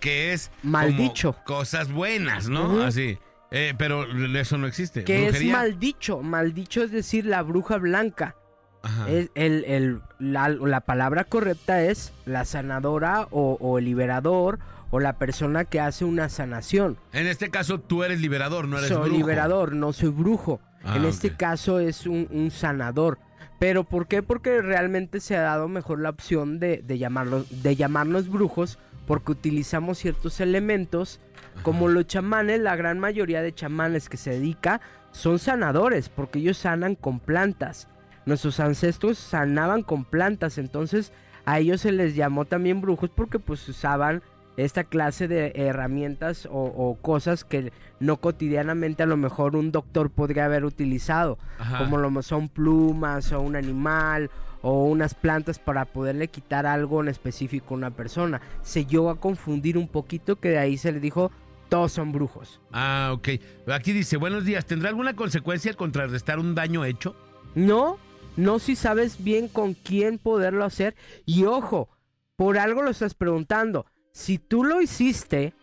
que 0.00 0.32
es 0.32 0.50
Mal 0.62 0.88
como 0.90 0.98
dicho. 1.02 1.36
cosas 1.44 1.90
buenas, 1.92 2.48
¿no? 2.48 2.82
Así. 2.82 3.18
Eh, 3.50 3.74
pero 3.76 4.04
eso 4.36 4.58
no 4.58 4.66
existe. 4.66 5.04
que 5.04 5.28
es 5.28 5.44
mal 5.44 5.78
dicho. 5.78 6.20
Mal 6.22 6.54
dicho 6.54 6.82
es 6.82 6.90
decir 6.90 7.26
la 7.26 7.42
bruja 7.42 7.76
blanca. 7.78 8.34
Ajá. 8.82 9.08
Es 9.08 9.30
el, 9.34 9.64
el- 9.64 10.00
la, 10.18 10.48
la 10.48 10.80
palabra 10.80 11.24
correcta 11.24 11.82
es 11.82 12.12
la 12.26 12.44
sanadora 12.44 13.28
o, 13.30 13.56
o 13.60 13.78
el 13.78 13.84
liberador 13.86 14.58
o 14.90 15.00
la 15.00 15.18
persona 15.18 15.64
que 15.64 15.80
hace 15.80 16.04
una 16.04 16.28
sanación. 16.28 16.98
En 17.12 17.26
este 17.26 17.50
caso 17.50 17.80
tú 17.80 18.04
eres 18.04 18.20
liberador, 18.20 18.68
no 18.68 18.76
eres 18.78 18.90
soy 18.90 19.08
brujo. 19.08 19.16
liberador, 19.16 19.74
no 19.74 19.92
soy 19.92 20.10
brujo. 20.10 20.60
Ah, 20.84 20.96
en 20.96 21.04
este 21.04 21.34
caso 21.34 21.80
es 21.80 22.06
un, 22.06 22.28
un 22.30 22.50
sanador. 22.50 23.18
¿Pero 23.58 23.84
por 23.84 24.06
qué? 24.08 24.22
Porque 24.22 24.60
realmente 24.60 25.20
se 25.20 25.36
ha 25.36 25.42
dado 25.42 25.68
mejor 25.68 26.00
la 26.00 26.10
opción 26.10 26.58
de, 26.58 26.82
de 26.82 27.76
llamarnos 27.76 28.28
brujos 28.28 28.78
porque 29.06 29.32
utilizamos 29.32 29.98
ciertos 29.98 30.40
elementos 30.40 31.20
como 31.62 31.88
los 31.88 32.06
chamanes, 32.06 32.60
la 32.60 32.76
gran 32.76 32.98
mayoría 32.98 33.42
de 33.42 33.54
chamanes 33.54 34.08
que 34.08 34.16
se 34.16 34.30
dedica 34.30 34.80
son 35.12 35.38
sanadores 35.38 36.08
porque 36.08 36.40
ellos 36.40 36.58
sanan 36.58 36.94
con 36.94 37.20
plantas. 37.20 37.88
Nuestros 38.26 38.58
ancestros 38.60 39.18
sanaban 39.18 39.82
con 39.82 40.04
plantas, 40.04 40.58
entonces 40.58 41.12
a 41.44 41.58
ellos 41.58 41.82
se 41.82 41.92
les 41.92 42.14
llamó 42.14 42.44
también 42.46 42.80
brujos 42.80 43.10
porque 43.14 43.38
pues 43.38 43.68
usaban 43.68 44.22
esta 44.56 44.84
clase 44.84 45.28
de 45.28 45.52
herramientas 45.54 46.46
o, 46.46 46.62
o 46.64 46.96
cosas 47.00 47.44
que 47.44 47.72
no 48.00 48.18
cotidianamente 48.18 49.02
a 49.02 49.06
lo 49.06 49.16
mejor 49.16 49.56
un 49.56 49.72
doctor 49.72 50.10
podría 50.10 50.44
haber 50.44 50.64
utilizado, 50.64 51.38
Ajá. 51.58 51.78
como 51.78 51.98
lo 51.98 52.22
son 52.22 52.48
plumas 52.48 53.32
o 53.32 53.40
un 53.40 53.56
animal 53.56 54.30
o 54.62 54.84
unas 54.84 55.14
plantas 55.14 55.58
para 55.58 55.84
poderle 55.84 56.28
quitar 56.28 56.66
algo 56.66 57.02
en 57.02 57.08
específico 57.08 57.74
a 57.74 57.78
una 57.78 57.90
persona. 57.90 58.40
Se 58.62 58.86
llegó 58.86 59.10
a 59.10 59.20
confundir 59.20 59.76
un 59.76 59.88
poquito 59.88 60.36
que 60.36 60.50
de 60.50 60.58
ahí 60.58 60.78
se 60.78 60.92
le 60.92 61.00
dijo 61.00 61.30
todos 61.68 61.92
son 61.92 62.12
brujos. 62.12 62.60
Ah, 62.72 63.10
ok. 63.14 63.28
Aquí 63.72 63.92
dice, 63.92 64.16
buenos 64.16 64.44
días, 64.44 64.64
¿tendrá 64.64 64.90
alguna 64.90 65.16
consecuencia 65.16 65.70
el 65.70 65.76
contrarrestar 65.76 66.38
un 66.38 66.54
daño 66.54 66.84
hecho? 66.84 67.16
No, 67.54 67.98
no 68.36 68.58
si 68.58 68.76
sabes 68.76 69.22
bien 69.22 69.48
con 69.48 69.74
quién 69.74 70.18
poderlo 70.18 70.64
hacer. 70.64 70.94
Y 71.26 71.44
ojo, 71.44 71.88
por 72.36 72.58
algo 72.58 72.82
lo 72.82 72.90
estás 72.90 73.14
preguntando. 73.14 73.86
Si 74.14 74.38
tú 74.38 74.62
lo 74.62 74.80
hiciste 74.80 75.54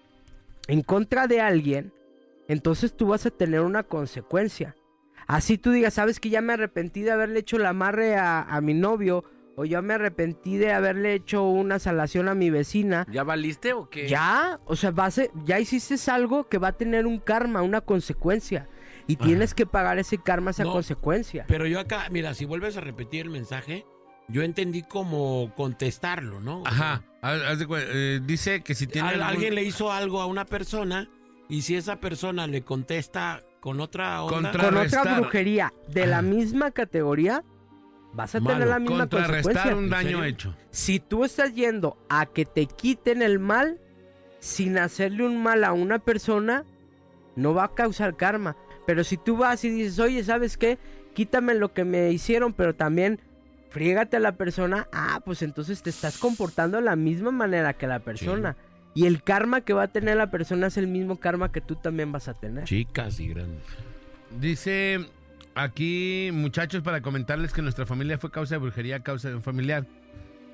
en 0.67 0.81
contra 0.81 1.25
de 1.27 1.39
alguien, 1.39 1.93
entonces 2.49 2.93
tú 2.95 3.07
vas 3.07 3.25
a 3.25 3.31
tener 3.31 3.61
una 3.61 3.83
consecuencia. 3.83 4.75
Así 5.25 5.57
tú 5.57 5.71
digas, 5.71 5.93
sabes 5.93 6.19
que 6.19 6.29
ya 6.29 6.41
me 6.41 6.51
arrepentí 6.53 7.01
de 7.01 7.11
haberle 7.11 7.39
hecho 7.39 7.55
el 7.55 7.65
amarre 7.65 8.17
a, 8.17 8.41
a 8.41 8.59
mi 8.59 8.73
novio, 8.73 9.23
o 9.55 9.63
ya 9.63 9.81
me 9.81 9.93
arrepentí 9.93 10.57
de 10.57 10.73
haberle 10.73 11.13
hecho 11.13 11.43
una 11.47 11.79
salación 11.79 12.27
a 12.27 12.35
mi 12.35 12.49
vecina. 12.49 13.07
¿Ya 13.09 13.23
valiste 13.23 13.71
o 13.71 13.89
qué? 13.89 14.09
Ya, 14.09 14.59
o 14.65 14.75
sea, 14.75 14.91
vas 14.91 15.19
a- 15.19 15.27
ya 15.45 15.57
hiciste 15.61 15.95
algo 16.11 16.49
que 16.49 16.57
va 16.57 16.69
a 16.69 16.73
tener 16.73 17.05
un 17.07 17.19
karma, 17.19 17.61
una 17.61 17.79
consecuencia. 17.79 18.67
Y 19.07 19.15
tienes 19.15 19.53
que 19.53 19.65
pagar 19.65 19.97
ese 19.97 20.17
karma, 20.17 20.51
esa 20.51 20.63
No, 20.65 20.73
consecuencia. 20.73 21.45
Pero 21.47 21.65
yo 21.67 21.79
acá, 21.79 22.07
mira, 22.11 22.33
si 22.33 22.43
vuelves 22.45 22.75
a 22.75 22.81
repetir 22.81 23.21
el 23.21 23.29
mensaje, 23.29 23.85
yo 24.31 24.41
entendí 24.43 24.83
como 24.83 25.51
contestarlo, 25.55 26.39
¿no? 26.39 26.63
Ajá. 26.65 27.03
Eh, 27.23 28.19
dice 28.25 28.61
que 28.61 28.73
si 28.75 28.87
tiene 28.87 29.09
al- 29.09 29.13
algún- 29.15 29.27
alguien 29.29 29.55
le 29.55 29.63
hizo 29.63 29.91
algo 29.91 30.21
a 30.21 30.25
una 30.25 30.45
persona 30.45 31.09
y 31.49 31.61
si 31.63 31.75
esa 31.75 31.99
persona 31.99 32.47
le 32.47 32.63
contesta 32.63 33.43
con 33.59 33.79
otra 33.79 34.23
onda, 34.23 34.51
con 34.51 34.75
otra 34.77 35.19
brujería 35.19 35.73
de 35.87 36.07
la 36.07 36.21
misma 36.21 36.71
categoría, 36.71 37.43
vas 38.13 38.33
a 38.35 38.39
Malo. 38.39 38.55
tener 38.55 38.67
la 38.69 38.79
misma 38.79 38.97
contrarrestar 39.07 39.53
consecuencia. 39.53 39.75
un 39.77 39.83
¿En 39.85 39.89
daño 39.89 40.23
hecho. 40.25 40.55
Si 40.71 40.99
tú 40.99 41.23
estás 41.25 41.53
yendo 41.53 41.97
a 42.09 42.25
que 42.25 42.45
te 42.45 42.65
quiten 42.65 43.21
el 43.21 43.37
mal 43.39 43.79
sin 44.39 44.77
hacerle 44.79 45.23
un 45.25 45.41
mal 45.43 45.63
a 45.63 45.73
una 45.73 45.99
persona, 45.99 46.65
no 47.35 47.53
va 47.53 47.65
a 47.65 47.73
causar 47.75 48.17
karma. 48.17 48.55
Pero 48.87 49.03
si 49.03 49.15
tú 49.17 49.37
vas 49.37 49.63
y 49.63 49.69
dices, 49.69 49.99
oye, 49.99 50.23
¿sabes 50.23 50.57
qué? 50.57 50.79
Quítame 51.13 51.53
lo 51.53 51.71
que 51.73 51.85
me 51.85 52.11
hicieron, 52.11 52.53
pero 52.53 52.73
también 52.75 53.21
friégate 53.71 54.17
a 54.17 54.19
la 54.19 54.33
persona, 54.33 54.87
ah, 54.91 55.21
pues 55.25 55.41
entonces 55.41 55.81
te 55.81 55.89
estás 55.89 56.17
comportando 56.17 56.77
de 56.77 56.83
la 56.83 56.95
misma 56.95 57.31
manera 57.31 57.73
que 57.73 57.87
la 57.87 57.99
persona. 57.99 58.55
Y 58.93 59.05
el 59.05 59.23
karma 59.23 59.61
que 59.61 59.71
va 59.71 59.83
a 59.83 59.87
tener 59.87 60.17
la 60.17 60.29
persona 60.29 60.67
es 60.67 60.75
el 60.75 60.87
mismo 60.87 61.15
karma 61.15 61.51
que 61.51 61.61
tú 61.61 61.75
también 61.75 62.11
vas 62.11 62.27
a 62.27 62.33
tener. 62.33 62.65
chicas 62.65 63.19
y 63.21 63.29
grandes. 63.29 63.63
Dice 64.39 64.99
aquí, 65.55 66.29
muchachos, 66.33 66.83
para 66.83 67.01
comentarles 67.01 67.53
que 67.53 67.61
nuestra 67.61 67.85
familia 67.85 68.17
fue 68.17 68.29
causa 68.29 68.55
de 68.55 68.59
brujería, 68.59 68.99
causa 68.99 69.29
de 69.29 69.35
un 69.35 69.41
familiar. 69.41 69.87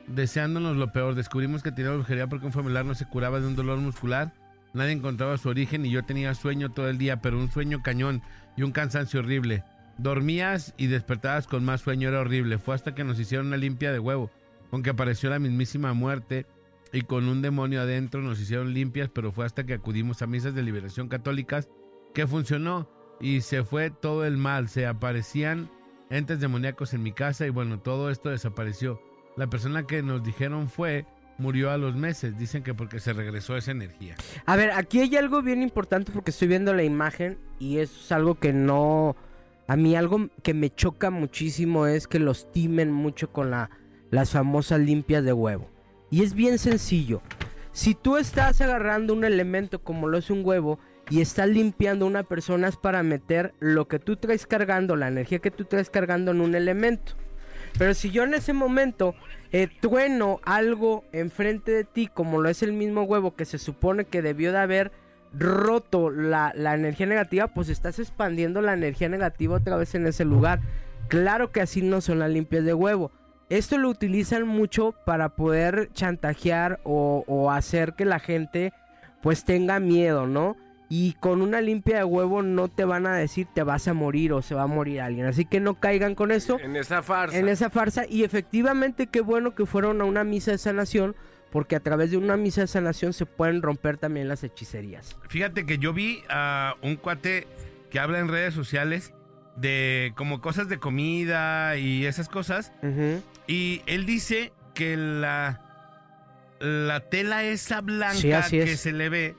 Deseándonos 0.05 0.77
lo 0.77 0.93
peor, 0.93 1.15
descubrimos 1.15 1.63
que 1.63 1.71
tenía 1.71 1.91
brujería 1.91 2.27
porque 2.27 2.45
un 2.45 2.53
familiar 2.53 2.85
no 2.85 2.93
se 2.93 3.05
curaba 3.05 3.39
de 3.39 3.47
un 3.47 3.55
dolor 3.55 3.79
muscular. 3.79 4.31
Nadie 4.73 4.91
encontraba 4.91 5.37
su 5.39 5.49
origen 5.49 5.85
y 5.87 5.89
yo 5.89 6.05
tenía 6.05 6.35
sueño 6.35 6.69
todo 6.69 6.87
el 6.87 6.99
día, 6.99 7.19
pero 7.19 7.39
un 7.39 7.51
sueño 7.51 7.81
cañón 7.81 8.21
y 8.55 8.61
un 8.61 8.71
cansancio 8.71 9.21
horrible. 9.21 9.63
Dormías 9.97 10.73
y 10.77 10.87
despertabas 10.87 11.47
con 11.47 11.65
más 11.65 11.81
sueño, 11.81 12.09
era 12.09 12.19
horrible. 12.19 12.57
Fue 12.57 12.75
hasta 12.75 12.93
que 12.93 13.03
nos 13.03 13.19
hicieron 13.19 13.47
una 13.47 13.57
limpia 13.57 13.91
de 13.91 13.99
huevo, 13.99 14.29
aunque 14.71 14.91
apareció 14.91 15.29
la 15.29 15.39
mismísima 15.39 15.93
muerte 15.93 16.45
y 16.93 17.01
con 17.01 17.27
un 17.27 17.41
demonio 17.41 17.81
adentro 17.81 18.21
nos 18.21 18.39
hicieron 18.39 18.73
limpias, 18.73 19.09
pero 19.09 19.31
fue 19.31 19.45
hasta 19.45 19.65
que 19.65 19.73
acudimos 19.73 20.21
a 20.21 20.27
misas 20.27 20.53
de 20.53 20.63
liberación 20.63 21.09
católicas 21.09 21.67
que 22.13 22.27
funcionó 22.27 22.89
y 23.19 23.41
se 23.41 23.63
fue 23.63 23.89
todo 23.89 24.25
el 24.25 24.37
mal. 24.37 24.69
Se 24.69 24.85
aparecían 24.85 25.69
entes 26.09 26.39
demoníacos 26.39 26.93
en 26.93 27.03
mi 27.03 27.11
casa 27.11 27.45
y 27.45 27.49
bueno, 27.49 27.79
todo 27.79 28.09
esto 28.09 28.29
desapareció. 28.29 29.01
La 29.35 29.47
persona 29.47 29.85
que 29.85 30.01
nos 30.01 30.23
dijeron 30.23 30.69
fue, 30.69 31.05
murió 31.37 31.71
a 31.71 31.77
los 31.77 31.95
meses. 31.95 32.37
Dicen 32.37 32.63
que 32.63 32.73
porque 32.73 32.99
se 32.99 33.13
regresó 33.13 33.57
esa 33.57 33.71
energía. 33.71 34.15
A 34.45 34.55
ver, 34.55 34.71
aquí 34.71 34.99
hay 34.99 35.15
algo 35.15 35.41
bien 35.41 35.61
importante 35.61 36.11
porque 36.11 36.31
estoy 36.31 36.47
viendo 36.47 36.73
la 36.73 36.83
imagen 36.83 37.37
y 37.59 37.77
es 37.79 38.11
algo 38.11 38.35
que 38.35 38.53
no... 38.53 39.15
A 39.67 39.75
mí 39.75 39.95
algo 39.95 40.29
que 40.43 40.53
me 40.53 40.69
choca 40.69 41.09
muchísimo 41.09 41.87
es 41.87 42.07
que 42.07 42.19
los 42.19 42.51
timen 42.51 42.91
mucho 42.91 43.31
con 43.33 43.51
la, 43.51 43.69
las 44.09 44.31
famosas 44.31 44.79
limpias 44.79 45.25
de 45.25 45.33
huevo. 45.33 45.69
Y 46.09 46.23
es 46.23 46.33
bien 46.33 46.57
sencillo. 46.57 47.21
Si 47.73 47.93
tú 47.93 48.17
estás 48.17 48.61
agarrando 48.61 49.13
un 49.13 49.25
elemento 49.25 49.79
como 49.83 50.07
lo 50.07 50.17
es 50.17 50.29
un 50.29 50.45
huevo 50.45 50.79
y 51.09 51.19
estás 51.19 51.49
limpiando 51.49 52.05
una 52.05 52.23
persona 52.23 52.69
es 52.69 52.77
para 52.77 53.03
meter 53.03 53.53
lo 53.59 53.87
que 53.87 53.99
tú 53.99 54.15
traes 54.15 54.47
cargando, 54.47 54.95
la 54.95 55.09
energía 55.09 55.39
que 55.39 55.51
tú 55.51 55.65
traes 55.65 55.89
cargando 55.89 56.31
en 56.31 56.41
un 56.41 56.55
elemento. 56.55 57.13
Pero 57.77 57.93
si 57.93 58.09
yo 58.09 58.23
en 58.23 58.33
ese 58.33 58.53
momento 58.53 59.15
eh, 59.51 59.67
trueno 59.81 60.39
algo 60.43 61.03
enfrente 61.11 61.71
de 61.71 61.83
ti, 61.83 62.07
como 62.07 62.41
lo 62.41 62.49
es 62.49 62.63
el 62.63 62.73
mismo 62.73 63.03
huevo 63.03 63.35
que 63.35 63.45
se 63.45 63.57
supone 63.57 64.05
que 64.05 64.21
debió 64.21 64.51
de 64.51 64.59
haber 64.59 64.91
roto 65.33 66.09
la, 66.09 66.51
la 66.55 66.73
energía 66.75 67.05
negativa, 67.05 67.47
pues 67.47 67.69
estás 67.69 67.99
expandiendo 67.99 68.61
la 68.61 68.73
energía 68.73 69.09
negativa 69.09 69.55
otra 69.57 69.77
vez 69.77 69.95
en 69.95 70.07
ese 70.07 70.25
lugar. 70.25 70.59
Claro 71.07 71.51
que 71.51 71.61
así 71.61 71.81
no 71.81 72.01
son 72.01 72.19
las 72.19 72.29
limpias 72.29 72.63
de 72.65 72.73
huevo. 72.73 73.11
Esto 73.49 73.77
lo 73.77 73.89
utilizan 73.89 74.45
mucho 74.45 74.93
para 75.05 75.29
poder 75.29 75.89
chantajear 75.93 76.79
o, 76.83 77.23
o 77.27 77.49
hacer 77.51 77.93
que 77.93 78.03
la 78.03 78.19
gente 78.19 78.73
pues 79.21 79.45
tenga 79.45 79.79
miedo, 79.79 80.27
¿no? 80.27 80.57
Y 80.89 81.13
con 81.19 81.41
una 81.41 81.59
limpia 81.61 81.97
de 81.97 82.03
huevo 82.03 82.41
no 82.43 82.67
te 82.69 82.85
van 82.85 83.07
a 83.07 83.15
decir 83.15 83.47
te 83.53 83.63
vas 83.63 83.87
a 83.87 83.93
morir 83.93 84.31
o 84.33 84.41
se 84.41 84.55
va 84.55 84.63
a 84.63 84.67
morir 84.67 85.01
alguien. 85.01 85.25
Así 85.25 85.45
que 85.45 85.59
no 85.59 85.75
caigan 85.75 86.15
con 86.15 86.31
eso 86.31 86.59
En 86.59 86.75
esa 86.75 87.01
farsa. 87.03 87.37
en 87.37 87.47
esa 87.49 87.69
farsa. 87.69 88.05
Y 88.07 88.23
efectivamente, 88.23 89.07
qué 89.07 89.21
bueno 89.21 89.53
que 89.55 89.65
fueron 89.65 90.01
a 90.01 90.05
una 90.05 90.23
misa 90.23 90.51
de 90.51 90.57
sanación, 90.57 91.15
porque 91.51 91.75
a 91.75 91.79
través 91.79 92.11
de 92.11 92.17
una 92.17 92.37
misa 92.37 92.61
de 92.61 92.67
sanación 92.67 93.13
se 93.13 93.25
pueden 93.25 93.61
romper 93.61 93.97
también 93.97 94.27
las 94.27 94.43
hechicerías. 94.43 95.15
Fíjate 95.29 95.65
que 95.65 95.77
yo 95.77 95.93
vi 95.93 96.23
a 96.29 96.75
un 96.81 96.95
cuate 96.97 97.47
que 97.89 97.99
habla 97.99 98.19
en 98.19 98.27
redes 98.27 98.53
sociales 98.53 99.13
de 99.55 100.13
como 100.15 100.41
cosas 100.41 100.67
de 100.69 100.77
comida 100.77 101.77
y 101.77 102.05
esas 102.05 102.29
cosas. 102.29 102.71
Y 103.47 103.81
él 103.87 104.05
dice 104.05 104.51
que 104.75 104.97
la, 104.97 105.61
la 106.59 106.99
tela 107.01 107.43
esa 107.43 107.81
blanca 107.81 108.43
Sí, 108.43 108.57
que 108.57 108.63
es. 108.73 108.79
se 108.79 108.91
le 108.91 109.09
ve 109.09 109.35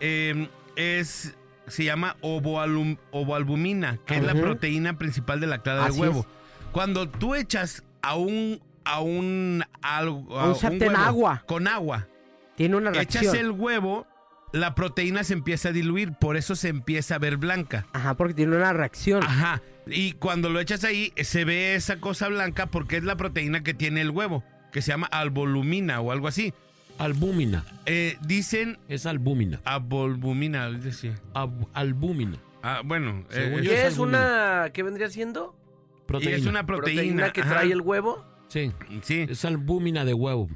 eh, 0.00 0.48
es 0.76 1.34
se 1.68 1.84
llama 1.84 2.16
ovoalum- 2.22 2.98
ovoalbumina, 3.12 3.98
que 4.04 4.16
es 4.16 4.22
la 4.24 4.34
proteína 4.34 4.98
principal 4.98 5.40
de 5.40 5.46
la 5.46 5.58
clara 5.62 5.82
del 5.84 5.92
Así 5.92 6.00
huevo. 6.00 6.20
es. 6.20 6.26
Cuando 6.72 7.08
tú 7.08 7.34
echas 7.34 7.84
a 8.02 8.16
un 8.16 8.60
a 8.84 9.00
un 9.00 9.64
algo 9.82 10.38
A 10.38 10.48
un 10.48 10.54
sartén 10.56 10.88
huevo 10.88 10.96
agua. 11.02 11.44
con 11.46 11.66
agua, 11.68 12.08
Tiene 12.56 12.76
una 12.76 12.90
echas 12.90 13.22
reacción. 13.22 13.36
el 13.36 13.50
huevo 13.52 14.06
la 14.52 14.74
proteína 14.74 15.24
se 15.24 15.32
empieza 15.32 15.70
a 15.70 15.72
diluir, 15.72 16.12
por 16.12 16.36
eso 16.36 16.54
se 16.56 16.68
empieza 16.68 17.14
a 17.14 17.18
ver 17.18 17.38
blanca. 17.38 17.86
Ajá, 17.94 18.14
porque 18.18 18.34
tiene 18.34 18.54
una 18.54 18.72
reacción. 18.74 19.22
Ajá. 19.22 19.62
Y 19.86 20.12
cuando 20.12 20.50
lo 20.50 20.60
echas 20.60 20.84
ahí, 20.84 21.10
se 21.16 21.46
ve 21.46 21.74
esa 21.74 21.96
cosa 22.00 22.28
blanca 22.28 22.66
porque 22.66 22.98
es 22.98 23.02
la 23.04 23.16
proteína 23.16 23.62
que 23.62 23.72
tiene 23.72 24.02
el 24.02 24.10
huevo, 24.10 24.44
que 24.70 24.82
se 24.82 24.88
llama 24.92 25.06
albulumina 25.06 26.00
o 26.02 26.12
algo 26.12 26.28
así. 26.28 26.52
Albúmina. 26.98 27.64
Eh, 27.86 28.18
dicen 28.20 28.78
Es 28.88 29.06
albúmina. 29.06 29.60
albulumina, 29.64 30.70
dice. 30.70 31.14
Ab- 31.34 31.66
albúmina. 31.72 32.36
Ah, 32.62 32.82
bueno, 32.84 33.24
eh, 33.30 33.34
Según 33.34 33.58
es- 33.60 33.64
yo 33.64 33.70
¿Qué 33.70 33.86
es 33.86 33.92
albúmina. 33.94 34.18
una... 34.18 34.70
¿Qué 34.72 34.82
vendría 34.82 35.08
siendo? 35.08 35.56
y 36.02 36.06
Proteína. 36.06 36.36
es 36.36 36.46
una 36.46 36.66
Proteína, 36.66 37.00
proteína, 37.02 37.32
que 37.32 37.40
ajá. 37.40 37.50
trae 37.54 37.72
el 37.72 37.80
huevo. 37.80 38.22
Sí, 38.52 38.70
Sí. 39.02 39.26
es 39.28 39.44
albúmina 39.46 40.04
de 40.04 40.12
huevo. 40.12 40.48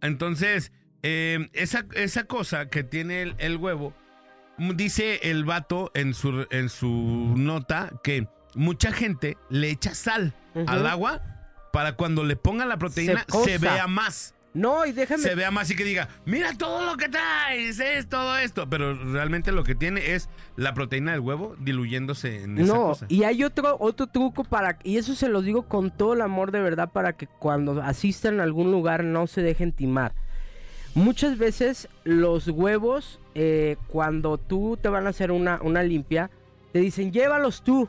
Entonces, 0.00 0.70
eh, 1.02 1.48
esa, 1.54 1.84
esa 1.94 2.24
cosa 2.24 2.68
que 2.68 2.84
tiene 2.84 3.22
el, 3.22 3.34
el 3.38 3.56
huevo, 3.56 3.94
dice 4.58 5.18
el 5.30 5.44
vato 5.44 5.90
en 5.94 6.14
su, 6.14 6.46
en 6.50 6.68
su 6.68 7.34
nota 7.36 7.90
que 8.04 8.28
mucha 8.54 8.92
gente 8.92 9.36
le 9.50 9.70
echa 9.70 9.94
sal 9.94 10.34
al 10.66 10.86
agua 10.86 11.20
para 11.72 11.94
cuando 11.96 12.22
le 12.22 12.36
pongan 12.36 12.68
la 12.68 12.76
proteína 12.76 13.24
Se 13.28 13.44
se 13.44 13.58
vea 13.58 13.86
más. 13.88 14.34
No, 14.54 14.84
y 14.84 14.92
déjame. 14.92 15.22
Se 15.22 15.34
vea 15.34 15.50
más 15.50 15.70
y 15.70 15.76
que 15.76 15.82
diga, 15.84 16.08
mira 16.26 16.52
todo 16.58 16.84
lo 16.84 16.98
que 16.98 17.08
traes, 17.08 17.80
es 17.80 18.06
todo 18.06 18.36
esto. 18.36 18.68
Pero 18.68 18.94
realmente 19.12 19.50
lo 19.50 19.64
que 19.64 19.74
tiene 19.74 20.14
es 20.14 20.28
la 20.56 20.74
proteína 20.74 21.12
del 21.12 21.20
huevo 21.20 21.56
diluyéndose 21.58 22.42
en 22.42 22.58
esa 22.58 22.72
No, 22.74 22.82
cosa. 22.88 23.06
y 23.08 23.24
hay 23.24 23.44
otro, 23.44 23.76
otro 23.80 24.06
truco 24.08 24.44
para, 24.44 24.78
y 24.82 24.98
eso 24.98 25.14
se 25.14 25.28
los 25.30 25.44
digo 25.44 25.62
con 25.68 25.90
todo 25.90 26.12
el 26.12 26.20
amor 26.20 26.50
de 26.52 26.60
verdad 26.60 26.90
para 26.90 27.14
que 27.14 27.26
cuando 27.26 27.80
asistan 27.82 28.40
a 28.40 28.42
algún 28.42 28.70
lugar 28.70 29.04
no 29.04 29.26
se 29.26 29.40
dejen 29.40 29.72
timar. 29.72 30.12
Muchas 30.94 31.38
veces 31.38 31.88
los 32.04 32.46
huevos, 32.48 33.20
eh, 33.34 33.76
cuando 33.88 34.36
tú 34.36 34.78
te 34.80 34.90
van 34.90 35.06
a 35.06 35.10
hacer 35.10 35.32
una, 35.32 35.58
una 35.62 35.82
limpia, 35.82 36.30
te 36.72 36.80
dicen 36.80 37.10
llévalos 37.12 37.62
tú. 37.62 37.88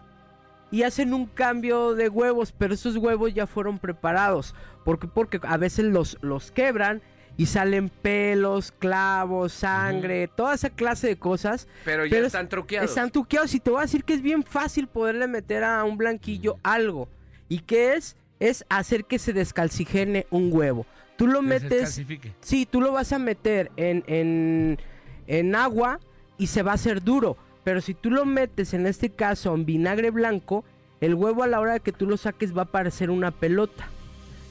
Y 0.72 0.82
hacen 0.82 1.14
un 1.14 1.28
cambio 1.28 1.94
de 1.94 2.10
huevos, 2.10 2.52
pero 2.58 2.74
esos 2.74 2.96
huevos 2.98 3.32
ya 3.32 3.46
fueron 3.46 3.78
preparados. 3.78 4.56
¿Por 4.84 5.00
qué? 5.00 5.08
Porque 5.08 5.40
a 5.44 5.58
veces 5.58 5.86
los, 5.86 6.18
los 6.22 6.52
quebran 6.52 7.02
y 7.36 7.48
salen 7.48 7.90
pelos, 7.90 8.72
clavos, 8.72 9.54
sangre, 9.54 10.28
toda 10.28 10.54
esa 10.54 10.70
clase 10.70 11.08
de 11.08 11.18
cosas. 11.18 11.68
Pero 11.84 12.06
ya 12.06 12.12
Pero 12.12 12.28
están 12.28 12.50
truqueados. 12.50 12.90
Están 12.90 13.12
truqueados 13.12 13.54
y 13.56 13.60
te 13.60 13.72
voy 13.72 13.80
a 13.80 13.84
decir 13.84 14.04
que 14.04 14.14
es 14.14 14.22
bien 14.22 14.44
fácil 14.44 14.88
poderle 14.88 15.28
meter 15.28 15.64
a 15.64 15.84
un 15.84 15.98
blanquillo 15.98 16.58
algo. 16.64 17.08
¿Y 17.50 17.60
qué 17.60 17.96
es? 17.96 18.16
Es 18.40 18.66
hacer 18.70 19.06
que 19.06 19.20
se 19.20 19.34
descalcigene 19.34 20.28
un 20.30 20.50
huevo. 20.52 20.86
Tú 21.18 21.28
lo 21.28 21.40
Que 21.40 21.48
metes, 21.48 22.02
sí, 22.42 22.68
tú 22.70 22.82
lo 22.82 22.92
vas 22.92 23.14
a 23.14 23.20
meter 23.20 23.72
en, 23.78 24.04
en, 24.08 24.80
en 25.28 25.56
agua 25.56 26.00
y 26.38 26.48
se 26.48 26.64
va 26.64 26.72
a 26.72 26.76
hacer 26.76 27.04
duro. 27.04 27.38
Pero 27.64 27.82
si 27.82 27.94
tú 27.94 28.12
lo 28.12 28.26
metes, 28.26 28.74
en 28.74 28.86
este 28.86 29.10
caso, 29.10 29.54
en 29.56 29.66
vinagre 29.66 30.10
blanco, 30.10 30.66
el 31.02 31.16
huevo 31.16 31.44
a 31.44 31.48
la 31.48 31.60
hora 31.60 31.74
de 31.74 31.80
que 31.80 31.92
tú 31.92 32.08
lo 32.08 32.18
saques 32.18 32.56
va 32.56 32.64
a 32.64 32.72
parecer 32.72 33.10
una 33.10 33.32
pelota. 33.32 33.88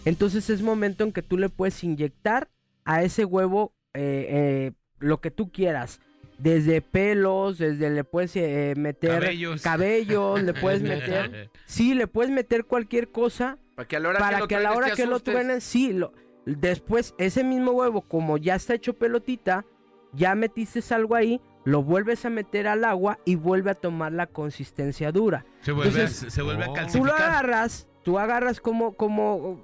Entonces 0.05 0.50
es 0.50 0.62
momento 0.62 1.05
en 1.05 1.12
que 1.12 1.22
tú 1.22 1.38
le 1.38 1.48
puedes 1.48 1.82
inyectar 1.84 2.48
a 2.84 3.03
ese 3.03 3.24
huevo 3.24 3.74
eh, 3.94 4.26
eh, 4.28 4.72
lo 4.98 5.20
que 5.20 5.30
tú 5.30 5.50
quieras. 5.50 6.00
Desde 6.38 6.80
pelos, 6.80 7.59
desde 7.59 7.88
le 7.90 8.03
puedes 8.03 8.34
eh, 8.34 8.74
meter 8.76 9.20
Cabellos. 9.20 9.62
cabellos, 9.62 10.42
le 10.42 10.55
puedes 10.61 10.82
meter... 10.82 11.50
Sí, 11.66 11.94
le 11.94 12.09
puedes 12.09 12.32
meter 12.32 12.64
cualquier 12.64 13.11
cosa 13.11 13.59
Para 13.76 13.86
que 13.86 13.96
a 13.96 14.00
la 14.00 14.09
hora 14.09 14.18
para 14.18 14.36
que, 14.36 14.40
lo 14.40 14.48
que 14.48 14.57
a 14.57 14.61
la 14.61 14.72
hora 14.72 14.90
que 14.90 15.07
lo 15.07 15.20
truenen, 15.20 15.61
sí, 15.61 15.92
lo, 15.92 16.12
después 16.44 17.14
ese 17.18 17.44
mismo 17.44 17.72
huevo, 17.72 18.03
como 18.03 18.38
ya 18.38 18.57
está 18.57 18.74
hecho 18.74 18.94
pelotita, 18.94 19.64
ya 20.12 20.34
metiste 20.34 20.82
algo 20.92 21.14
ahí, 21.14 21.40
lo 21.64 21.82
vuelves 21.82 22.24
a 22.24 22.30
meter 22.30 22.66
al 22.66 22.84
agua 22.84 23.18
y 23.24 23.36
vuelve 23.36 23.70
a 23.70 23.74
tomar 23.74 24.12
la 24.12 24.26
consistencia 24.26 25.12
dura. 25.12 25.44
Se 25.61 25.72
vuelve, 25.72 25.90
Entonces, 25.90 26.24
a, 26.24 26.30
se 26.30 26.42
vuelve 26.42 26.64
a 26.64 26.70
oh. 26.70 26.72
Tú 26.72 26.74
lo 26.74 26.80
calcificar. 26.80 27.22
agarras, 27.22 27.88
tú 28.03 28.18
agarras 28.18 28.61
como, 28.61 28.94
como, 28.94 29.61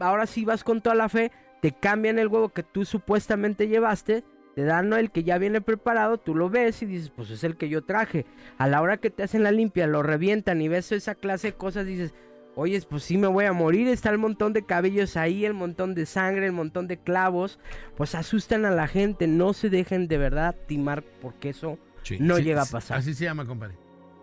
ahora 0.00 0.26
sí 0.26 0.44
vas 0.44 0.64
con 0.64 0.80
toda 0.80 0.94
la 0.96 1.08
fe, 1.08 1.30
te 1.60 1.72
cambian 1.72 2.18
el 2.18 2.28
huevo 2.28 2.50
que 2.50 2.62
tú 2.62 2.84
supuestamente 2.84 3.68
llevaste, 3.68 4.24
te 4.54 4.64
dan 4.64 4.92
el 4.92 5.10
que 5.10 5.24
ya 5.24 5.38
viene 5.38 5.60
preparado, 5.60 6.18
tú 6.18 6.34
lo 6.34 6.50
ves 6.50 6.82
y 6.82 6.86
dices, 6.86 7.10
pues 7.10 7.30
es 7.30 7.44
el 7.44 7.56
que 7.56 7.68
yo 7.68 7.84
traje. 7.84 8.26
A 8.58 8.66
la 8.66 8.82
hora 8.82 8.96
que 8.96 9.10
te 9.10 9.22
hacen 9.22 9.42
la 9.42 9.52
limpia, 9.52 9.86
lo 9.86 10.02
revientan 10.02 10.60
y 10.60 10.68
ves 10.68 10.90
esa 10.92 11.14
clase 11.14 11.48
de 11.48 11.54
cosas, 11.54 11.86
dices, 11.86 12.12
oye, 12.56 12.80
pues 12.88 13.04
sí 13.04 13.18
me 13.18 13.28
voy 13.28 13.44
a 13.44 13.52
morir, 13.52 13.86
está 13.86 14.10
el 14.10 14.18
montón 14.18 14.52
de 14.52 14.64
cabellos 14.66 15.16
ahí, 15.16 15.44
el 15.44 15.54
montón 15.54 15.94
de 15.94 16.06
sangre, 16.06 16.46
el 16.46 16.52
montón 16.52 16.88
de 16.88 16.98
clavos, 16.98 17.60
pues 17.96 18.16
asustan 18.16 18.64
a 18.64 18.70
la 18.72 18.88
gente, 18.88 19.28
no 19.28 19.52
se 19.52 19.70
dejen 19.70 20.08
de 20.08 20.18
verdad 20.18 20.56
timar 20.66 21.04
porque 21.22 21.50
eso 21.50 21.78
Sí. 22.02 22.16
no 22.20 22.36
Sí, 22.36 22.42
llega 22.44 22.62
a 22.62 22.66
pasar. 22.66 22.98
Así 22.98 23.14
se 23.14 23.24
llama, 23.24 23.44
compadre. 23.44 23.74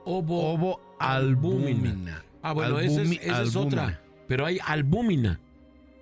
Ovo. 0.05 0.53
Ovo 0.53 0.81
albúmina. 0.99 1.69
albúmina. 1.91 2.23
Ah, 2.41 2.53
bueno, 2.53 2.79
esa 2.79 3.01
es, 3.03 3.11
esa 3.21 3.41
es 3.43 3.55
otra. 3.55 4.01
Pero 4.27 4.45
hay 4.45 4.59
albúmina. 4.65 5.39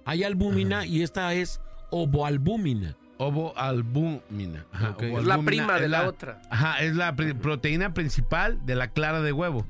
Hay 0.06 0.24
albúmina 0.24 0.86
y 0.86 1.02
esta 1.04 1.34
es 1.34 1.62
ovoalbúmina. 1.90 2.96
Ovo 3.18 3.58
albúmina. 3.58 4.66
Ajá, 4.72 4.90
Ok. 4.92 5.04
ovo 5.04 5.20
Es 5.20 5.26
la 5.26 5.36
albúmina 5.36 5.66
prima 5.68 5.80
de 5.80 5.86
es 5.86 5.92
la 5.92 6.08
otra. 6.08 6.42
Ajá, 6.50 6.80
es 6.82 6.96
la 6.96 7.16
proteína 7.16 7.94
principal 7.94 8.66
de 8.66 8.76
la 8.76 8.90
clara 8.90 9.22
de 9.22 9.32
huevo. 9.32 9.66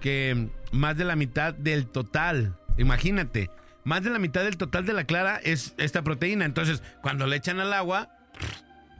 Que 0.00 0.48
más 0.72 0.96
de 0.96 1.04
la 1.04 1.16
mitad 1.16 1.52
del 1.54 1.86
total, 1.86 2.56
imagínate, 2.78 3.50
más 3.84 4.02
de 4.02 4.10
la 4.10 4.18
mitad 4.18 4.44
del 4.44 4.56
total 4.56 4.86
de 4.86 4.92
la 4.92 5.04
clara 5.04 5.40
es 5.42 5.74
esta 5.78 6.02
proteína. 6.02 6.44
Entonces, 6.44 6.82
cuando 7.02 7.26
le 7.26 7.36
echan 7.36 7.60
al 7.60 7.72
agua, 7.72 8.08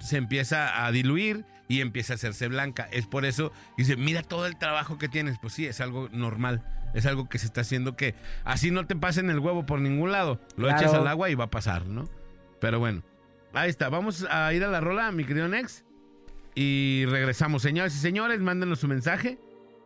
se 0.01 0.17
empieza 0.17 0.85
a 0.85 0.91
diluir 0.91 1.45
y 1.69 1.81
empieza 1.81 2.15
a 2.15 2.17
hacerse 2.17 2.49
blanca. 2.49 2.89
Es 2.91 3.07
por 3.07 3.25
eso, 3.25 3.53
dice, 3.77 3.97
mira 3.97 4.23
todo 4.23 4.47
el 4.47 4.59
trabajo 4.59 4.99
que 4.99 5.09
tienes. 5.09 5.39
Pues 5.41 5.53
sí, 5.55 5.67
es 5.67 5.81
algo 5.81 6.09
normal. 6.11 6.63
Es 6.95 7.07
algo 7.07 7.29
que 7.29 7.39
se 7.39 7.47
está 7.47 7.61
haciendo 7.61 7.97
que 7.97 8.15
así 8.45 8.71
no 8.71 8.87
te 8.87 8.97
pasen 8.97 9.31
el 9.31 9.39
huevo 9.39 9.65
por 9.67 9.81
ningún 9.81 10.13
lado. 10.13 10.41
Lo 10.57 10.67
Claro. 10.67 10.81
echas 10.83 10.95
al 10.95 11.07
agua 11.07 11.31
y 11.31 11.35
va 11.35 11.45
a 11.45 11.51
pasar, 11.51 11.87
¿no? 11.87 12.09
Pero 12.61 12.79
bueno, 12.79 13.03
ahí 13.53 13.71
está. 13.71 13.89
Vamos 13.89 14.27
a 14.31 14.53
ir 14.53 14.65
a 14.65 14.69
la 14.69 14.81
rola, 14.81 15.11
mi 15.13 15.25
querido 15.25 15.49
Nex. 15.49 15.85
Y 16.55 17.05
regresamos. 17.09 17.63
Señores 17.63 17.95
y 17.95 17.99
señores, 17.99 18.41
mándenos 18.41 18.81
su 18.81 18.89
mensaje. 18.89 19.39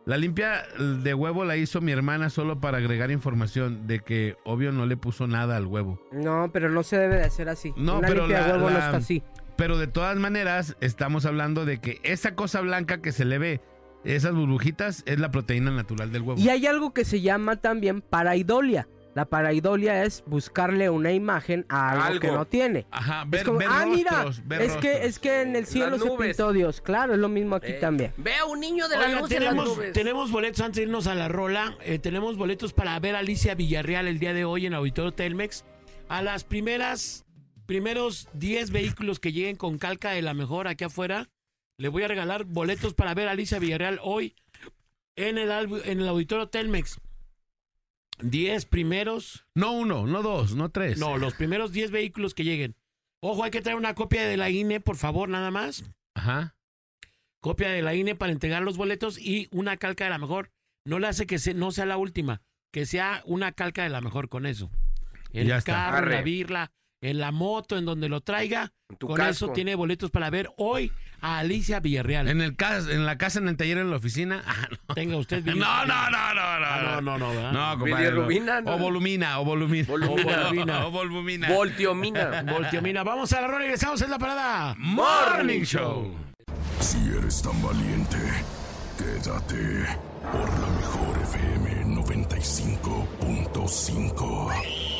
La 0.05 0.17
limpia 0.17 0.63
de 0.77 1.13
huevo 1.15 1.45
la 1.45 1.57
hizo 1.57 1.81
mi 1.81 1.91
hermana 1.91 2.29
solo 2.29 2.59
para 2.59 2.77
agregar 2.77 3.09
información 3.09 3.87
de 3.87 3.99
que 4.01 4.35
obvio 4.43 4.71
no 4.71 4.85
le 4.85 4.97
puso 4.97 5.25
nada 5.25 5.57
al 5.57 5.65
huevo. 5.65 5.99
No, 6.11 6.49
pero 6.53 6.69
no 6.69 6.83
se 6.83 6.97
debe 6.97 7.15
de 7.15 7.23
hacer 7.23 7.49
así. 7.49 7.73
No, 7.75 7.99
Una 7.99 8.07
pero 8.07 8.21
limpia 8.27 8.41
de 8.43 8.47
la- 8.49 8.53
huevo 8.55 8.69
no 8.69 8.77
está 8.77 8.97
así. 8.97 9.23
Pero 9.55 9.77
de 9.77 9.87
todas 9.87 10.17
maneras, 10.17 10.75
estamos 10.81 11.25
hablando 11.25 11.65
de 11.65 11.79
que 11.79 11.99
esa 12.03 12.35
cosa 12.35 12.61
blanca 12.61 13.01
que 13.01 13.11
se 13.11 13.25
le 13.25 13.37
ve, 13.39 13.61
esas 14.05 14.33
burbujitas, 14.33 15.03
es 15.05 15.19
la 15.19 15.31
proteína 15.31 15.71
natural 15.71 16.11
del 16.11 16.21
huevo. 16.21 16.39
Y 16.39 16.49
hay 16.49 16.65
algo 16.67 16.93
que 16.93 17.05
se 17.05 17.21
llama 17.21 17.55
también 17.57 18.01
paraidolia. 18.01 18.87
La 19.13 19.23
paraidolia 19.25 20.03
es 20.03 20.25
buscarle 20.27 20.89
una 20.89 21.13
imagen 21.13 21.65
a 21.69 21.91
algo, 21.91 22.03
Algo. 22.03 22.19
que 22.19 22.31
no 22.33 22.45
tiene. 22.45 22.85
Ajá, 22.91 23.23
Es 23.23 23.29
ver, 23.29 23.45
como, 23.45 23.59
ver 23.59 23.67
ah, 23.71 23.85
mira, 23.87 24.25
ver 24.43 24.61
es 24.61 24.75
que, 24.75 25.05
es 25.05 25.19
que 25.19 25.41
en 25.41 25.55
el 25.55 25.65
cielo 25.65 25.97
se 25.97 26.09
pintó 26.21 26.51
Dios. 26.51 26.81
Claro, 26.81 27.13
es 27.13 27.19
lo 27.19 27.29
mismo 27.29 27.55
aquí 27.55 27.71
Eh, 27.71 27.77
también. 27.79 28.11
Ve 28.17 28.35
a 28.35 28.43
un 28.43 28.59
niño 28.59 28.89
de 28.89 28.97
la 28.97 29.05
Oiga, 29.05 29.21
luz 29.21 29.31
en 29.31 29.43
las 29.45 29.49
tenemos, 29.53 29.77
nubes. 29.77 29.93
tenemos 29.93 30.31
boletos 30.31 30.59
antes 30.59 30.75
de 30.75 30.83
irnos 30.83 31.07
a 31.07 31.15
la 31.15 31.29
rola. 31.29 31.77
eh, 31.85 31.97
tenemos 31.97 32.35
boletos 32.35 32.73
para 32.73 32.99
ver 32.99 33.15
a 33.15 33.19
Alicia 33.19 33.55
Villarreal 33.55 34.09
el 34.09 34.19
día 34.19 34.33
de 34.33 34.43
hoy 34.43 34.65
en 34.65 34.73
Auditorio 34.73 35.13
Telmex. 35.13 35.63
A 36.09 36.21
las 36.21 36.43
primeras, 36.43 37.25
primeros 37.65 38.27
10 38.33 38.71
vehículos 38.71 39.21
que 39.21 39.31
lleguen 39.31 39.55
con 39.55 39.77
calca 39.77 40.11
de 40.11 40.23
la 40.23 40.33
mejor 40.33 40.67
aquí 40.67 40.83
afuera, 40.83 41.29
le 41.77 41.89
voy 41.89 42.03
a 42.03 42.07
regalar 42.07 42.45
boletos 42.45 42.93
para 42.93 43.13
ver 43.13 43.27
a 43.27 43.31
Alicia 43.31 43.59
Villarreal 43.59 43.99
hoy 44.01 44.35
en 45.15 45.37
el, 45.37 45.49
albu- 45.49 45.81
en 45.85 45.99
el 46.01 46.07
Auditorio 46.07 46.47
Telmex. 46.47 46.99
10 48.19 48.65
primeros, 48.65 49.45
No 49.55 49.73
uno, 49.73 50.07
no 50.07 50.21
dos, 50.21 50.55
no 50.55 50.69
tres. 50.69 50.97
no, 50.97 51.17
los 51.17 51.33
primeros 51.33 51.73
10 51.73 51.91
vehículos 51.91 52.33
que 52.33 52.45
lleguen. 52.45 52.75
Ojo, 53.21 53.43
hay 53.43 53.51
que 53.51 53.61
traer 53.61 53.77
una 53.77 53.93
copia 53.95 54.25
de 54.25 54.37
la 54.37 54.49
INE, 54.49 54.79
por 54.79 54.95
favor, 54.95 55.27
nada 55.29 55.51
más. 55.51 55.83
Ajá. 56.15 56.55
copia 57.41 57.69
de 57.69 57.81
la 57.81 57.93
INE 57.93 58.15
para 58.15 58.31
entregar 58.31 58.61
los 58.63 58.77
boletos 58.77 59.17
y 59.19 59.49
una 59.51 59.75
calca 59.77 60.05
de 60.05 60.09
la 60.11 60.17
mejor. 60.17 60.51
No 60.85 60.97
le 60.99 61.07
hace 61.07 61.25
que 61.27 61.39
se, 61.39 61.53
no 61.53 61.71
sea 61.71 61.85
la 61.85 61.97
última, 61.97 62.41
que 62.71 62.85
sea 62.85 63.21
una 63.25 63.51
calca 63.51 63.83
de 63.83 63.89
la 63.89 64.01
mejor 64.01 64.29
con 64.29 64.45
eso. 64.45 64.71
Ya 65.33 65.41
el 65.41 65.51
está. 65.51 65.73
carro, 65.73 66.09
la 66.09 66.21
birla, 66.21 66.71
en 67.09 67.19
la 67.19 67.31
moto, 67.31 67.77
en 67.77 67.85
donde 67.85 68.09
lo 68.09 68.21
traiga. 68.21 68.71
Con 68.99 69.15
casco. 69.15 69.31
eso 69.31 69.47
tiene 69.49 69.73
boletos 69.75 70.11
para 70.11 70.29
ver 70.29 70.51
hoy 70.57 70.91
a 71.21 71.39
Alicia 71.39 71.79
Villarreal. 71.79 72.27
En 72.27 72.41
el 72.41 72.55
cas- 72.55 72.87
en 72.87 73.03
la 73.05 73.17
casa, 73.17 73.39
en 73.39 73.47
el 73.47 73.57
taller, 73.57 73.77
en 73.79 73.89
la 73.89 73.95
oficina. 73.97 74.43
Ah, 74.47 74.67
no. 74.87 74.93
Tenga 74.95 75.17
usted 75.17 75.43
No, 75.55 75.55
no, 75.55 75.85
no, 75.85 76.11
no, 76.11 76.33
no. 76.33 76.41
Ah, 76.65 76.99
no, 77.01 77.01
no, 77.01 77.17
no, 77.17 77.29
¿verdad? 77.29 77.51
No, 77.51 77.79
compadre. 77.79 78.11
no. 78.11 78.21
O 78.73 78.77
volumina, 78.77 79.39
o 79.39 79.45
volumina. 79.45 79.87
Volumina. 79.87 80.85
O 80.85 80.91
volumina. 80.91 81.49
Voltiomina. 81.49 82.43
Voltiomina, 82.43 83.03
vamos 83.03 83.31
a 83.33 83.41
la 83.41 83.47
rola 83.47 83.65
y 83.65 83.67
regresamos 83.67 84.01
en 84.01 84.11
la 84.11 84.19
parada. 84.19 84.75
Morning 84.77 85.63
Show. 85.63 86.13
Si 86.79 86.97
eres 87.17 87.41
tan 87.41 87.59
valiente, 87.63 88.17
quédate 88.97 89.85
por 90.31 90.59
la 90.59 90.67
mejor 90.67 91.17
FM 91.23 91.85
95.5. 91.95 94.94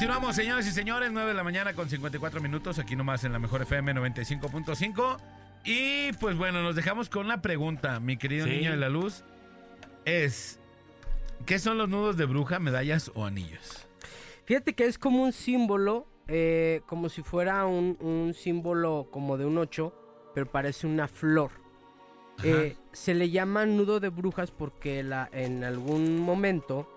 Continuamos, 0.00 0.34
señores 0.34 0.66
y 0.66 0.70
señores, 0.70 1.10
9 1.12 1.28
de 1.28 1.34
la 1.34 1.44
mañana 1.44 1.74
con 1.74 1.90
54 1.90 2.40
minutos, 2.40 2.78
aquí 2.78 2.96
nomás 2.96 3.22
en 3.24 3.32
la 3.34 3.38
mejor 3.38 3.60
FM 3.60 3.92
95.5. 3.92 5.18
Y 5.66 6.14
pues 6.14 6.38
bueno, 6.38 6.62
nos 6.62 6.74
dejamos 6.74 7.10
con 7.10 7.26
una 7.26 7.42
pregunta, 7.42 8.00
mi 8.00 8.16
querido 8.16 8.46
Sí. 8.46 8.52
niño 8.52 8.70
de 8.70 8.78
la 8.78 8.88
luz. 8.88 9.24
Es, 10.06 10.58
¿qué 11.44 11.58
son 11.58 11.76
los 11.76 11.90
nudos 11.90 12.16
de 12.16 12.24
bruja, 12.24 12.58
medallas 12.58 13.12
o 13.14 13.26
anillos? 13.26 13.86
Fíjate 14.46 14.72
que 14.72 14.86
es 14.86 14.96
como 14.96 15.22
un 15.22 15.34
símbolo, 15.34 16.06
eh, 16.28 16.80
como 16.86 17.10
si 17.10 17.20
fuera 17.20 17.66
un, 17.66 17.98
un 18.00 18.32
símbolo 18.32 19.08
como 19.10 19.36
de 19.36 19.44
un 19.44 19.58
8, 19.58 20.32
pero 20.34 20.46
parece 20.50 20.86
una 20.86 21.08
flor. 21.08 21.50
Eh, 22.42 22.78
se 22.92 23.12
le 23.12 23.28
llama 23.28 23.66
nudo 23.66 24.00
de 24.00 24.08
brujas 24.08 24.50
porque 24.50 25.02
la, 25.02 25.28
en 25.30 25.62
algún 25.62 26.20
momento, 26.20 26.88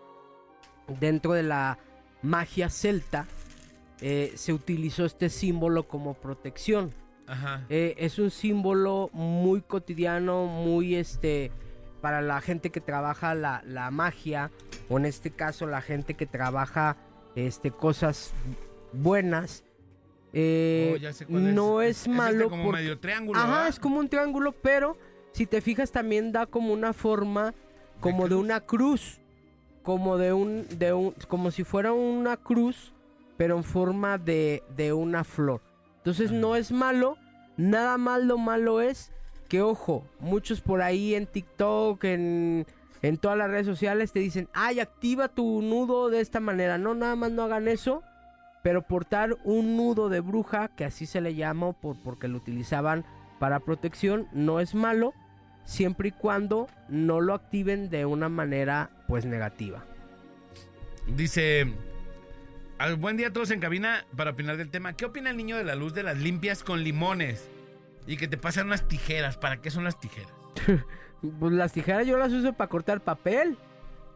dentro 1.01 1.33
de 1.33 1.43
la 1.43 1.79
magia 2.23 2.69
celta, 2.69 3.27
eh, 4.01 4.33
se 4.35 4.51
utilizó 4.53 5.05
este 5.05 5.29
símbolo 5.29 5.87
como 5.87 6.15
protección. 6.15 6.91
Ajá. 7.27 7.65
Eh, 7.69 7.95
es 7.99 8.19
un 8.19 8.31
símbolo 8.31 9.09
muy 9.13 9.61
cotidiano, 9.61 10.45
muy 10.47 10.95
este 10.95 11.51
para 12.01 12.21
la 12.21 12.41
gente 12.41 12.69
que 12.69 12.81
trabaja 12.81 13.33
la, 13.33 13.63
la 13.65 13.89
magia, 13.91 14.51
o 14.89 14.97
en 14.97 15.05
este 15.05 15.31
caso 15.31 15.67
la 15.67 15.79
gente 15.81 16.15
que 16.15 16.25
trabaja 16.25 16.97
este 17.35 17.71
cosas 17.71 18.33
buenas. 18.91 19.63
Eh, 20.33 20.97
Oh, 21.29 21.33
no 21.39 21.81
es, 21.81 21.97
este 21.99 22.09
malo 22.09 22.49
como 22.49 22.63
porque- 22.65 22.81
medio 22.81 22.99
triángulo, 22.99 23.39
Ajá, 23.39 23.47
¿verdad? 23.47 23.67
es 23.69 23.79
como 23.79 23.99
un 23.99 24.09
triángulo, 24.09 24.51
pero 24.51 24.97
si 25.31 25.45
te 25.45 25.61
fijas 25.61 25.91
también 25.91 26.31
da 26.31 26.45
como 26.47 26.73
una 26.73 26.91
forma 26.91 27.53
como 28.01 28.27
de, 28.27 28.35
una 28.35 28.59
cruz, 28.61 29.21
como 29.83 30.17
de 30.17 30.33
un 30.33 30.65
de 30.79 30.93
un 30.93 31.13
como 31.27 31.51
si 31.51 31.63
fuera 31.63 31.93
una 31.93 32.37
cruz, 32.37 32.93
pero 33.37 33.57
en 33.57 33.63
forma 33.63 34.17
de, 34.17 34.63
de 34.75 34.93
una 34.93 35.23
flor. 35.23 35.61
Entonces 35.97 36.31
no 36.31 36.55
es 36.55 36.71
malo, 36.71 37.17
nada 37.57 37.97
más 37.97 38.23
lo 38.23 38.37
malo 38.37 38.81
es 38.81 39.11
que 39.49 39.61
ojo, 39.61 40.03
muchos 40.19 40.61
por 40.61 40.81
ahí 40.81 41.13
en 41.15 41.27
TikTok, 41.27 42.03
en 42.05 42.65
en 43.01 43.17
todas 43.17 43.37
las 43.37 43.49
redes 43.49 43.67
sociales 43.67 44.13
te 44.13 44.19
dicen, 44.19 44.47
"Ay, 44.53 44.79
activa 44.79 45.27
tu 45.27 45.61
nudo 45.61 46.09
de 46.09 46.21
esta 46.21 46.39
manera." 46.39 46.77
No, 46.77 46.95
nada 46.95 47.15
más 47.15 47.31
no 47.31 47.43
hagan 47.43 47.67
eso. 47.67 48.01
Pero 48.63 48.81
portar 48.81 49.35
un 49.43 49.75
nudo 49.75 50.07
de 50.07 50.21
bruja, 50.21 50.69
que 50.69 50.85
así 50.85 51.05
se 51.05 51.19
le 51.19 51.35
llama 51.35 51.73
por, 51.73 51.97
porque 51.97 52.29
lo 52.29 52.37
utilizaban 52.37 53.03
para 53.37 53.59
protección, 53.59 54.29
no 54.31 54.61
es 54.61 54.73
malo, 54.73 55.13
siempre 55.65 56.09
y 56.09 56.11
cuando 56.11 56.67
no 56.89 57.21
lo 57.21 57.33
activen 57.33 57.89
de 57.89 58.05
una 58.05 58.29
manera 58.29 58.89
pues 59.07 59.25
negativa. 59.25 59.83
Dice, 61.07 61.73
al 62.77 62.95
buen 62.95 63.17
día 63.17 63.27
a 63.27 63.33
todos 63.33 63.51
en 63.51 63.59
cabina 63.59 64.05
para 64.15 64.31
opinar 64.31 64.57
del 64.57 64.69
tema. 64.69 64.93
¿Qué 64.93 65.05
opina 65.05 65.29
el 65.29 65.37
niño 65.37 65.57
de 65.57 65.63
la 65.63 65.75
luz 65.75 65.93
de 65.93 66.03
las 66.03 66.17
limpias 66.17 66.63
con 66.63 66.83
limones? 66.83 67.49
Y 68.07 68.17
que 68.17 68.27
te 68.27 68.37
pasan 68.37 68.67
unas 68.67 68.87
tijeras. 68.87 69.37
¿Para 69.37 69.57
qué 69.61 69.69
son 69.71 69.83
las 69.83 69.99
tijeras? 69.99 70.31
Pues 71.39 71.53
las 71.53 71.71
tijeras 71.71 72.05
yo 72.05 72.17
las 72.17 72.33
uso 72.33 72.51
para 72.51 72.69
cortar 72.69 72.99
papel. 72.99 73.57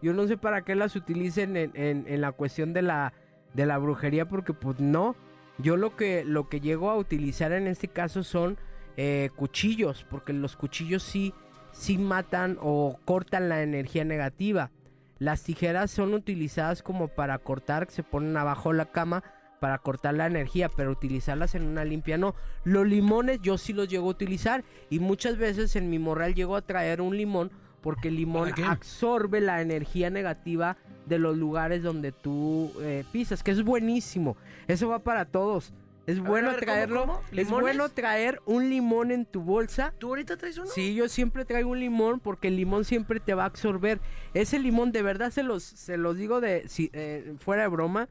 Yo 0.01 0.11
no 0.11 0.27
sé 0.27 0.35
para 0.35 0.63
qué 0.63 0.75
las 0.75 0.93
utilicen 0.93 1.55
en, 1.55 1.71
en- 1.73 2.03
en 2.05 2.19
la 2.19 2.33
cuestión 2.33 2.73
de 2.73 2.81
la, 2.81 3.13
de 3.53 3.65
la 3.65 3.77
brujería, 3.77 4.27
porque 4.27 4.51
pues 4.53 4.81
no. 4.81 5.15
Yo 5.57 5.77
lo 5.77 5.95
que, 5.95 6.25
lo 6.25 6.49
que 6.49 6.59
llego 6.59 6.89
a 6.91 6.97
utilizar 6.97 7.53
en 7.53 7.65
este 7.67 7.87
caso 7.87 8.23
son 8.23 8.57
eh, 8.97 9.29
cuchillos, 9.35 10.05
porque 10.09 10.33
los 10.33 10.55
cuchillos 10.55 11.03
sí, 11.03 11.33
sí 11.71 11.97
matan 11.97 12.57
o 12.61 12.99
cortan 13.05 13.47
la 13.47 13.61
energía 13.61 14.03
negativa. 14.03 14.71
Las 15.19 15.43
tijeras 15.43 15.91
son 15.91 16.13
utilizadas 16.13 16.83
como 16.83 17.07
para 17.07 17.37
cortar, 17.37 17.89
se 17.89 18.03
ponen 18.03 18.35
abajo 18.37 18.73
la 18.73 18.85
cama 18.85 19.23
para 19.59 19.77
cortar 19.79 20.13
la 20.13 20.27
energía, 20.27 20.69
pero 20.69 20.91
utilizarlas 20.91 21.55
en 21.55 21.63
una 21.63 21.85
limpia 21.85 22.17
no. 22.17 22.35
Los 22.63 22.85
limones 22.87 23.39
yo 23.41 23.57
sí 23.57 23.73
los 23.73 23.87
llego 23.87 24.07
a 24.07 24.11
utilizar 24.11 24.63
y 24.89 24.99
muchas 24.99 25.37
veces 25.37 25.75
en 25.75 25.89
mi 25.89 25.99
morral 25.99 26.35
llego 26.35 26.55
a 26.55 26.61
traer 26.61 27.01
un 27.01 27.17
limón 27.17 27.51
porque 27.81 28.09
el 28.09 28.15
limón 28.15 28.51
absorbe 28.63 29.39
la 29.41 29.61
energía 29.61 30.09
negativa 30.09 30.77
de 31.05 31.19
los 31.19 31.37
lugares 31.37 31.83
donde 31.83 32.11
tú 32.11 32.71
eh, 32.81 33.03
pisas, 33.11 33.43
que 33.43 33.51
es 33.51 33.63
buenísimo. 33.63 34.35
Eso 34.67 34.89
va 34.89 34.99
para 34.99 35.25
todos. 35.25 35.73
Es 36.07 36.21
bueno 36.21 36.49
a 36.49 36.53
ver, 36.53 36.61
¿cómo, 36.61 36.73
traerlo. 36.73 37.01
cómo? 37.01 37.21
Es 37.33 37.49
bueno 37.49 37.89
traer 37.89 38.41
un 38.45 38.69
limón 38.69 39.11
en 39.11 39.25
tu 39.25 39.41
bolsa 39.41 39.93
¿Tú 39.99 40.07
ahorita 40.07 40.37
traes 40.37 40.57
uno? 40.57 40.67
Sí, 40.67 40.95
yo 40.95 41.09
siempre 41.09 41.43
traigo 41.43 41.69
un 41.69 41.81
limón 41.81 42.21
porque 42.21 42.47
el 42.47 42.55
limón 42.55 42.85
siempre 42.85 43.19
te 43.19 43.33
va 43.33 43.43
a 43.43 43.47
absorber. 43.47 43.99
Ese 44.33 44.57
limón, 44.57 44.93
de 44.93 45.01
verdad 45.01 45.31
se 45.31 45.43
los, 45.43 45.63
se 45.63 45.97
los 45.97 46.15
digo 46.15 46.39
de 46.39 46.67
si, 46.69 46.89
eh, 46.93 47.35
fuera 47.39 47.63
de 47.63 47.67
broma. 47.67 48.07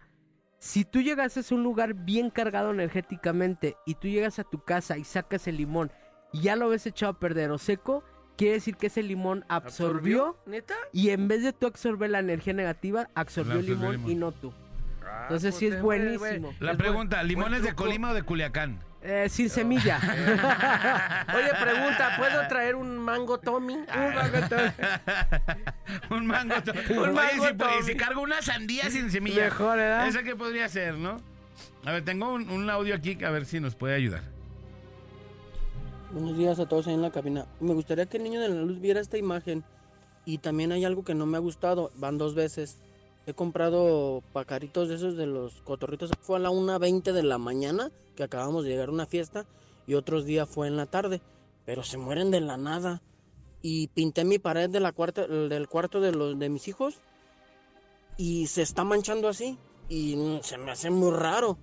Si 0.58 0.84
tú 0.84 1.00
llegas 1.00 1.38
a 1.38 1.54
un 1.54 1.62
lugar 1.62 1.94
bien 1.94 2.28
cargado 2.28 2.70
energéticamente 2.70 3.76
y 3.86 3.94
tú 3.94 4.08
llegas 4.08 4.38
a 4.38 4.44
tu 4.44 4.62
casa 4.62 4.98
y 4.98 5.04
sacas 5.04 5.46
el 5.48 5.56
limón 5.56 5.90
y 6.32 6.42
ya 6.42 6.54
lo 6.56 6.68
ves 6.68 6.86
echado 6.86 7.12
a 7.12 7.18
perder 7.18 7.50
o 7.50 7.56
seco, 7.56 8.04
quiere 8.36 8.54
decir 8.54 8.76
que 8.76 8.88
ese 8.88 9.02
limón 9.02 9.44
absorbió, 9.48 10.36
¿Neta? 10.44 10.74
y 10.92 11.10
en 11.10 11.28
vez 11.28 11.42
de 11.42 11.54
tú 11.54 11.66
absorber 11.66 12.10
la 12.10 12.18
energía 12.18 12.52
negativa, 12.52 13.08
absorbió 13.14 13.58
el 13.58 13.66
limón, 13.66 13.86
el 13.86 13.92
limón. 13.92 14.10
y 14.10 14.14
no 14.16 14.32
tú. 14.32 14.52
Ah, 15.08 15.20
Entonces 15.22 15.54
sí 15.54 15.66
es 15.66 15.72
pues, 15.76 15.82
buenísimo. 15.82 16.52
La 16.60 16.72
Es 16.72 16.78
pregunta, 16.78 17.16
buen- 17.18 17.28
¿limones 17.28 17.60
buen 17.62 17.70
de. 17.70 17.74
Colima 17.76 18.10
o 18.10 18.14
de 18.14 18.22
Culiacán? 18.22 18.80
Eh, 19.02 19.28
sin 19.30 19.48
semilla. 19.48 19.98
Oye, 21.34 21.50
pregunta, 21.62 22.16
¿puedo 22.18 22.46
traer 22.48 22.74
un 22.74 22.98
mango 22.98 23.38
Tommy? 23.38 23.74
un 26.10 26.26
mango. 26.26 26.62
to- 26.62 26.72
Un 26.90 26.98
Oye, 27.00 27.12
mango 27.12 27.46
si, 27.48 27.54
Tommy. 27.54 27.82
si 27.84 27.96
cargo 27.96 28.20
una 28.22 28.42
sandía 28.42 28.90
sin 28.90 29.10
semilla. 29.10 29.44
Mejor, 29.44 29.76
¿verdad? 29.76 30.08
¿Esa 30.08 30.22
qué 30.24 30.34
podría 30.34 30.68
ser, 30.68 30.94
no? 30.94 31.18
A 31.84 31.92
ver, 31.92 32.04
tengo 32.04 32.32
un, 32.32 32.48
un 32.50 32.68
audio 32.68 32.94
aquí 32.96 33.16
a 33.24 33.30
ver 33.30 33.46
si 33.46 33.60
nos 33.60 33.76
puede 33.76 33.94
ayudar. 33.94 34.22
Buenos 36.12 36.36
días 36.36 36.58
a 36.58 36.66
todos 36.66 36.86
ahí 36.86 36.94
en 36.94 37.02
la 37.02 37.10
cabina. 37.10 37.46
Me 37.60 37.74
gustaría 37.74 38.06
que 38.06 38.16
el 38.16 38.22
niño 38.24 38.40
de 38.40 38.48
la 38.48 38.62
luz 38.62 38.80
viera 38.80 39.00
esta 39.00 39.18
imagen. 39.18 39.64
Y 40.24 40.38
también 40.38 40.72
hay 40.72 40.84
algo 40.84 41.04
que 41.04 41.14
no 41.14 41.26
me 41.26 41.36
ha 41.36 41.40
gustado. 41.40 41.92
Van 41.96 42.18
dos 42.18 42.34
veces. 42.34 42.78
He 43.26 43.34
comprado 43.34 44.22
pacaritos 44.32 44.88
de 44.88 44.94
esos 44.94 45.16
de 45.16 45.26
los 45.26 45.60
cotorritos. 45.62 46.12
Fue 46.20 46.36
a 46.36 46.40
la 46.40 46.50
1.20 46.50 47.12
de 47.12 47.22
la 47.24 47.38
mañana 47.38 47.90
que 48.14 48.22
acabamos 48.22 48.62
de 48.64 48.70
llegar 48.70 48.88
a 48.88 48.92
una 48.92 49.06
fiesta. 49.06 49.46
Y 49.86 49.94
otros 49.94 50.24
días 50.24 50.48
fue 50.48 50.68
en 50.68 50.76
la 50.76 50.86
tarde. 50.86 51.20
Pero 51.64 51.82
se 51.82 51.98
mueren 51.98 52.30
de 52.30 52.40
la 52.40 52.56
nada. 52.56 53.02
Y 53.62 53.88
pinté 53.88 54.24
mi 54.24 54.38
pared 54.38 54.70
de 54.70 54.78
la 54.78 54.92
cuarta, 54.92 55.26
del 55.26 55.68
cuarto 55.68 56.00
de, 56.00 56.12
los, 56.12 56.38
de 56.38 56.48
mis 56.48 56.68
hijos. 56.68 57.00
Y 58.16 58.46
se 58.46 58.62
está 58.62 58.84
manchando 58.84 59.28
así. 59.28 59.58
Y 59.88 60.38
se 60.42 60.56
me 60.56 60.70
hace 60.70 60.90
muy 60.90 61.10
raro. 61.10 61.58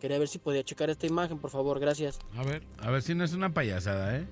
Quería 0.00 0.18
ver 0.18 0.28
si 0.28 0.38
podía 0.38 0.64
checar 0.64 0.90
esta 0.90 1.06
imagen, 1.06 1.38
por 1.38 1.50
favor. 1.50 1.78
Gracias. 1.78 2.18
A 2.36 2.42
ver. 2.42 2.64
A 2.78 2.90
ver 2.90 3.02
si 3.02 3.14
no 3.14 3.22
es 3.22 3.32
una 3.32 3.54
payasada, 3.54 4.16
¿eh? 4.16 4.26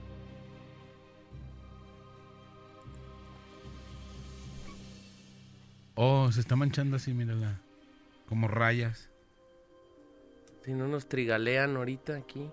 Oh, 5.94 6.30
se 6.32 6.40
está 6.40 6.56
manchando 6.56 6.96
así, 6.96 7.12
mírala. 7.14 7.60
Como 8.28 8.48
rayas. 8.48 9.10
Si 10.64 10.72
no 10.72 10.88
nos 10.88 11.08
trigalean 11.08 11.76
ahorita 11.76 12.16
aquí. 12.16 12.50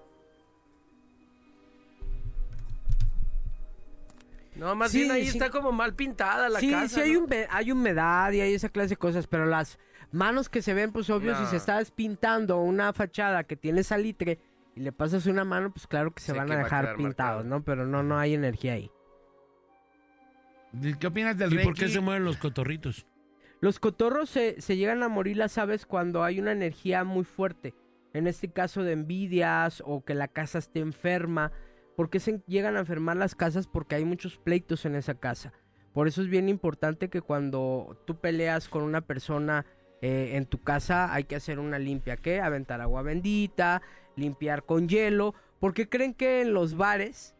No, 4.55 4.75
más 4.75 4.91
Sí, 4.91 4.99
bien 4.99 5.11
ahí 5.11 5.23
sí. 5.23 5.29
está 5.29 5.49
como 5.49 5.71
mal 5.71 5.95
pintada 5.95 6.49
la 6.49 6.59
sí, 6.59 6.71
casa. 6.71 6.95
sí 6.95 7.01
hay, 7.01 7.13
¿no? 7.13 7.21
humedad, 7.23 7.47
hay 7.51 7.71
humedad 7.71 8.31
y 8.33 8.41
hay 8.41 8.53
esa 8.53 8.69
clase 8.69 8.89
de 8.89 8.97
cosas, 8.97 9.25
pero 9.27 9.45
las 9.45 9.79
manos 10.11 10.49
que 10.49 10.61
se 10.61 10.73
ven, 10.73 10.91
pues 10.91 11.09
obvio, 11.09 11.35
si 11.37 11.45
se 11.45 11.55
está 11.55 11.81
pintando 11.95 12.59
una 12.59 12.91
fachada 12.91 13.45
que 13.45 13.55
tiene 13.55 13.81
salitre 13.83 14.39
y 14.75 14.81
le 14.81 14.91
pasas 14.91 15.25
una 15.25 15.45
mano, 15.45 15.71
pues 15.71 15.87
claro 15.87 16.11
que 16.13 16.21
se 16.21 16.33
Sí, 16.33 16.37
van 16.37 16.47
que 16.47 16.53
a 16.53 16.55
va 16.57 16.61
a 16.61 16.63
dejar 16.65 16.95
pintados, 16.97 17.03
marcado. 17.05 17.43
¿no? 17.45 17.63
Pero 17.63 17.87
no, 17.87 18.03
no 18.03 18.19
hay 18.19 18.33
energía 18.33 18.73
ahí. 18.73 18.91
¿Qué 20.99 21.07
opinas 21.07 21.37
del 21.37 21.53
¿Y 21.53 21.55
Reiki? 21.55 21.69
por 21.69 21.79
qué 21.79 21.87
se 21.89 21.99
mueven 22.01 22.25
los 22.25 22.37
cotorritos? 22.37 23.05
Los 23.62 23.80
cotorros 23.80 24.30
se, 24.32 24.59
se 24.59 24.76
llegan 24.76 25.03
a 25.03 25.07
morir, 25.07 25.38
las 25.38 25.59
aves, 25.59 25.86
cuando 25.86 26.24
hay 26.24 26.39
una 26.39 26.51
energía 26.51 27.03
muy 27.03 27.24
fuerte. 27.24 27.76
En 28.14 28.26
este 28.26 28.51
caso 28.51 28.84
de 28.84 28.93
envidias 28.93 29.84
o 29.86 30.03
que 30.03 30.16
la 30.16 30.28
casa 30.28 30.57
esté 30.57 30.80
enferma. 30.80 31.51
¿Por 31.95 32.09
qué 32.09 32.20
se 32.20 32.41
llegan 32.47 32.76
a 32.76 32.80
enfermar 32.80 33.18
las 33.18 33.36
casas? 33.36 33.68
Porque 33.68 33.95
hay 33.95 34.03
muchos 34.03 34.38
pleitos 34.38 34.86
en 34.86 34.95
esa 34.95 35.14
casa. 35.14 35.53
Por 35.93 36.07
eso 36.07 36.24
es 36.24 36.28
bien 36.28 36.49
importante 36.49 37.09
que 37.09 37.22
cuando 37.22 38.01
tú 38.05 38.20
peleas 38.20 38.68
con 38.68 38.82
una 38.82 39.01
persona 39.01 39.66
eh, 40.01 40.32
en 40.34 40.47
tu 40.47 40.64
casa 40.64 41.14
hay 41.14 41.26
que 41.26 41.36
hacer 41.36 41.59
una 41.59 41.78
limpia. 41.78 42.18
¿Qué? 42.18 42.41
Aventar 42.41 42.82
agua 42.82 43.03
bendita, 43.03 43.84
limpiar 44.16 44.66
con 44.66 44.89
hielo. 44.89 45.36
Porque 45.59 45.88
creen 45.88 46.16
que 46.16 46.41
en 46.41 46.55
los 46.55 46.76
bares 46.76 47.36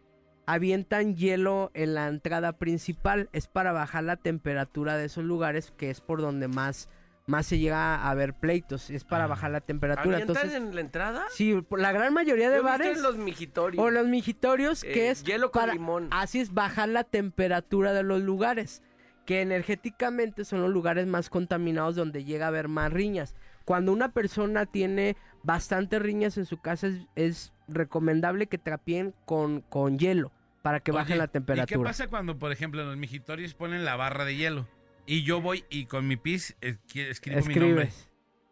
avientan 0.54 1.16
hielo 1.16 1.72
en 1.74 1.94
la 1.94 2.08
entrada 2.08 2.54
principal. 2.54 3.30
Es 3.32 3.48
para 3.48 3.72
bajar 3.72 4.04
la 4.04 4.18
temperatura 4.18 4.98
de 4.98 5.06
esos 5.06 5.24
lugares, 5.24 5.72
que 5.78 5.90
es 5.90 6.02
por 6.02 6.22
donde 6.22 6.48
más, 6.48 6.90
más 7.28 7.46
se 7.46 7.58
llega 7.60 8.10
a 8.10 8.14
ver 8.16 8.34
pleitos. 8.34 8.90
Es 8.90 9.04
para 9.06 9.24
Ah. 9.26 9.28
bajar 9.28 9.52
la 9.52 9.62
temperatura. 9.62 10.18
¿Avientan 10.18 10.36
Entonces, 10.38 10.62
en 10.62 10.76
la 10.76 10.82
entrada? 10.82 11.24
sí, 11.32 11.56
la 11.78 11.92
gran 11.94 12.14
mayoría 12.14 12.50
de 12.50 12.58
Yo 12.58 12.64
bares 12.64 12.98
en 12.98 13.04
los 13.04 13.18
mijitorios. 13.18 13.84
o 13.84 13.90
los 13.90 14.08
mijitorios, 14.08 14.82
que 14.84 15.08
Eh, 15.08 15.12
es 15.12 15.24
hielo 15.24 15.52
con 15.52 15.62
para, 15.62 15.74
limón. 15.74 16.08
así 16.12 16.40
es 16.42 16.54
bajar 16.54 16.90
la 16.90 17.04
temperatura 17.06 17.94
de 17.94 18.04
los 18.04 18.22
lugares, 18.22 18.82
que 19.26 19.42
energéticamente 19.42 20.44
son 20.44 20.62
los 20.62 20.72
lugares 20.72 21.08
más 21.08 21.30
contaminados 21.30 21.96
donde 21.96 22.26
llega 22.26 22.46
a 22.46 22.50
haber 22.50 22.68
más 22.68 22.92
riñas. 22.92 23.36
cuando 23.64 23.94
una 23.94 24.12
persona 24.12 24.66
tiene 24.66 25.16
bastantes 25.44 26.02
riñas 26.02 26.36
en 26.38 26.46
su 26.46 26.58
casa 26.60 26.88
es, 26.88 27.06
es 27.16 27.54
recomendable 27.68 28.48
que 28.48 28.58
trapeen 28.58 29.14
con, 29.26 29.62
con 29.62 30.00
hielo 30.00 30.32
para 30.62 30.80
que 30.80 30.92
baje 30.92 31.14
Oye, 31.14 31.18
la 31.18 31.24
¿Y 31.26 31.28
qué 31.28 31.32
temperatura. 31.34 31.90
pasa 31.90 32.08
cuando, 32.08 32.38
por 32.38 32.52
ejemplo, 32.52 32.82
en 32.82 32.88
los 32.88 32.98
mijitorios 32.98 33.54
ponen 33.54 33.84
la 33.86 33.96
barra 33.96 34.26
de 34.26 34.36
hielo? 34.36 34.68
Y 35.06 35.24
yo 35.24 35.42
voy 35.42 35.66
y 35.70 35.86
con 35.86 36.08
mi 36.08 36.16
pis 36.18 36.56
escribo 36.62 37.10
mi 37.46 37.56
nombre. 37.56 37.84
Escribes. 37.84 38.08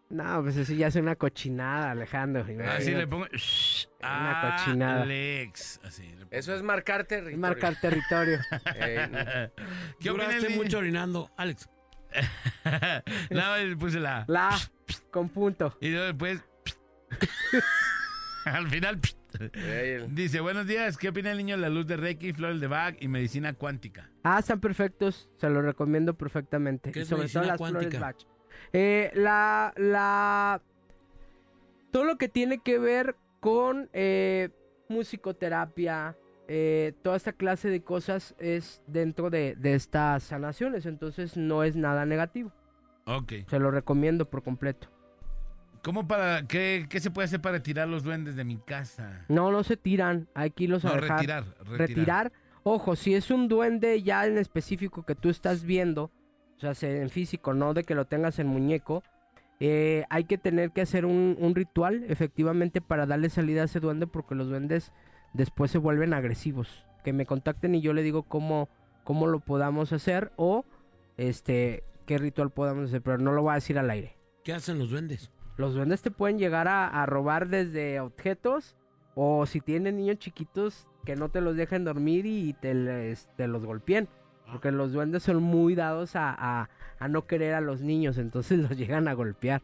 No, 0.10 0.42
pues 0.42 0.58
eso 0.58 0.74
ya 0.74 0.88
es 0.88 0.96
una 0.96 1.16
cochinada, 1.16 1.92
Alejandro. 1.92 2.42
Así 2.42 2.54
imagínate. 2.54 2.92
le 2.98 3.08
pongo. 3.08 3.28
Una 4.02 4.56
cochinada. 4.58 5.02
Alex. 5.04 5.80
Así 5.84 6.02
le 6.08 6.16
pongo. 6.26 6.28
Eso 6.32 6.56
es 6.56 6.64
marcar 6.64 7.02
Es 7.02 7.08
territorio. 7.08 7.38
marcar 7.38 7.80
territorio. 7.80 8.40
Eh, 8.76 9.52
¿Qué 10.00 10.10
opina 10.10 10.26
Duraste 10.26 10.50
mucho 10.50 10.80
orinando. 10.80 11.30
Alex, 11.38 11.70
Nada 13.30 13.50
más 13.52 13.62
le 13.64 13.78
puse 13.78 14.00
la. 14.00 14.26
La 14.28 14.58
con 15.12 15.30
punto. 15.30 15.78
Y 15.80 15.90
luego 15.90 16.06
después. 16.08 16.44
Al 18.46 18.68
final. 18.68 19.00
Dice: 20.10 20.40
Buenos 20.40 20.66
días. 20.68 20.98
¿Qué 20.98 21.10
opina 21.10 21.32
el 21.32 21.38
niño 21.38 21.56
de 21.56 21.62
la 21.62 21.70
luz 21.70 21.86
de 21.88 21.98
Reiki, 21.98 22.34
flores 22.34 22.60
de 22.60 22.68
Bach 22.68 22.96
y 23.00 23.08
medicina 23.08 23.54
cuántica? 23.54 24.10
Ah, 24.24 24.40
están 24.40 24.60
perfectos. 24.60 25.30
Se 25.38 25.50
los 25.50 25.64
recomiendo 25.64 26.16
perfectamente. 26.16 26.92
¿Qué 26.92 27.00
Y 27.00 27.02
es 27.04 27.08
sobre 27.08 27.28
todo 27.28 27.44
medicina 27.44 27.46
las 27.48 27.58
flores 27.58 27.88
cuántica? 27.90 28.00
Bach. 28.00 28.16
Eh, 28.74 29.12
la, 29.14 29.74
la... 29.78 30.62
Todo 31.92 32.04
lo 32.04 32.18
que 32.18 32.30
tiene 32.30 32.60
que 32.60 32.78
ver 32.80 33.16
con 33.40 33.90
eh, 33.94 34.50
musicoterapia, 34.90 36.18
eh, 36.48 36.94
toda 37.02 37.16
esta 37.16 37.34
clase 37.34 37.70
de 37.70 37.82
cosas 37.82 38.36
es 38.40 38.84
dentro 38.88 39.30
de, 39.30 39.56
de 39.56 39.76
estas 39.76 40.24
sanaciones. 40.24 40.86
Entonces 40.86 41.38
no 41.38 41.64
es 41.64 41.76
nada 41.76 42.06
negativo. 42.06 42.52
Ok. 43.06 43.34
Se 43.48 43.60
lo 43.60 43.72
recomiendo 43.72 44.30
por 44.30 44.44
completo. 44.44 44.90
¿Cómo 45.84 46.08
para. 46.08 46.46
Qué, 46.48 46.88
qué 46.90 47.00
se 47.00 47.12
puede 47.12 47.26
hacer 47.26 47.42
para 47.42 47.58
retirar 47.58 47.88
los 47.88 48.04
duendes 48.04 48.36
de 48.36 48.44
mi 48.44 48.58
casa? 48.58 49.26
No, 49.30 49.52
no 49.52 49.64
se 49.64 49.78
tiran. 49.78 50.28
Hay 50.34 50.52
que 50.52 50.66
irlos 50.66 50.86
a 50.86 50.94
dejar. 50.94 51.18
retirar, 51.18 51.44
retirar. 51.66 51.78
retirar. 51.80 52.32
Ojo, 52.64 52.96
si 52.96 53.14
es 53.16 53.32
un 53.32 53.48
duende 53.48 54.02
ya 54.04 54.26
en 54.28 54.38
específico 54.38 55.04
que 55.04 55.16
tú 55.16 55.30
estás 55.30 55.64
viendo, 55.64 56.12
o 56.58 56.60
sea, 56.60 56.74
se- 56.76 57.02
en 57.02 57.10
físico, 57.10 57.54
no 57.54 57.74
de 57.74 57.84
que 57.84 57.96
lo 57.96 58.06
tengas 58.06 58.38
en 58.40 58.48
muñeco, 58.48 59.02
eh, 59.62 60.04
hay 60.10 60.26
que 60.26 60.38
tener 60.38 60.72
que 60.72 60.82
hacer 60.82 61.06
un, 61.06 61.36
un 61.40 61.56
ritual 61.56 62.04
efectivamente 62.08 62.82
para 62.82 63.06
darle 63.06 63.30
salida 63.30 63.62
a 63.62 63.66
ese 63.66 63.80
duende 63.80 64.08
porque 64.08 64.36
los 64.36 64.48
duendes 64.50 64.92
después 65.34 65.72
se 65.72 65.78
vuelven 65.78 66.14
agresivos. 66.14 66.86
Que 67.04 67.14
me 67.14 67.26
contacten 67.26 67.76
y 67.76 67.82
yo 67.82 67.94
le 67.94 68.04
digo 68.04 68.24
cómo, 68.24 68.68
cómo 69.06 69.26
lo 69.28 69.40
podamos 69.40 69.94
hacer 69.94 70.32
o 70.36 70.66
este 71.18 71.84
qué 72.06 72.18
ritual 72.18 72.52
podamos 72.52 72.90
hacer, 72.90 73.02
pero 73.02 73.18
no 73.20 73.32
lo 73.32 73.42
voy 73.44 73.52
a 73.52 73.56
decir 73.56 73.78
al 73.80 73.90
aire. 73.90 74.16
¿qué 74.44 74.54
hacen 74.54 74.80
los 74.80 74.90
duendes? 74.90 75.30
Los 75.60 75.74
duendes 75.76 76.02
te 76.02 76.10
pueden 76.10 76.40
llegar 76.40 76.70
a, 76.70 76.88
a 76.88 77.06
robar 77.06 77.50
desde 77.50 78.00
objetos 78.00 78.78
o 79.14 79.46
si 79.46 79.60
tienen 79.60 79.98
niños 79.98 80.18
chiquitos 80.20 80.88
que 81.06 81.18
no 81.18 81.28
te 81.30 81.42
los 81.42 81.58
dejen 81.58 81.84
dormir 81.84 82.26
y 82.26 82.54
te, 82.54 82.74
les- 82.74 83.28
te 83.36 83.46
los 83.48 83.66
golpeen. 83.66 84.08
Porque 84.50 84.72
los 84.72 84.94
duendes 84.94 85.22
son 85.24 85.44
muy 85.44 85.76
dados 85.76 86.16
a, 86.16 86.34
a- 86.34 86.70
a 86.98 87.08
no 87.10 87.28
querer 87.28 87.54
a 87.56 87.62
los 87.62 87.82
niños, 87.82 88.18
entonces 88.18 88.58
los 88.70 88.78
llegan 88.78 89.10
a 89.10 89.14
golpear. 89.14 89.62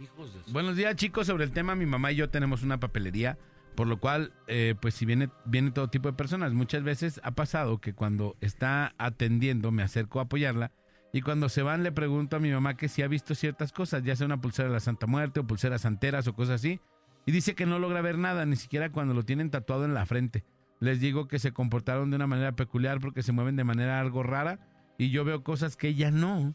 Hijos 0.00 0.34
de 0.34 0.42
su- 0.42 0.52
Buenos 0.52 0.74
días, 0.74 0.96
chicos. 0.96 1.28
Sobre 1.28 1.44
el 1.44 1.52
tema, 1.52 1.76
mi 1.76 1.86
mamá 1.86 2.10
y 2.10 2.16
yo 2.16 2.28
tenemos 2.28 2.64
una 2.64 2.80
papelería, 2.80 3.38
por 3.76 3.86
lo 3.86 4.00
cual, 4.00 4.32
eh, 4.48 4.74
pues 4.82 4.94
si 4.94 5.06
viene, 5.06 5.30
viene 5.44 5.70
todo 5.70 5.86
tipo 5.88 6.08
de 6.10 6.16
personas. 6.16 6.52
Muchas 6.54 6.82
veces 6.82 7.20
ha 7.22 7.30
pasado 7.30 7.78
que 7.78 7.94
cuando 7.94 8.34
está 8.40 8.94
atendiendo 8.98 9.70
me 9.70 9.84
acerco 9.84 10.18
a 10.18 10.24
apoyarla 10.24 10.72
y 11.12 11.22
cuando 11.22 11.48
se 11.48 11.62
van 11.62 11.82
le 11.82 11.92
pregunto 11.92 12.36
a 12.36 12.40
mi 12.40 12.50
mamá 12.50 12.76
que 12.76 12.88
si 12.88 13.02
ha 13.02 13.08
visto 13.08 13.34
ciertas 13.34 13.72
cosas, 13.72 14.02
ya 14.04 14.14
sea 14.14 14.26
una 14.26 14.40
pulsera 14.40 14.68
de 14.68 14.74
la 14.74 14.80
Santa 14.80 15.06
Muerte 15.06 15.40
o 15.40 15.46
pulseras 15.46 15.82
santeras 15.82 16.26
o 16.28 16.34
cosas 16.34 16.56
así, 16.56 16.80
y 17.26 17.32
dice 17.32 17.54
que 17.54 17.66
no 17.66 17.78
logra 17.78 18.00
ver 18.00 18.18
nada, 18.18 18.46
ni 18.46 18.56
siquiera 18.56 18.90
cuando 18.90 19.14
lo 19.14 19.24
tienen 19.24 19.50
tatuado 19.50 19.84
en 19.84 19.94
la 19.94 20.06
frente. 20.06 20.44
Les 20.78 21.00
digo 21.00 21.28
que 21.28 21.38
se 21.38 21.52
comportaron 21.52 22.10
de 22.10 22.16
una 22.16 22.26
manera 22.26 22.52
peculiar 22.52 23.00
porque 23.00 23.22
se 23.22 23.32
mueven 23.32 23.56
de 23.56 23.64
manera 23.64 24.00
algo 24.00 24.22
rara 24.22 24.58
y 24.96 25.10
yo 25.10 25.24
veo 25.24 25.42
cosas 25.42 25.76
que 25.76 25.88
ella 25.88 26.10
no. 26.10 26.54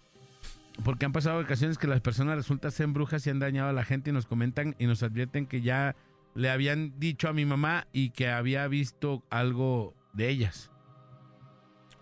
Porque 0.84 1.06
han 1.06 1.14
pasado 1.14 1.40
ocasiones 1.40 1.78
que 1.78 1.88
las 1.88 2.02
personas 2.02 2.36
resultan 2.36 2.72
ser 2.72 2.88
brujas 2.88 3.26
y 3.26 3.30
han 3.30 3.40
dañado 3.40 3.70
a 3.70 3.74
la 3.74 3.86
gente 3.86 4.10
y 4.10 4.14
nos 4.14 4.26
comentan 4.26 4.76
y 4.80 4.88
nos 4.88 5.04
advierten 5.04 5.46
que 5.46 5.62
ya 5.62 5.96
le 6.34 6.50
habían 6.50 7.00
dicho 7.00 7.30
a 7.30 7.34
mi 7.34 7.46
mamá 7.46 7.88
y 7.94 8.10
que 8.10 8.30
había 8.30 8.68
visto 8.68 9.24
algo 9.30 9.96
de 10.14 10.30
ellas. 10.30 10.72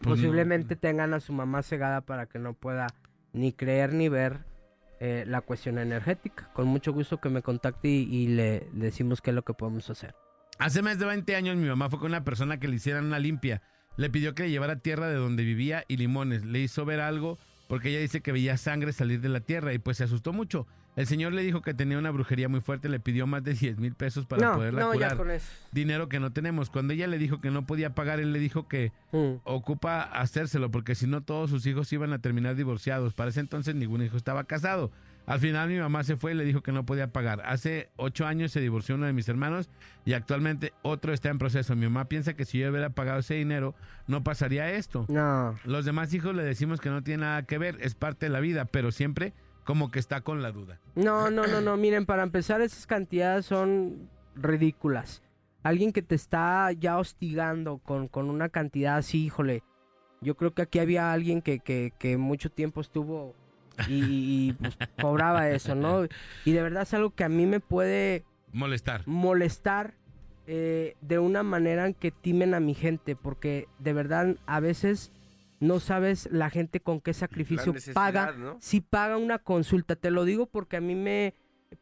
Posiblemente 0.04 0.76
tengan 0.76 1.14
a 1.14 1.20
su 1.20 1.34
mamá 1.34 1.64
cegada 1.64 2.01
para 2.01 2.26
que 2.26 2.39
no 2.39 2.54
pueda 2.54 2.88
ni 3.32 3.54
creer 3.54 3.93
ni 3.93 4.10
ver 4.10 4.39
eh, 4.99 5.24
la 5.28 5.41
cuestión 5.41 5.80
energética. 5.80 6.49
Con 6.54 6.68
mucho 6.68 6.93
gusto 6.93 7.20
que 7.20 7.30
me 7.30 7.41
contacte 7.41 7.88
y, 7.88 8.08
y 8.10 8.28
le, 8.28 8.68
le 8.74 8.86
decimos 8.86 9.22
qué 9.22 9.32
es 9.32 9.36
lo 9.36 9.43
que 9.43 9.54
podemos 9.54 9.89
hacer. 9.89 10.16
Hace 10.60 10.82
más 10.82 10.99
de 10.99 11.06
20 11.06 11.36
años 11.36 11.58
mi 11.58 11.68
mamá 11.68 11.89
fue 11.89 11.99
con 11.99 12.12
una 12.12 12.24
persona 12.24 12.60
que 12.60 12.68
le 12.68 12.76
hicieran 12.76 13.06
una 13.06 13.20
limpia. 13.20 13.62
Le 13.97 14.10
pidió 14.10 14.36
que 14.36 14.43
le 14.43 14.51
llevara 14.51 14.78
tierra 14.78 15.08
de 15.08 15.16
donde 15.16 15.43
vivía 15.43 15.84
y 15.88 15.97
limones. 15.97 16.45
Le 16.45 16.60
hizo 16.60 16.86
ver 16.86 16.99
algo 16.99 17.38
porque 17.74 17.89
ella 17.89 17.99
dice 18.01 18.21
que 18.21 18.32
veía 18.32 18.55
sangre 18.57 18.93
salir 18.93 19.19
de 19.19 19.30
la 19.30 19.39
tierra 19.39 19.74
y 19.74 19.80
pues 19.80 19.97
se 19.97 20.03
asustó 20.03 20.32
mucho. 20.32 20.67
El 20.95 21.07
señor 21.07 21.34
le 21.34 21.41
dijo 21.41 21.63
que 21.63 21.74
tenía 21.74 21.97
una 21.97 22.11
brujería 22.11 22.47
muy 22.49 22.61
fuerte, 22.61 22.88
le 22.88 22.99
pidió 22.99 23.26
más 23.26 23.43
de 23.43 23.55
10 23.55 23.80
mil 23.80 23.95
pesos 23.95 24.28
para 24.28 24.45
no, 24.49 24.55
poderla 24.57 24.82
no, 24.82 24.91
curar. 24.91 25.11
ya 25.11 25.17
con 25.17 25.32
eso. 25.32 25.47
Dinero 25.71 26.07
que 26.07 26.19
no 26.19 26.32
tenemos. 26.32 26.69
Cuando 26.69 26.93
ella 26.93 27.07
le 27.07 27.17
dijo 27.17 27.41
que 27.41 27.49
no 27.49 27.65
podía 27.65 27.95
pagar, 27.95 28.19
él 28.19 28.32
le 28.32 28.38
dijo 28.38 28.67
que 28.67 28.91
Mm. 29.11 29.38
ocupa 29.43 30.03
hacérselo 30.03 30.69
porque 30.69 30.93
si 30.93 31.07
no 31.07 31.21
todos 31.21 31.49
sus 31.49 31.65
hijos 31.65 31.91
iban 31.93 32.13
a 32.13 32.19
terminar 32.19 32.55
divorciados. 32.55 33.15
Para 33.15 33.32
ese 33.32 33.39
entonces 33.39 33.74
ningún 33.74 34.03
hijo 34.03 34.17
estaba 34.17 34.43
casado. 34.43 34.91
Al 35.26 35.39
final 35.39 35.69
mi 35.69 35.78
mamá 35.78 36.03
se 36.03 36.17
fue 36.17 36.34
y 36.34 36.36
le 36.36 36.43
dijo 36.43 36.61
que 36.61 36.74
no 36.74 36.86
podía 36.86 37.13
pagar. 37.13 37.41
Hace 37.45 37.89
ocho 37.95 38.26
años 38.26 38.51
se 38.51 38.59
divorció 38.59 38.95
uno 38.95 39.05
de 39.05 39.13
mis 39.13 39.30
hermanos 39.30 39.69
y 40.03 40.13
actualmente 40.13 40.74
otro 40.82 41.13
está 41.13 41.30
en 41.30 41.38
proceso. 41.38 41.76
Mi 41.76 41.86
mamá 41.86 42.05
piensa 42.09 42.34
que 42.34 42.43
si 42.43 42.59
yo 42.59 42.69
hubiera 42.69 42.89
pagado 42.89 43.19
ese 43.19 43.36
dinero 43.36 43.74
no 44.07 44.24
pasaría 44.24 44.71
esto. 44.71 45.05
No, 45.07 45.55
Los 45.63 45.86
demás 45.86 46.13
hijos 46.13 46.36
le 46.36 46.43
decimos 46.43 46.82
que 46.82 46.89
no 46.89 47.03
tiene 47.03 47.21
nada 47.21 47.43
que 47.43 47.57
ver, 47.57 47.78
es 47.80 47.95
parte 47.95 48.26
de 48.26 48.32
la 48.32 48.41
vida, 48.41 48.65
pero 48.65 48.91
siempre 48.91 49.34
como 49.63 49.91
que 49.91 49.99
está 49.99 50.21
con 50.21 50.41
la 50.41 50.51
duda. 50.51 50.80
No, 50.95 51.32
no, 51.32 51.47
no, 51.47 51.61
no. 51.61 51.78
Miren, 51.78 52.05
para 52.05 52.24
empezar, 52.24 52.61
esas 52.61 52.86
cantidades 52.86 53.45
son 53.45 54.09
ridículas. 54.36 55.24
Alguien 55.63 55.93
que 55.93 56.01
te 56.01 56.15
está 56.15 56.69
ya 56.74 56.97
hostigando 56.97 57.78
con, 57.78 58.09
con 58.09 58.30
una 58.30 58.49
cantidad 58.49 58.97
así, 58.97 59.24
híjole. 59.26 59.63
Yo 60.19 60.36
creo 60.36 60.53
que 60.53 60.63
aquí 60.63 60.80
había 60.80 61.13
alguien 61.13 61.41
que, 61.41 61.59
que, 61.59 61.93
que 61.97 62.17
mucho 62.17 62.49
tiempo 62.49 62.82
estuvo 62.82 63.36
y, 63.88 64.49
y, 64.49 64.53
pues, 64.53 64.78
cobraba 65.01 65.49
eso, 65.49 65.76
¿no? 65.76 66.05
Y 66.45 66.51
de 66.51 66.61
verdad 66.61 66.84
es 66.84 66.93
algo 66.93 67.11
que 67.11 67.24
a 67.24 67.30
mí 67.30 67.45
me 67.45 67.59
puede 67.59 68.24
Molestar. 68.51 69.01
molestar 69.07 69.95
eh, 70.45 70.95
de 71.01 71.19
una 71.19 71.41
manera 71.43 71.86
en 71.88 71.93
que 71.93 72.11
timen 72.11 72.53
a 72.53 72.59
mi 72.59 72.74
gente, 72.74 73.15
porque 73.15 73.67
de 73.80 73.93
verdad 73.93 74.36
a 74.45 74.59
veces 74.59 75.11
no 75.59 75.80
sabes 75.80 76.28
la 76.32 76.49
gente 76.49 76.82
con 76.82 76.99
qué 76.99 77.13
sacrificio 77.13 77.74
paga, 77.93 78.34
¿no? 78.34 78.57
si 78.59 78.82
paga 78.82 79.17
una 79.17 79.39
consulta. 79.39 79.95
Te 79.95 80.11
lo 80.11 80.26
digo 80.26 80.45
porque 80.45 80.76
a 80.78 80.82
mí 80.82 80.93
me 80.95 81.34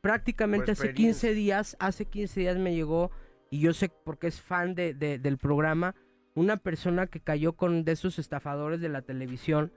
prácticamente 0.01 0.71
hace 0.71 0.93
15 0.93 1.27
experiencia. 1.27 1.31
días, 1.33 1.77
hace 1.79 2.05
15 2.05 2.39
días 2.39 2.57
me 2.57 2.75
llegó 2.75 3.11
y 3.49 3.59
yo 3.59 3.73
sé 3.73 3.89
porque 4.05 4.27
es 4.27 4.39
fan 4.39 4.75
de, 4.75 4.93
de- 4.93 5.17
del 5.19 5.37
programa, 5.37 5.95
una 6.35 6.57
persona 6.57 7.07
que 7.07 7.19
cayó 7.19 7.53
con 7.53 7.83
de 7.83 7.91
esos 7.93 8.19
estafadores 8.19 8.79
de 8.79 8.89
la 8.89 9.01
televisión 9.01 9.71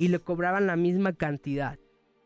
y 0.00 0.08
le 0.08 0.18
cobraban 0.18 0.66
la 0.66 0.74
misma 0.76 1.12
cantidad. 1.12 1.78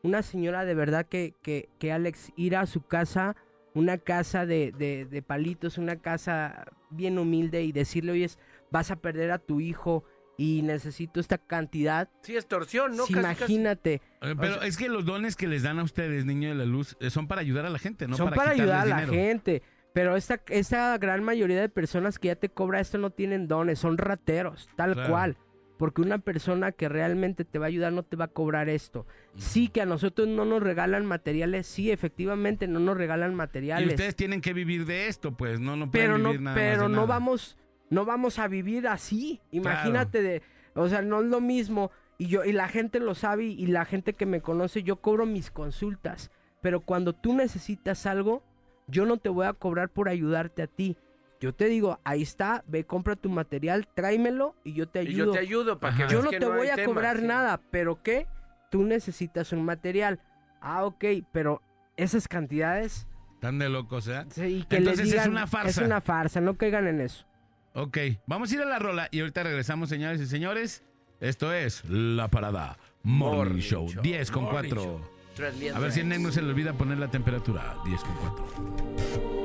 Una 0.05 0.23
señora 0.23 0.65
de 0.65 0.75
verdad 0.75 1.07
que, 1.07 1.35
que, 1.43 1.69
que 1.79 1.93
Alex 1.93 2.33
ir 2.37 2.57
a 2.57 2.67
su 2.67 2.87
casa, 2.87 3.35
una 3.75 3.99
casa 3.99 4.47
de, 4.47 4.71
de- 4.73 5.07
de 5.07 5.23
palitos, 5.23 5.77
una 5.77 5.97
casa 5.97 6.67
bien 6.91 7.19
humilde 7.19 7.65
y 7.65 7.73
decirle, 7.73 8.13
oye, 8.13 8.31
vas 8.71 8.91
a 8.93 8.97
perder 8.97 9.33
a 9.33 9.39
tu 9.39 9.61
hijo 9.61 10.05
y 10.39 10.63
necesito 10.63 11.19
esta 11.19 11.39
cantidad. 11.39 12.09
Sí, 12.23 12.37
extorsión, 12.37 12.97
¿no? 12.97 13.07
Sí, 13.07 13.15
Casi, 13.15 13.27
casi. 13.27 13.53
imagínate. 13.55 13.95
Eh, 14.21 14.35
Pero 14.39 14.55
O 14.57 14.59
sea- 14.59 14.67
es 14.69 14.77
que 14.77 14.89
los 14.89 15.05
dones 15.05 15.35
que 15.37 15.49
les 15.49 15.65
dan 15.65 15.79
a 15.81 15.83
ustedes, 15.83 16.25
niño 16.25 16.51
de 16.51 16.55
la 16.55 16.65
luz, 16.65 16.97
eh, 17.01 17.11
son 17.11 17.27
para 17.27 17.41
ayudar 17.41 17.67
a 17.67 17.71
la 17.71 17.79
gente, 17.81 18.07
no 18.07 18.17
son 18.17 18.31
para, 18.31 18.53
quitarles 18.53 18.61
ayudar 18.61 18.81
a 18.83 18.87
la 18.87 18.95
dinero. 19.07 19.13
gente. 19.13 19.63
Pero 19.93 20.17
esta, 20.17 20.41
esta 20.49 20.97
gran 20.99 21.23
mayoría 21.25 21.61
de 21.61 21.69
personas 21.69 22.19
que 22.19 22.29
ya 22.29 22.37
te 22.37 22.49
cobra 22.49 22.81
esto 22.81 22.99
no 22.99 23.11
tienen 23.11 23.47
dones, 23.49 23.79
son 23.79 23.97
rateros, 23.97 24.69
tal 24.77 24.95
Claro. 24.95 25.09
cual. 25.11 25.37
Porque 25.77 26.03
una 26.03 26.19
persona 26.19 26.71
que 26.71 26.89
realmente 26.89 27.45
te 27.45 27.59
va 27.59 27.67
a 27.67 27.69
ayudar 27.69 27.93
no 27.93 28.05
te 28.05 28.17
va 28.17 28.27
a 28.27 28.29
cobrar 28.29 28.69
esto. 28.69 29.07
Sí 29.37 29.69
que 29.69 29.81
a 29.83 29.87
nosotros 29.87 30.29
no 30.29 30.45
nos 30.45 30.63
regalan 30.63 31.05
materiales, 31.05 31.67
sí, 31.67 31.91
efectivamente 31.91 32.69
no 32.69 32.79
nos 32.79 32.97
regalan 32.97 33.33
Y 33.33 33.35
materiales. 33.35 33.89
ustedes 33.89 34.15
tienen 34.15 34.41
que 34.41 34.53
vivir 34.53 34.87
de 34.87 35.09
esto, 35.09 35.37
pues, 35.37 35.59
no, 35.59 35.75
no 35.77 35.91
pueden 35.91 36.07
pero 36.07 36.19
no, 36.19 36.29
vivir 36.31 36.43
nada 36.43 36.55
más 36.57 36.65
pero 36.65 36.83
de 36.85 36.89
no 36.91 36.95
nada. 36.95 37.07
vamos, 37.07 37.59
no 37.91 38.05
vamos 38.05 38.39
a 38.39 38.47
vivir 38.47 38.87
así. 38.87 39.41
Imagínate 39.51 40.23
de, 40.23 40.43
o 40.75 40.89
sea, 40.89 41.03
no 41.03 41.21
es 41.23 41.27
lo 41.27 41.41
mismo. 41.41 41.91
Y 42.19 42.29
yo, 42.29 42.45
y 42.45 42.53
la 42.53 42.69
gente 42.69 43.01
lo 43.01 43.17
sabe, 43.17 43.45
y 43.45 43.67
la 43.67 43.85
gente 43.85 44.13
que 44.13 44.27
me 44.27 44.41
conoce, 44.41 44.85
yo 44.85 44.97
cobro 44.97 45.27
mis 45.27 45.51
consultas. 45.51 46.31
Pero 46.63 46.81
cuando 46.81 47.13
tú 47.15 47.35
necesitas 47.35 48.07
algo, 48.07 48.45
yo 48.87 49.07
no 49.07 49.17
te 49.17 49.29
voy 49.29 49.47
a 49.47 49.53
cobrar 49.55 49.89
por 49.89 50.09
ayudarte 50.09 50.63
a 50.63 50.67
ti. 50.69 50.97
Yo 51.45 51.55
te 51.55 51.67
digo, 51.67 52.01
ahí 52.05 52.23
está, 52.23 52.65
ve, 52.67 52.85
compra 52.87 53.17
tu 53.17 53.29
material, 53.29 53.87
tráemelo 53.93 54.55
y 54.65 54.73
yo 54.73 54.89
te 54.89 55.03
Y 55.03 55.09
ayudo. 55.09 55.27
yo 55.27 55.33
te 55.33 55.39
ayudo 55.41 55.79
para 55.79 55.95
que. 55.95 56.11
Yo 56.11 56.23
no 56.23 56.31
que 56.31 56.39
te 56.41 56.47
voy 56.47 56.69
a 56.69 56.77
tema, 56.77 56.87
cobrar 56.87 57.19
sí. 57.19 57.27
nada, 57.27 57.61
pero 57.71 58.03
¿qué? 58.03 58.27
Tú 58.71 58.83
necesitas 58.83 59.53
un 59.53 59.63
material. 59.63 60.21
Ah, 60.63 60.87
ok, 60.87 61.05
pero 61.33 61.61
esas 61.99 62.29
cantidades 62.29 63.07
Están 63.35 63.59
de 63.59 63.69
locos, 63.69 64.09
¿eh? 64.09 64.25
sí, 64.31 64.41
y 64.43 64.65
que 64.65 64.77
Entonces 64.77 65.05
digan, 65.05 65.21
es 65.25 65.29
una 65.29 65.47
farsa. 65.47 65.69
Es 65.83 65.87
una 65.87 66.01
farsa, 66.01 66.41
no 66.41 66.55
caigan 66.57 66.87
en 66.87 67.03
eso. 67.03 67.27
Ok, 67.75 67.99
vamos 68.27 68.51
a 68.51 68.55
ir 68.55 68.63
a 68.63 68.65
la 68.65 68.79
rola 68.79 69.09
y 69.11 69.21
ahorita 69.21 69.43
regresamos, 69.43 69.91
señores 69.91 70.23
y 70.23 70.27
señores. 70.27 70.83
Esto 71.21 71.53
es 71.53 71.85
La 71.91 72.29
Parada 72.29 72.79
Morning, 73.03 73.37
Morning 73.37 73.61
Show, 73.61 73.91
Show. 73.91 74.03
10 74.03 74.31
con 74.31 74.45
Morning 74.45 74.71
4. 74.71 74.83
Show. 74.83 75.01
Tres 75.37 75.75
A 75.75 75.79
ver 75.79 75.93
si 75.93 76.01
a 76.01 76.05
Nek 76.05 76.21
no 76.21 76.33
se 76.33 76.41
le 76.41 76.49
olvida 76.49 76.73
poner 76.73 76.97
la 76.97 77.09
temperatura, 77.11 77.77
10 77.85 78.01
con 78.01 78.15
4. 78.17 79.44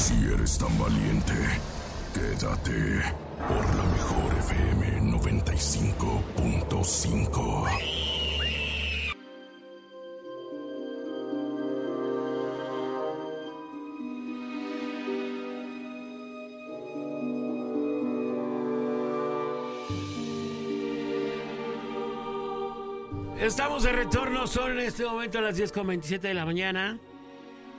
Si 0.00 0.14
eres 0.32 0.56
tan 0.56 0.72
valiente, 0.78 1.34
quédate 2.14 3.02
por 3.46 3.76
la 3.76 3.84
mejor 3.84 4.34
FM 4.38 5.12
95.5. 5.12 7.68
Estamos 23.38 23.82
de 23.82 23.92
retorno, 23.92 24.46
son 24.46 24.72
en 24.72 24.80
este 24.80 25.04
momento 25.04 25.42
las 25.42 25.58
10.27 25.58 26.20
de 26.20 26.32
la 26.32 26.46
mañana 26.46 26.98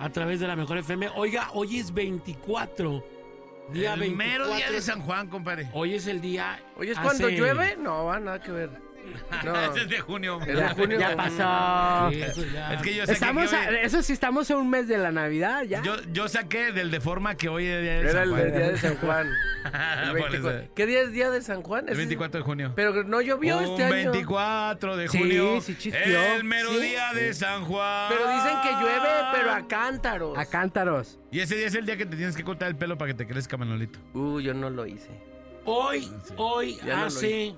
a 0.02 0.10
través 0.10 0.40
de 0.40 0.48
la 0.48 0.56
Mejor 0.56 0.78
FM. 0.80 1.10
Oiga, 1.16 1.50
hoy 1.54 1.80
es 1.80 1.94
24. 1.94 3.04
Día 3.72 3.94
El 3.94 4.00
24. 4.02 4.16
mero 4.18 4.56
día 4.56 4.72
de 4.72 4.82
San 4.82 5.02
Juan, 5.02 5.28
compadre. 5.28 5.70
Hoy 5.74 5.94
es 5.94 6.08
el 6.08 6.20
día. 6.20 6.60
Oye, 6.76 6.92
¿es 6.92 6.98
hace- 6.98 7.06
cuando 7.08 7.30
llueve? 7.30 7.78
No, 7.78 8.06
va, 8.06 8.20
nada 8.20 8.42
que 8.42 8.52
ver. 8.52 8.70
No. 9.46 9.56
Ese 9.72 9.82
es 9.84 9.90
de 9.90 10.00
junio. 10.00 10.40
Es 10.46 10.56
de 10.58 10.70
junio. 10.70 11.00
Ya 11.00 11.16
pasó. 11.16 12.12
Sí, 12.12 12.22
eso 12.22 12.44
ya. 12.54 12.74
Es 12.74 12.82
que 12.82 12.94
yo 12.96 13.02
saqué, 13.06 13.14
Estamos 13.14 13.50
que 13.50 13.56
a- 13.56 13.70
hoy- 13.70 13.76
eso 13.84 14.02
sí, 14.04 14.14
estamos 14.14 14.52
a 14.52 14.58
un 14.58 14.70
mes 14.70 14.88
de 14.88 14.98
la 14.98 15.12
Navidad 15.12 15.64
ya. 15.64 15.82
yo, 15.82 15.96
yo 16.12 16.28
saqué 16.28 16.72
del 16.72 16.92
de 16.92 17.00
forma 17.02 17.36
que 17.36 17.50
hoy 17.50 17.66
es 17.66 17.82
día 17.82 17.92
de 17.94 18.00
Era 18.02 18.12
San 18.12 18.22
el 18.24 18.30
Juan. 18.30 18.52
día 18.52 18.72
de 18.72 18.78
San 18.78 18.96
Juan. 18.98 19.28
El 19.64 20.10
Por 20.12 20.22
24. 20.32 20.50
eso. 20.60 20.70
¿Qué 20.76 20.86
día 20.88 21.02
es 21.02 21.12
día 21.12 21.30
de 21.30 21.42
San 21.42 21.62
Juan? 21.62 21.86
El 21.86 21.92
¿Es- 21.92 21.98
24 21.98 22.40
de 22.40 22.44
junio. 22.44 22.74
Pero 22.76 23.04
no 23.04 23.22
llovió 23.22 23.58
Un 23.60 23.64
este 23.64 23.84
año. 23.84 24.12
24 24.12 24.98
de 24.98 25.08
Sí, 25.08 25.18
junio. 25.20 25.62
sí 25.62 25.92
el 25.94 26.44
mero 26.44 26.70
Sí. 26.72 26.82
día 26.82 27.14
de 27.14 27.34
San 27.34 27.64
Juan. 27.66 28.10
Pero 28.10 28.28
dicen 28.32 28.58
que 28.64 28.72
llueve, 28.82 29.10
pero 29.34 29.52
a 29.52 29.68
cántaros. 29.68 30.38
A 30.38 30.46
cántaros. 30.46 31.20
Y 31.32 31.40
ese 31.42 31.56
día 31.56 31.68
es 31.68 31.76
el 31.76 31.86
día 31.86 31.96
que 31.98 32.06
te 32.06 32.16
tienes 32.18 32.36
que 32.36 32.44
cortar 32.44 32.68
el 32.70 32.76
pelo 32.76 32.98
para 32.98 33.12
que 33.12 33.18
te 33.18 33.28
crezca, 33.28 33.56
Manolito. 33.58 34.00
Uh, 34.14 34.40
yo 34.40 34.54
no 34.54 34.70
lo 34.70 34.86
hice. 34.86 35.10
Hoy, 35.66 36.12
hoy 36.38 36.78
Ya 36.78 36.96
no 36.96 37.02
lo 37.02 37.06
hace. 37.08 37.56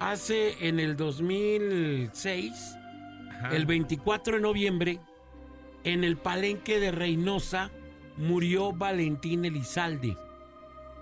Hace 0.00 0.56
en 0.66 0.80
el 0.80 0.96
2006, 0.96 2.76
Ajá. 3.30 3.56
el 3.56 3.66
24 3.66 4.36
de 4.36 4.42
noviembre, 4.42 4.98
en 5.84 6.04
el 6.04 6.16
palenque 6.16 6.80
de 6.80 6.90
Reynosa, 6.90 7.70
murió 8.16 8.72
Valentín 8.72 9.44
Elizalde. 9.44 10.16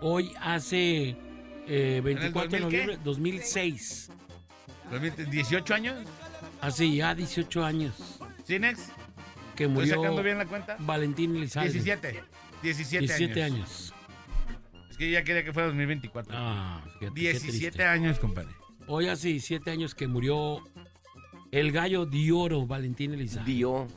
Hoy 0.01 0.33
hace 0.41 1.17
eh, 1.67 2.01
24 2.05 2.51
de 2.51 2.59
2000 2.59 2.59
qué? 2.59 2.61
noviembre 2.61 2.99
2006. 3.05 4.11
18 5.31 5.75
años. 5.75 6.07
Hace 6.61 6.91
ya 6.93 7.15
18 7.15 7.65
años 7.65 8.19
¿Cinex? 8.47 8.79
que 9.57 9.65
¿Estoy 9.65 9.69
murió 9.69 9.95
sacando 9.97 10.23
bien 10.23 10.39
la 10.39 10.47
cuenta? 10.47 10.77
Valentín 10.81 11.35
Elizalde. 11.37 11.73
17. 11.73 12.23
17, 12.63 13.01
17 13.07 13.43
años. 13.43 13.57
años. 13.57 13.95
Es 14.91 14.97
que 14.97 15.07
yo 15.07 15.13
ya 15.19 15.25
quería 15.25 15.45
que 15.45 15.53
fuera 15.53 15.69
2024. 15.69 16.33
Ah, 16.37 16.83
fíjate, 16.99 17.15
qué 17.15 17.21
17 17.21 17.49
triste. 17.63 17.85
años, 17.85 18.19
compadre. 18.19 18.51
Hoy 18.95 19.09
hace 19.09 19.29
17 19.29 19.71
años 19.71 19.95
que 19.95 20.07
murió 20.07 20.61
el 21.51 21.73
gallo 21.73 22.05
de 22.05 22.31
oro, 22.31 22.67
Valentín 22.67 23.15
Elizalde. 23.15 23.51
Dio. 23.51 23.89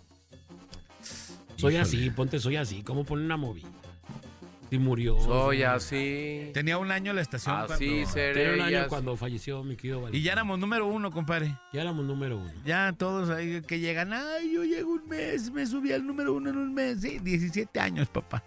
Soy 1.58 1.74
Híjole. 1.74 1.80
así, 1.80 2.10
ponte 2.12 2.40
soy 2.40 2.56
así. 2.56 2.82
¿Cómo 2.82 3.04
pone 3.04 3.26
una 3.26 3.36
movida? 3.36 3.68
Si 4.70 4.78
murió. 4.80 5.20
Soy 5.20 5.64
así. 5.64 6.50
Tenía 6.54 6.78
un 6.78 6.92
año 6.92 7.12
la 7.12 7.20
estación 7.20 7.58
Así 7.58 7.88
cuando... 7.90 8.10
seré. 8.10 8.34
Tenía 8.46 8.54
un 8.54 8.74
año 8.74 8.88
cuando 8.88 9.18
falleció 9.18 9.66
mi 9.66 9.76
querido 9.76 9.98
Y 9.98 10.02
Valentín. 10.04 10.24
ya 10.24 10.32
éramos 10.32 10.60
número 10.60 10.88
uno, 10.88 11.12
compadre. 11.12 11.58
Ya 11.74 11.82
éramos 11.82 12.06
número 12.06 12.38
uno. 12.38 12.54
Ya 12.64 12.94
todos 12.98 13.30
ahí 13.30 13.62
que 13.64 13.82
llegan, 13.82 14.14
ay, 14.14 14.54
yo 14.54 14.64
llego 14.64 14.94
un 14.94 15.10
mes, 15.10 15.52
me 15.52 15.68
subí 15.68 15.92
al 15.92 16.08
número 16.08 16.34
uno 16.34 16.52
en 16.52 16.56
un 16.58 16.74
mes. 16.74 17.02
Sí, 17.02 17.20
17 17.20 17.78
años, 17.82 18.08
papá. 18.08 18.42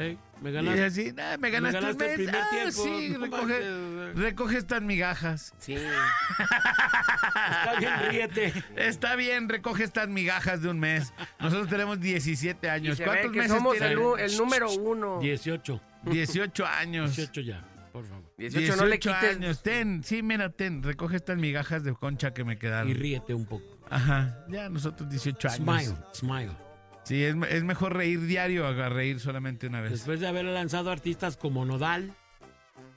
¿Eh? 0.00 0.16
Me 0.40 0.50
Y 0.50 0.52
ganaste. 0.52 0.84
así, 0.84 1.12
"Nah, 1.12 1.36
me 1.38 1.50
ganaste, 1.50 1.80
ganaste 1.80 2.04
un 2.04 2.10
el 2.12 2.18
mes. 2.18 2.26
primer 2.28 2.44
Ah, 2.44 2.50
tiempo, 2.50 2.84
sí, 2.84 3.08
no 3.10 3.18
recoge, 3.24 4.12
recoge 4.14 4.58
estas 4.58 4.82
migajas. 4.82 5.52
Sí. 5.58 5.74
Está 5.74 7.74
bien, 7.78 7.92
ríete. 8.10 8.64
Está 8.76 9.16
bien, 9.16 9.48
recoge 9.48 9.84
estas 9.84 10.08
migajas 10.08 10.62
de 10.62 10.68
un 10.68 10.78
mes. 10.78 11.12
Nosotros 11.40 11.68
tenemos 11.68 12.00
17 12.00 12.66
Y 12.66 12.70
años. 12.70 12.96
se 12.98 13.04
¿Cuántos 13.04 13.26
ve 13.26 13.32
que 13.32 13.38
meses 13.40 13.56
somos 13.56 13.76
tienen? 13.76 13.98
el, 13.98 14.20
el 14.20 14.36
número 14.38 14.70
uno. 14.70 15.18
18. 15.20 15.80
18 16.04 16.66
años. 16.66 17.16
18 17.16 17.40
ya, 17.40 17.64
por 17.92 18.06
favor. 18.06 18.24
18, 18.38 18.76
no 18.76 18.86
le 18.86 18.98
quites. 18.98 19.36
años. 19.36 19.62
Ten, 19.62 20.02
sí, 20.04 20.22
mira, 20.22 20.50
ten. 20.50 20.82
Recoge 20.82 21.16
estas 21.16 21.36
migajas 21.36 21.82
de 21.82 21.92
concha 21.94 22.32
que 22.32 22.44
me 22.44 22.58
quedaron. 22.58 22.88
Y 22.88 22.94
ríete 22.94 23.34
un 23.34 23.46
poco. 23.46 23.64
Ajá, 23.90 24.44
ya 24.48 24.68
nosotros 24.68 25.08
18 25.10 25.48
años. 25.48 25.56
Smile, 25.58 25.96
smile. 26.12 26.67
Sí, 27.08 27.24
es, 27.24 27.34
es 27.48 27.64
mejor 27.64 27.94
reír 27.96 28.20
diario 28.26 28.66
a 28.66 28.88
reír 28.90 29.18
solamente 29.18 29.66
una 29.66 29.80
vez. 29.80 29.92
Después 29.92 30.20
de 30.20 30.28
haber 30.28 30.44
lanzado 30.44 30.90
artistas 30.90 31.36
como 31.38 31.64
Nodal, 31.64 32.12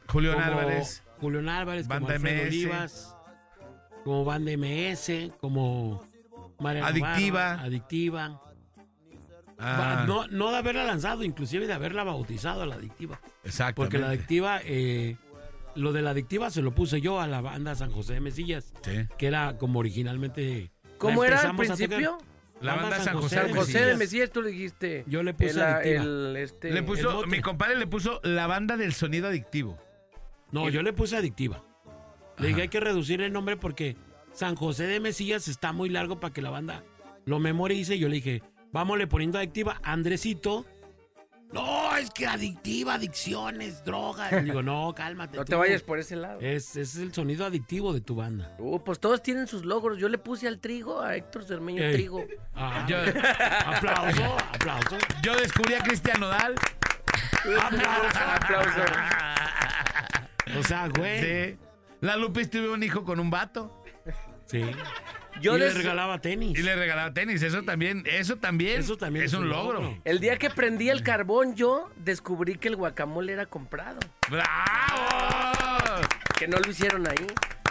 Julián 0.08 0.34
como 0.36 0.46
Álvarez. 0.46 1.04
Julián 1.22 1.48
Álvarez, 1.50 1.88
como 1.88 2.00
Banda 2.08 2.16
Alfredo 2.16 2.42
MS. 2.44 2.48
Olivas, 2.48 3.16
como 4.04 4.26
Banda 4.26 4.52
MS, 4.58 5.12
como 5.40 6.04
Mariana 6.60 6.88
Adictiva. 6.90 7.44
Navarro, 7.52 7.68
Adictiva. 7.68 8.42
Ah, 9.58 10.06
No, 10.08 10.28
no 10.28 10.52
de 10.52 10.58
haberla 10.58 10.84
lanzado, 10.84 11.24
inclusive 11.24 11.68
de 11.68 11.74
haberla 11.74 12.04
bautizado 12.04 12.64
a 12.64 12.66
la 12.66 12.76
Adictiva. 12.76 13.22
exactamente. 13.44 13.76
Porque 13.76 13.98
la 14.00 14.08
Adictiva, 14.08 14.60
eh, 14.66 15.16
lo 15.76 15.94
de 15.94 16.02
la 16.02 16.10
Adictiva 16.10 16.50
se 16.50 16.62
lo 16.62 16.74
puse 16.74 17.00
yo 17.00 17.22
a 17.22 17.28
la 17.28 17.40
banda 17.42 17.76
San 17.76 17.92
José 17.92 18.16
de 18.16 18.20
Mesillas, 18.20 18.74
Sí. 18.84 19.08
que 19.18 19.28
era 19.28 19.58
como 19.58 19.80
originalmente... 19.80 20.72
¿Cómo 20.98 21.24
era 21.24 21.40
al 21.40 21.52
empezamos 21.52 21.80
a 21.80 21.84
tocar. 21.86 21.98
principio? 21.98 22.31
La 22.62 22.76
banda 22.76 23.00
San 23.00 23.20
José 23.20 23.36
San 23.36 23.48
de 23.48 23.54
José 23.54 23.80
de 23.80 23.86
Mesillas. 23.86 23.98
Mesías, 23.98 24.30
tú 24.32 24.42
le 24.42 24.52
dijiste. 24.52 25.04
Yo 25.08 25.24
le 25.24 25.34
puse 25.34 25.52
el, 25.52 25.62
adictiva. 25.62 26.04
el, 26.04 26.38
este, 26.38 26.72
Le 26.72 26.84
puso, 26.84 27.26
mi 27.26 27.42
compadre 27.42 27.76
le 27.76 27.88
puso 27.88 28.20
la 28.24 28.48
banda 28.48 28.78
del 28.78 28.94
sonido 28.94 29.28
adictivo. 29.28 29.78
No, 30.52 30.70
yo 30.70 30.84
le 30.84 30.94
puse 30.94 31.16
Adictiva. 31.16 31.64
Le 32.38 32.50
dije, 32.50 32.64
hay 32.64 32.68
que 32.68 32.80
reducir 32.80 33.22
el 33.22 33.32
nombre 33.32 33.58
porque 33.58 33.96
San 34.34 34.56
José 34.56 34.86
de 34.86 35.00
Mesillas 35.00 35.48
está 35.48 35.72
muy 35.74 35.90
largo 35.90 36.20
para 36.20 36.34
que 36.34 36.42
la 36.42 36.50
banda 36.50 36.84
lo 37.26 37.40
memorice. 37.40 37.96
Y 37.96 38.00
yo 38.00 38.10
le 38.10 38.16
dije, 38.16 38.42
vámonos 38.72 39.08
poniendo 39.08 39.38
Adictiva. 39.38 39.80
Andresito, 39.84 40.66
no, 41.54 41.96
es 41.98 42.10
que 42.12 42.26
Adictiva, 42.28 42.94
adicciones, 42.96 43.84
drogas. 43.84 44.32
Digo, 44.44 44.62
no, 44.64 44.94
cálmate. 44.96 45.38
No 45.38 45.44
tú. 45.46 45.50
te 45.52 45.56
vayas 45.56 45.82
por 45.84 46.00
ese 46.00 46.16
lado. 46.16 46.40
Es, 46.40 46.76
es 46.76 46.96
el 46.96 47.14
sonido 47.14 47.46
adictivo 47.46 47.94
de 47.94 48.02
tu 48.02 48.16
banda. 48.16 48.56
Uh, 48.60 48.80
pues 48.84 49.00
todos 49.00 49.22
tienen 49.22 49.48
sus 49.48 49.66
logros. 49.66 49.98
Yo 49.98 50.08
le 50.10 50.18
puse 50.18 50.48
al 50.48 50.60
trigo, 50.60 51.02
a 51.02 51.16
Héctor 51.16 51.44
Cermeño 51.46 51.84
Ey. 51.84 51.94
Trigo. 51.94 52.26
Ah, 52.56 52.86
Yo, 52.88 52.98
aplauso, 53.66 54.38
aplauso. 54.54 54.98
yo 55.24 55.36
descubrí 55.36 55.74
a 55.74 55.80
Cristian 55.84 56.20
Nodal. 56.20 56.56
Aplauso. 57.60 58.82
O 60.60 60.64
sea, 60.64 60.88
güey. 60.90 61.22
Sí. 61.52 61.58
La 62.02 62.16
Lupis 62.18 62.50
tuvo 62.50 62.74
un 62.74 62.84
hijo 62.84 63.04
con 63.04 63.20
un 63.20 63.30
vato. 63.30 63.84
Sí. 64.46 64.64
Yo 65.40 65.56
y 65.56 65.60
le 65.60 65.70
regalaba 65.70 66.20
tenis. 66.20 66.58
Y 66.58 66.62
le 66.62 66.76
regalaba 66.76 67.14
tenis. 67.14 67.42
Eso 67.42 67.64
también, 67.64 68.04
eso 68.06 68.38
también, 68.38 68.80
Eso 68.80 68.98
también 68.98 69.26
es 69.26 69.34
un 69.34 69.50
logro. 69.50 69.98
El 70.04 70.20
día 70.20 70.38
que 70.38 70.50
prendí 70.50 70.90
el 70.90 71.04
carbón, 71.04 71.56
yo 71.56 71.90
descubrí 71.98 72.56
que 72.56 72.68
el 72.68 72.76
guacamole 72.76 73.34
era 73.34 73.46
comprado. 73.46 74.00
¡Bravo! 74.30 74.48
Que 76.38 76.48
no 76.48 76.58
lo 76.58 76.70
hicieron 76.70 77.08
ahí. 77.08 77.28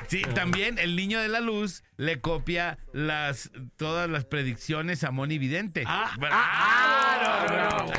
Sí, 0.09 0.23
también 0.35 0.79
el 0.79 0.97
niño 0.97 1.21
de 1.21 1.29
la 1.29 1.39
luz 1.39 1.85
le 1.97 2.21
copia 2.21 2.79
las 2.93 3.53
todas 3.77 4.11
las 4.11 4.25
predicciones 4.25 5.05
a 5.05 5.13
Moni 5.13 5.39
Vidente. 5.39 5.85
Ah, 5.87 6.13
¡Bravo! 6.19 7.93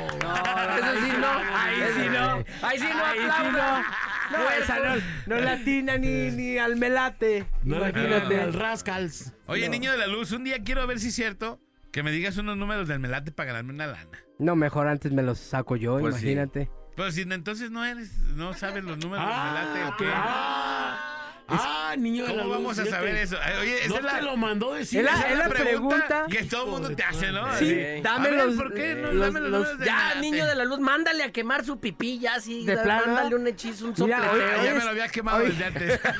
Eso 0.78 1.06
sí 1.06 1.12
no. 1.20 1.32
Ahí 1.56 1.84
sí 1.96 2.10
no. 2.10 2.44
Ahí 2.68 2.80
sí 2.80 2.88
no. 2.94 3.06
Ahí 3.06 3.20
sí 3.20 3.48
no. 3.54 4.11
No, 4.32 4.50
esa 4.64 4.80
no, 4.80 5.02
no 5.28 5.42
latina 5.42 5.98
ni, 5.98 6.32
ni 6.32 6.58
al 6.58 6.76
melate. 6.76 7.46
No, 7.64 7.78
Imagínate. 7.78 8.40
Al 8.42 8.54
Rascals. 8.54 9.34
Oye, 9.48 9.70
niño 9.70 9.92
de 9.92 9.98
la 9.98 10.08
luz, 10.08 10.32
un 10.32 10.44
día 10.44 10.58
quiero 10.64 10.86
ver 10.88 11.00
si 11.00 11.10
es 11.10 11.16
cierto 11.16 11.60
que 11.92 12.04
me 12.04 12.12
digas 12.12 12.38
unos 12.38 12.56
números 12.58 12.88
del 12.88 13.00
melate 13.00 13.32
para 13.32 13.48
ganarme 13.48 13.74
una 13.74 13.88
lana. 13.88 14.20
No, 14.40 14.56
mejor 14.56 14.88
antes 14.88 15.12
me 15.12 15.22
los 15.24 15.40
saco 15.40 15.76
yo, 15.76 16.00
Pues 16.00 16.16
sí. 16.16 16.22
imagínate. 16.22 16.72
Pero 16.96 17.12
si 17.12 17.22
entonces 17.22 17.70
no 17.72 17.84
eres, 17.86 18.18
no 18.36 18.54
sabes 18.54 18.84
los 18.84 18.98
números 18.98 19.24
Ah, 19.28 19.44
del 19.46 19.54
melate, 19.54 19.84
¿o 19.86 19.90
ok. 19.90 19.98
qué? 19.98 20.06
Ah, 20.14 21.11
Ah, 21.54 21.96
niño 21.98 22.24
de 22.26 22.30
la 22.30 22.44
¿Cómo 22.44 22.54
luz. 22.56 22.64
vamos 22.64 22.80
a 22.80 22.84
fíjate. 22.84 22.98
saber 23.02 23.16
eso? 23.18 23.38
Oye, 23.60 23.80
esa 23.80 23.88
No 23.90 23.96
es 23.98 24.04
la, 24.04 24.16
te 24.16 24.22
lo 24.22 24.38
mandó 24.38 24.74
decir. 24.74 25.00
Es 25.00 25.06
la- 25.06 25.12
esa 25.20 25.30
es 25.30 25.38
la 25.38 25.50
pregunta 25.50 26.26
que 26.30 26.44
todo 26.44 26.66
el 26.66 26.72
mundo 26.72 26.96
te 26.96 27.04
hace, 27.04 27.32
¿no? 27.32 27.46
Sí, 27.58 27.66
Así. 27.66 28.02
dame 28.02 28.28
A 28.28 28.32
ver, 28.32 28.46
los- 28.46 28.56
¿por 28.56 28.74
qué 28.74 28.96
no? 28.96 29.12
los- 29.12 29.26
Dame 29.26 29.40
los, 29.42 29.50
los- 29.50 29.60
números 29.62 29.80
de 29.80 29.86
Ya, 29.86 30.16
niño 30.22 30.46
de 30.46 30.56
la 30.56 30.66
luz, 30.66 30.80
mándale 30.80 31.24
a 31.24 31.32
quemar 31.32 31.66
su 31.66 31.80
pipí, 31.80 32.20
ya, 32.20 32.40
sí. 32.40 32.66
¿De 32.66 32.76
da- 32.76 32.84
plano? 32.84 33.06
Mándale 33.08 33.36
un 33.36 33.48
hechizo, 33.48 33.86
un 33.86 33.94
Mira, 33.98 34.18
sopleteo. 34.24 34.48
Ah, 34.52 34.60
hoy- 34.60 34.66
ya 34.66 34.74
me 34.76 34.84
lo 34.84 34.90
había 34.90 35.08
quemado 35.10 35.38
hoy- 35.40 35.50
desde 35.50 35.66
antes. 35.66 36.00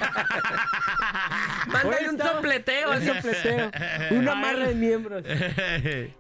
Mándale 1.68 2.10
un 2.10 2.18
sopleteo. 2.20 2.90
Un 2.90 2.96
así. 2.98 3.08
sopleteo. 3.08 3.72
Un 4.12 4.28
amarre 4.30 4.68
de 4.70 4.76
miembros. 4.76 5.24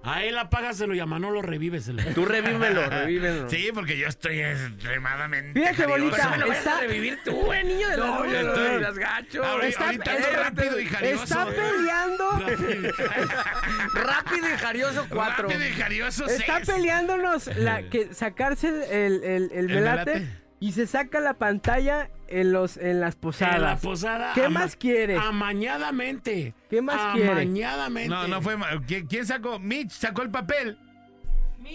A 0.03 0.23
él 0.23 0.37
apágaselo 0.37 0.93
y 0.95 0.99
a 0.99 1.05
Manolo 1.05 1.41
revíveselo. 1.41 2.01
Tú 2.13 2.25
revívelo, 2.25 2.85
revívelo. 2.89 3.49
Sí, 3.49 3.69
porque 3.73 3.97
yo 3.97 4.07
estoy 4.07 4.39
extremadamente. 4.41 5.59
Fíjate, 5.59 5.75
jarioso. 5.83 5.99
bolita, 6.03 6.23
¿Cómo 6.23 6.35
lo 6.37 6.47
vas 6.47 6.57
está- 6.57 6.77
a 6.77 6.81
revivir 6.81 7.19
tú, 7.23 7.51
eh, 7.53 7.63
niño 7.63 7.89
de 7.89 7.97
la 7.97 8.05
No, 8.05 8.23
luz? 8.23 8.31
yo 8.33 8.39
estoy- 8.39 8.81
Las 8.81 8.97
gacho. 9.01 9.43
Ahorita- 9.43 9.67
Está, 9.67 9.85
ahorita 9.85 10.11
ando 10.11 10.27
está- 10.27 10.43
rápido 10.43 10.79
y 10.79 10.85
jarioso. 10.85 11.23
está 11.23 11.45
peleando. 11.47 12.31
Rápido 13.93 14.47
y 14.47 14.57
jarioso 14.57 15.05
cuatro. 15.09 15.47
Rápido 15.49 15.67
y 15.67 15.71
jarioso 15.71 16.25
Está 16.25 16.57
seis. 16.57 16.67
peleándonos 16.69 17.47
la, 17.57 17.83
que 17.89 18.13
sacarse 18.13 18.67
el, 18.69 19.23
el, 19.23 19.23
el- 19.23 19.51
el 19.51 19.67
melate? 19.67 20.27
y 20.59 20.73
se 20.73 20.85
saca 20.87 21.19
la 21.19 21.33
pantalla 21.33 22.09
en 22.27 22.51
los 22.53 22.77
en 22.77 22.99
las 22.99 23.15
posadas. 23.15 23.55
En 23.55 23.61
la 23.63 23.77
posada. 23.77 24.31
¿Qué 24.35 24.45
ama- 24.45 24.61
más 24.61 24.75
quiere? 24.75 25.17
Amañadamente. 25.17 26.53
¿Qué 26.69 26.81
más 26.81 27.13
quiere? 27.15 27.31
Amañadamente. 27.31 28.09
No, 28.09 28.27
no 28.27 28.41
fue. 28.41 28.55
¿Quién, 28.87 29.07
quién 29.07 29.25
sacó? 29.25 29.57
Mitch 29.59 29.91
sacó 29.91 30.21
el 30.21 30.29
papel. 30.29 30.77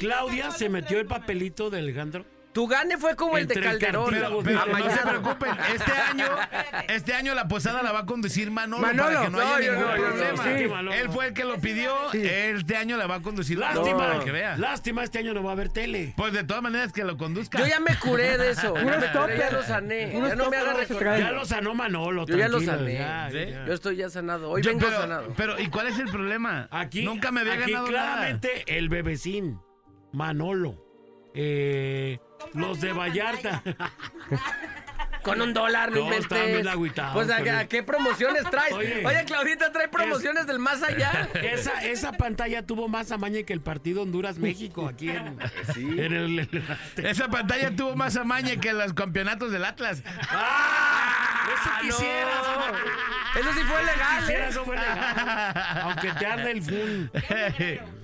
Claudia 0.00 0.50
se 0.50 0.68
metió 0.68 0.98
el 1.00 1.06
papelito 1.06 1.68
de 1.70 1.78
Alejandro. 1.80 2.24
Tu 2.56 2.66
gane 2.66 2.96
fue 2.96 3.14
como 3.16 3.36
el 3.36 3.46
de 3.46 3.52
Entre 3.52 3.70
el 3.70 3.78
Calderón. 3.78 4.04
cartílago 4.06 4.42
Pero 4.42 4.64
no 4.64 4.90
se 4.90 5.06
preocupen, 5.06 5.50
este 5.74 5.92
año, 5.92 6.24
este 6.88 7.12
año 7.12 7.34
la 7.34 7.48
posada 7.48 7.82
la 7.82 7.92
va 7.92 7.98
a 7.98 8.06
conducir 8.06 8.50
Manolo, 8.50 8.80
Manolo. 8.80 9.08
para 9.12 9.24
que 9.26 9.30
no, 9.30 9.38
No, 9.38 9.54
haya 9.56 9.66
yo 9.66 9.72
ningún 9.74 9.94
problema. 9.94 10.44
Sí. 10.44 10.98
Él 10.98 11.10
fue 11.10 11.26
el 11.26 11.34
que 11.34 11.44
lo 11.44 11.58
pidió, 11.58 12.10
este 12.14 12.78
año 12.78 12.96
la 12.96 13.06
va 13.06 13.16
a 13.16 13.20
conducir 13.20 13.58
Lástima. 13.58 13.98
para 13.98 14.20
que 14.24 14.32
vea. 14.32 14.56
Lástima, 14.56 15.04
este 15.04 15.18
año 15.18 15.34
no 15.34 15.42
va 15.44 15.50
a 15.50 15.52
haber 15.52 15.68
tele. 15.68 16.14
Pues 16.16 16.32
de 16.32 16.44
todas 16.44 16.62
maneras 16.62 16.94
que 16.94 17.04
lo 17.04 17.18
conduzca. 17.18 17.58
Yo 17.58 17.66
ya 17.66 17.78
me 17.78 17.94
curé 17.98 18.38
de 18.38 18.52
eso. 18.52 18.74
Ya 18.74 18.84
me 18.84 19.12
curé, 19.12 19.36
ya 19.36 19.50
lo 19.50 19.62
sané. 19.62 20.12
Ya 20.14 20.34
no 20.34 20.48
me 20.48 20.56
haga 20.56 20.72
recordar. 20.72 21.18
Ya 21.20 21.32
lo 21.32 21.44
sanó 21.44 21.74
Manolo. 21.74 22.24
Yo 22.24 22.38
ya 22.38 22.48
lo 22.48 22.62
sané. 22.62 22.94
ya, 22.94 23.28
¿Sí? 23.30 23.36
ya. 23.50 23.66
Yo 23.66 23.74
estoy 23.74 23.96
ya 23.96 24.08
sanado. 24.08 24.48
Hoy 24.48 24.62
Yo- 24.62 24.70
vengo 24.70 24.86
pero, 24.86 24.98
sanado. 25.02 25.34
pero, 25.36 25.60
¿y 25.60 25.68
cuál 25.68 25.88
es 25.88 25.98
el 25.98 26.08
problema? 26.08 26.68
Aquí, 26.70 27.04
Nunca 27.04 27.30
me 27.32 27.42
había 27.42 27.52
aquí 27.52 27.72
ganado 27.72 27.88
claramente 27.88 28.64
el 28.78 28.88
bebecín, 28.88 29.60
Manolo, 30.14 30.82
eh, 31.34 32.18
los 32.54 32.80
de 32.80 32.92
Vallarta. 32.92 33.62
Con 35.22 35.40
un 35.42 35.52
dólar, 35.52 35.90
no 35.90 36.08
No, 36.08 36.12
estaban 36.12 36.44
bien 36.44 36.50
inventes. 36.58 36.72
agüitados 36.72 37.14
Pues, 37.14 37.30
¿a, 37.30 37.66
qué 37.66 37.82
promociones 37.82 38.44
traes? 38.48 38.72
Oye. 38.72 39.04
Oye, 39.04 39.24
Claudita 39.24 39.72
trae 39.72 39.88
promociones 39.88 40.46
del 40.46 40.60
más 40.60 40.84
allá. 40.84 41.28
esa, 41.42 41.84
esa 41.84 42.12
pantalla 42.12 42.64
tuvo 42.64 42.86
más 42.86 43.10
amaña 43.10 43.42
que 43.42 43.52
el 43.52 43.60
partido 43.60 44.02
Honduras-México 44.02 44.86
aquí 44.86 45.08
en, 45.10 45.36
en 45.76 45.98
el... 46.12 46.38
en 46.38 46.48
el- 46.96 47.06
Esa 47.06 47.26
pantalla 47.26 47.74
tuvo 47.74 47.96
más 47.96 48.16
amaña 48.16 48.54
que 48.60 48.72
los 48.72 48.92
campeonatos 48.92 49.50
del 49.50 49.64
Atlas. 49.64 50.04
¡Ah! 50.30 51.25
Eso 51.54 51.70
no. 51.74 51.80
quisieras. 51.80 52.36
Eso 53.36 53.52
sí 53.52 53.60
fue 53.64 53.82
legal, 53.84 54.18
Quisiera, 54.20 54.46
¿eh? 54.46 54.48
eso 54.48 54.64
fue 54.64 54.76
legal. 54.76 55.80
Aunque 55.82 56.10
te 56.12 56.26
arde 56.26 56.50
el 56.52 56.62
fun. 56.62 57.10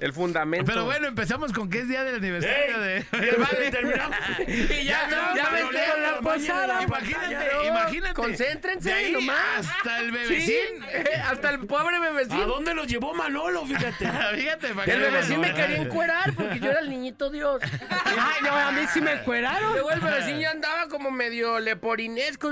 El 0.01 0.13
fundamento. 0.13 0.67
Pero 0.67 0.85
bueno, 0.85 1.09
empezamos 1.09 1.53
con 1.55 1.71
que 1.71 1.79
es 1.81 1.89
día 1.89 2.05
del 2.05 2.17
aniversario 2.17 2.79
de... 2.81 2.97
¡Ey! 2.99 3.31
Vale. 3.39 3.71
Terminamos. 3.71 4.17
Y 4.47 4.85
ya, 4.85 5.09
Ya, 5.09 5.33
ya, 5.35 5.51
no, 5.51 5.61
no, 5.61 5.67
con 5.67 6.03
la 6.03 6.11
no, 6.13 6.21
posada. 6.21 6.75
no, 6.75 6.83
Imagínate, 6.83 7.67
imagínate. 7.67 8.15
Concéntrense 8.15 8.89
De 8.91 8.95
ahí 8.95 9.13
nomás. 9.13 9.39
hasta 9.59 10.01
el 10.01 10.07
Sí, 10.13 10.17
bebecín. 10.19 10.85
hasta 11.25 11.51
el 11.51 11.61
pobre 11.67 11.97
¿A 11.97 12.01
bebecín. 12.01 12.47
dónde 12.47 12.75
los 12.75 12.87
llevó 12.87 13.15
Manolo? 13.15 13.65
Fíjate. 13.65 14.11
Fíjate, 14.37 14.67
El 14.87 15.01
bebecín 15.01 15.41
me 15.41 15.49
¿no? 15.49 15.55
quería 15.55 15.77
encuerar 15.79 16.35
porque 16.35 16.61
yo 16.61 16.71
era 16.71 16.81
el 16.81 16.91
niñito 16.91 17.31
Dios. 17.31 17.63
Ay, 17.91 18.43
no, 18.43 18.55
a 18.55 18.71
mí 18.73 18.83
sí 18.93 19.01
me 19.01 19.13
encueraron. 19.13 19.73
Luego 19.73 19.91
el 19.93 20.01
bebecín 20.01 20.41
ya 20.41 20.51
andaba 20.51 20.89
como 20.89 21.11
medio 21.11 21.59
leporinesco. 21.59 22.51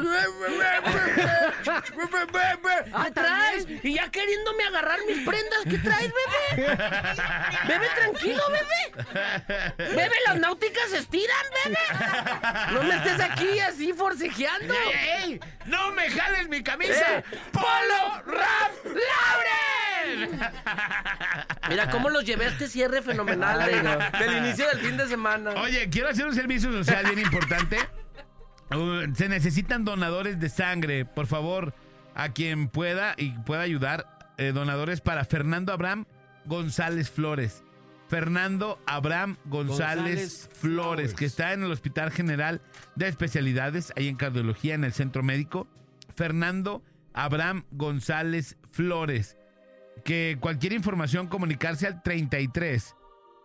¿Qué 3.05 3.11
traes? 3.13 3.67
Y 3.83 3.95
ya 3.95 4.11
queriéndome 4.11 4.65
agarrar 4.65 4.99
mis 5.07 5.27
prendas. 5.27 5.61
¿Qué 5.69 5.79
traes, 5.79 6.13
bebé? 6.57 6.77
Bebé, 7.69 7.87
tranquilo, 7.97 8.43
bebé. 8.51 9.07
Bebé, 9.79 10.15
las 10.27 10.37
náuticas 10.39 10.91
se 10.91 10.99
estiran, 10.99 11.37
bebé. 11.65 11.79
No 12.73 12.83
me 12.85 12.97
estés 12.97 13.21
aquí 13.21 13.59
así 13.61 13.93
forcejeando. 13.93 14.75
¡Ey, 14.75 15.23
ey! 15.33 15.41
¡No 15.67 15.91
me 15.93 16.11
jales 16.11 16.49
mi 16.49 16.63
camisa! 16.63 17.19
Eh. 17.19 17.25
¡Polo 17.53 18.23
Rap 18.27 18.73
Lauren! 18.85 20.41
Mira 21.69 21.91
cómo 21.91 22.09
los 22.11 22.25
llevé 22.25 22.47
a 22.47 22.49
este 22.49 22.67
cierre 22.69 23.03
fenomenal 23.03 23.59
de- 23.65 24.19
del 24.19 24.37
inicio 24.39 24.67
del 24.69 24.81
fin 24.81 24.97
de 24.97 25.07
semana. 25.09 25.51
Oye, 25.61 25.89
quiero 25.91 26.09
hacer 26.09 26.27
un 26.27 26.35
servicio 26.35 26.73
social 26.73 27.05
bien 27.07 27.19
importante. 27.21 27.79
Uh, 28.71 29.13
se 29.15 29.29
necesitan 29.29 29.85
donadores 29.85 30.39
de 30.39 30.49
sangre, 30.49 31.05
por 31.05 31.27
favor, 31.27 31.75
a 32.15 32.31
quien 32.31 32.69
pueda 32.69 33.15
y 33.17 33.31
pueda 33.31 33.63
ayudar. 33.63 34.07
eh, 34.39 34.53
donadores 34.53 35.01
para 35.03 35.25
Fernando 35.25 35.73
Abraham 35.73 36.07
González 36.47 37.11
Flores. 37.11 37.63
Fernando 38.09 38.79
Abraham 38.87 39.37
González, 39.45 39.69
González 39.69 40.49
Flores, 40.53 40.59
Flores. 40.59 41.15
que 41.15 41.25
está 41.27 41.53
en 41.53 41.63
el 41.63 41.71
Hospital 41.71 42.11
General 42.11 42.61
de 42.97 43.07
Especialidades, 43.07 43.93
ahí 43.97 44.09
en 44.09 44.17
cardiología, 44.17 44.75
en 44.75 44.85
el 44.85 44.93
centro 44.93 45.23
médico. 45.23 45.69
Fernando 46.17 46.83
Abraham 47.13 47.65
González 47.71 48.57
Flores. 48.73 49.37
Que 50.05 50.39
cualquier 50.41 50.73
información 50.73 51.27
comunicarse 51.29 51.87
al 51.87 52.03
33 52.03 52.97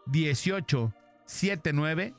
18 0.08 0.94
79 1.26 2.14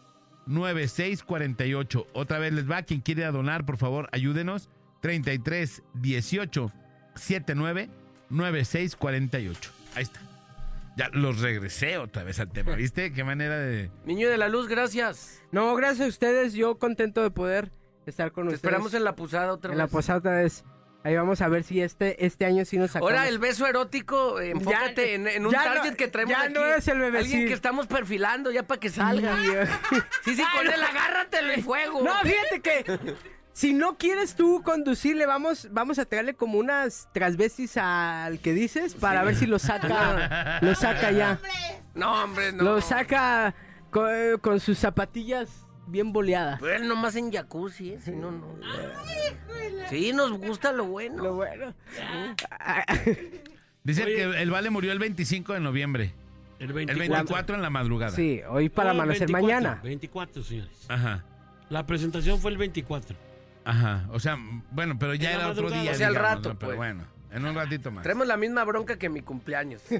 9648. 0.47 2.07
Otra 2.13 2.39
vez 2.39 2.53
les 2.53 2.71
va. 2.71 2.83
Quien 2.83 3.01
quiere 3.01 3.25
donar, 3.27 3.65
por 3.67 3.77
favor, 3.77 4.09
ayúdenos. 4.13 4.69
33 5.01 5.83
18 5.95 6.73
79 7.15 7.91
9648. 8.31 9.71
Ahí 9.95 10.03
está. 10.03 10.21
Ya 10.97 11.11
los 11.13 11.41
regresé 11.41 11.99
otra 11.99 12.25
vez 12.25 12.41
al 12.41 12.51
tema, 12.51 12.75
¿viste? 12.75 13.13
Qué 13.13 13.23
manera 13.23 13.59
de. 13.59 13.91
Niño 14.07 14.31
de 14.31 14.39
la 14.39 14.49
luz, 14.49 14.67
gracias. 14.67 15.43
No, 15.53 15.75
gracias 15.77 16.07
a 16.07 16.09
ustedes. 16.09 16.55
Yo 16.55 16.79
contento 16.79 17.23
de 17.23 17.31
poder 17.31 17.71
estar 18.07 18.33
con 18.33 18.45
Te 18.45 18.55
ustedes. 18.55 18.59
esperamos 18.65 18.95
en 18.95 19.05
la 19.05 19.15
posada 19.15 19.53
otra 19.53 19.73
en 19.73 19.79
vez. 19.79 19.85
la 19.85 19.89
posada 19.89 20.19
otra 20.21 20.37
vez. 20.37 20.65
Ahí 21.07 21.15
vamos 21.15 21.41
a 21.41 21.47
ver 21.49 21.63
si 21.63 21.81
este, 21.81 22.27
este 22.27 22.47
año 22.47 22.65
sí 22.65 22.79
nos 22.79 22.91
sacamos. 22.91 23.13
Ahora 23.13 23.29
el 23.29 23.39
beso 23.39 23.65
erótico, 23.65 24.41
eh, 24.41 24.51
enfócate 24.51 25.07
Ya- 25.07 25.13
en, 25.15 25.29
en 25.29 25.47
un 25.47 25.53
no- 25.53 25.63
target 25.63 25.95
que 25.95 26.09
traemos 26.09 26.35
ya 26.37 26.43
aquí. 26.43 26.55
no 26.55 26.67
es 26.67 26.89
el 26.89 26.99
bebecín. 26.99 27.31
Alguien 27.33 27.49
que 27.49 27.55
estamos 27.55 27.87
perfilando 27.87 28.51
ya 28.51 28.65
para 28.65 28.81
que 28.81 28.91
salga. 28.91 29.37
Sí, 30.25 30.35
sí, 30.35 30.43
con 30.53 30.67
él 30.67 30.83
agárratelo 30.83 31.55
y 31.55 31.63
fuego. 31.63 32.03
No, 32.03 32.13
fíjate 32.23 32.61
que 32.61 33.15
si 33.53 33.73
no 33.73 33.97
quieres 33.99 34.35
tú 34.35 34.63
conducirle, 34.65 35.27
vamos, 35.27 35.69
vamos 35.71 36.01
a 36.01 36.07
traerle 36.07 36.35
como 36.35 36.59
unas 36.59 37.09
transvestis 37.13 37.77
al 37.77 38.41
que 38.41 38.53
dices 38.53 38.95
para 38.97 39.23
ver 39.23 39.37
si 39.37 39.47
lo 39.47 39.61
saca, 39.61 40.59
lo 40.61 40.75
saca 40.75 41.13
ya. 41.13 41.39
No, 41.95 42.25
hombre, 42.25 42.51
no. 42.53 42.65
Lo 42.65 42.81
saca 42.81 43.55
con, 43.93 44.11
con 44.41 44.59
sus 44.59 44.77
zapatillas 44.81 45.66
bien 45.87 46.13
boleadas. 46.13 46.59
Pero 46.61 46.75
él 46.77 46.89
nomás 46.89 47.17
en 47.17 47.33
jacuzzi, 47.33 47.93
¿eh? 47.93 48.01
Si 48.01 48.11
no, 48.13 48.31
no. 48.31 48.47
Sí, 49.89 50.13
nos 50.13 50.33
gusta 50.33 50.73
lo 50.73 50.85
bueno. 50.87 51.23
Lo 51.23 51.35
bueno. 51.35 51.75
Dice 53.85 54.05
Oye. 54.05 54.15
que 54.17 54.23
el 54.43 54.51
Vale 54.51 54.71
murió 54.71 54.93
el 54.93 54.99
25 54.99 55.53
de 55.55 55.61
noviembre. 55.61 56.13
El 56.59 56.69
El 56.69 56.73
24. 56.73 57.09
24 57.09 57.57
en 57.57 57.63
la 57.63 57.71
madrugada. 57.71 58.13
Sí, 58.13 58.41
hoy 58.49 58.69
para 58.69 58.93
No, 58.93 59.03
amanecer 59.03 59.29
24, 59.31 59.47
mañana. 59.47 59.81
24, 59.83 60.43
señores. 60.43 60.87
Ajá. 60.89 61.25
La 61.69 61.87
presentación 61.87 62.41
fue 62.41 62.51
el 62.51 62.57
24. 62.59 63.17
Ajá. 63.65 64.07
O 64.11 64.19
sea, 64.21 64.39
bueno, 64.71 64.99
pero 64.99 65.15
ya 65.15 65.31
En 65.33 65.41
era 65.41 65.49
otro 65.51 65.71
día. 65.71 65.93
O 65.93 65.95
sea, 65.95 66.07
al 66.09 66.15
digamos, 66.15 66.37
rato, 66.37 66.49
¿no? 66.51 66.59
Pero 66.59 66.69
pues. 66.71 66.77
bueno, 66.77 67.05
en 67.31 67.45
un 67.45 67.55
ratito 67.55 67.91
más. 67.91 68.03
Traemos 68.03 68.27
la 68.27 68.37
misma 68.37 68.65
bronca 68.65 68.97
que 68.99 69.09
mi 69.09 69.21
cumpleaños. 69.21 69.83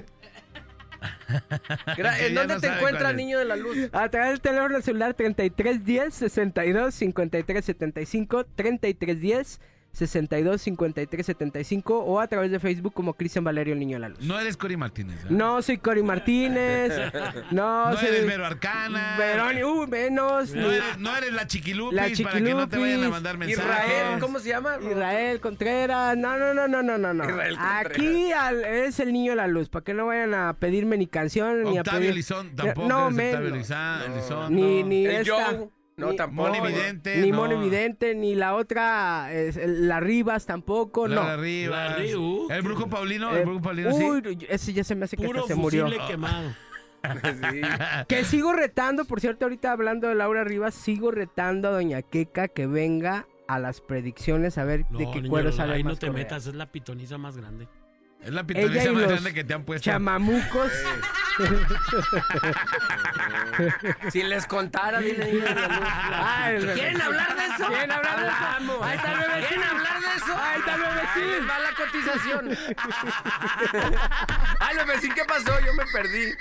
¿En 1.97 2.35
dónde 2.35 2.55
no 2.55 2.59
te 2.59 2.67
encuentra, 2.67 3.11
es. 3.11 3.15
niño 3.15 3.39
de 3.39 3.45
la 3.45 3.55
luz? 3.55 3.89
A 3.91 4.09
través 4.09 4.31
del 4.31 4.41
teléfono 4.41 4.81
celular 4.81 5.13
3310 5.13 6.13
62 6.13 6.93
53 6.95 7.65
75 7.65 8.45
3310 8.55 9.59
62 9.97 10.61
53 10.61 11.25
75 11.25 11.99
o 11.99 12.19
a 12.19 12.27
través 12.27 12.51
de 12.51 12.59
Facebook 12.59 12.93
como 12.93 13.13
Cristian 13.15 13.43
Valerio 13.43 13.73
el 13.73 13.79
Niño 13.79 13.95
de 13.95 13.99
la 14.01 14.09
Luz. 14.09 14.19
No 14.21 14.39
eres 14.39 14.55
Cory 14.57 14.77
Martínez. 14.77 15.15
¿verdad? 15.23 15.31
No 15.31 15.61
soy 15.61 15.77
Cory 15.79 16.03
Martínez. 16.03 16.93
No, 17.51 17.89
No 17.91 17.97
soy 17.97 18.07
eres 18.09 18.27
Vero 18.27 18.45
Arcana. 18.45 19.17
Veroni- 19.17 19.63
uh, 19.63 19.87
menos. 19.87 20.53
No 20.53 20.71
eres, 20.71 20.97
no 20.97 21.15
eres 21.15 21.33
la 21.33 21.47
chiquilupis, 21.47 21.95
La 21.95 22.03
para 22.29 22.41
que 22.43 22.53
no 22.53 22.67
te 22.67 22.77
vayan 22.77 22.89
a 22.89 22.93
Chiquilupis. 22.95 23.09
mandar 23.09 23.37
mensajes. 23.37 23.63
Israel, 23.65 24.19
¿cómo 24.19 24.39
se 24.39 24.49
llama? 24.49 24.77
Israel 24.81 25.39
Contreras. 25.39 26.17
No, 26.17 26.37
no, 26.37 26.53
no, 26.53 26.67
no, 26.67 26.83
no, 26.83 26.97
no. 26.97 27.13
no. 27.13 27.23
Israel 27.23 27.55
Contreras. 27.57 27.85
Aquí 27.85 28.31
al- 28.31 28.65
es 28.65 28.99
el 28.99 29.13
Niño 29.13 29.31
de 29.31 29.35
la 29.37 29.47
Luz. 29.47 29.69
Para 29.69 29.83
que 29.83 29.93
no 29.93 30.07
vayan 30.07 30.33
a 30.33 30.53
pedirme 30.57 30.97
ni 30.97 31.07
canción 31.07 31.63
ni 31.63 31.77
a 31.77 31.81
Octavio 31.81 31.99
pedir. 32.01 32.15
Lizón, 32.15 32.55
tampoco 32.55 32.87
No, 32.87 33.07
eres 33.09 33.33
Octavio 33.33 33.55
Elizondo. 33.55 34.49
Ni, 34.49 34.83
ni 34.83 35.05
El 35.05 35.15
esta. 35.21 35.45
Joe. 35.45 35.69
No, 35.97 36.11
Ni- 36.11 36.15
tampoco. 36.15 36.49
Moni 36.49 36.67
Vidente. 36.67 37.17
Ni 37.17 37.31
no. 37.31 37.37
Mono 37.37 37.53
Evidente, 37.59 38.13
ni 38.13 38.35
la 38.35 38.53
otra, 38.53 39.33
es, 39.33 39.57
el- 39.57 39.87
la 39.87 39.99
Rivas 39.99 40.45
tampoco, 40.45 41.07
no. 41.07 41.37
Rivas. 41.37 41.89
La 41.91 41.95
Riu. 41.97 42.47
El 42.51 42.61
brujo 42.61 42.87
Paulino, 42.87 43.35
Eh, 43.35 43.39
el 43.39 43.45
brujo 43.47 43.61
Paulino, 43.63 43.91
sí. 43.93 44.03
uy, 44.03 44.45
ese 44.47 44.73
ya 44.73 44.83
se 44.83 44.93
me 44.93 45.05
hace 45.05 45.17
que 45.17 45.25
Puro 45.25 45.39
hasta 45.41 45.55
se 45.55 45.59
murió. 45.59 45.87
quemado. 46.07 46.49
Sí. 46.51 46.53
Que 48.07 48.23
sigo 48.25 48.53
retando, 48.53 49.05
por 49.05 49.21
cierto, 49.21 49.45
ahorita 49.45 49.71
hablando 49.71 50.07
de 50.07 50.13
Laura 50.13 50.43
Rivas, 50.43 50.75
sigo 50.75 51.09
retando 51.09 51.69
a 51.69 51.71
Doña 51.71 52.03
Queca 52.03 52.47
que 52.47 52.67
venga 52.67 53.25
a 53.47 53.57
las 53.57 53.81
predicciones 53.81 54.59
a 54.59 54.65
ver 54.65 54.85
de 54.89 55.09
qué 55.09 55.15
niño, 55.21 55.29
cuero 55.29 55.49
no, 55.49 55.55
sale 55.55 55.73
ahí 55.75 55.83
más 55.83 55.93
no 55.93 55.99
te 55.99 56.07
correa. 56.07 56.23
metas, 56.25 56.45
es 56.45 56.53
la 56.53 56.71
pitoniza 56.71 57.17
más 57.17 57.37
grande. 57.37 57.67
Es 58.21 58.33
la 58.33 58.45
y 58.47 58.93
más 58.93 59.07
grande 59.07 59.33
que 59.33 59.43
te 59.43 59.53
han 59.53 59.63
puesto. 59.63 59.85
Chamamucos. 59.85 60.71
Si 64.11 64.21
les 64.23 64.45
contara, 64.45 64.99
dile. 64.99 65.43
Ay, 66.13 66.57
bebé. 66.57 66.73
¿Quieren 66.73 67.01
hablar 67.01 67.35
de 67.35 67.45
eso? 67.45 67.67
¿Quieren 67.67 67.91
hablar 67.91 68.19
de 68.19 68.27
eso? 68.27 68.83
Ahí 68.83 68.97
está 68.97 69.11
el 69.11 69.17
bebé. 69.19 69.45
¿Quieren 69.47 69.63
hablar 69.63 69.99
de 69.99 70.07
eso? 70.15 70.37
Ahí 70.37 70.59
está 70.59 70.75
el 70.75 70.81
bebecín. 70.81 71.47
Va 71.49 71.59
la 71.59 71.73
cotización. 71.73 72.57
Ay, 74.59 74.75
bebecín, 74.77 75.13
¿qué 75.13 75.23
pasó? 75.25 75.51
Yo 75.65 75.73
me 75.73 75.85
perdí. 75.91 76.33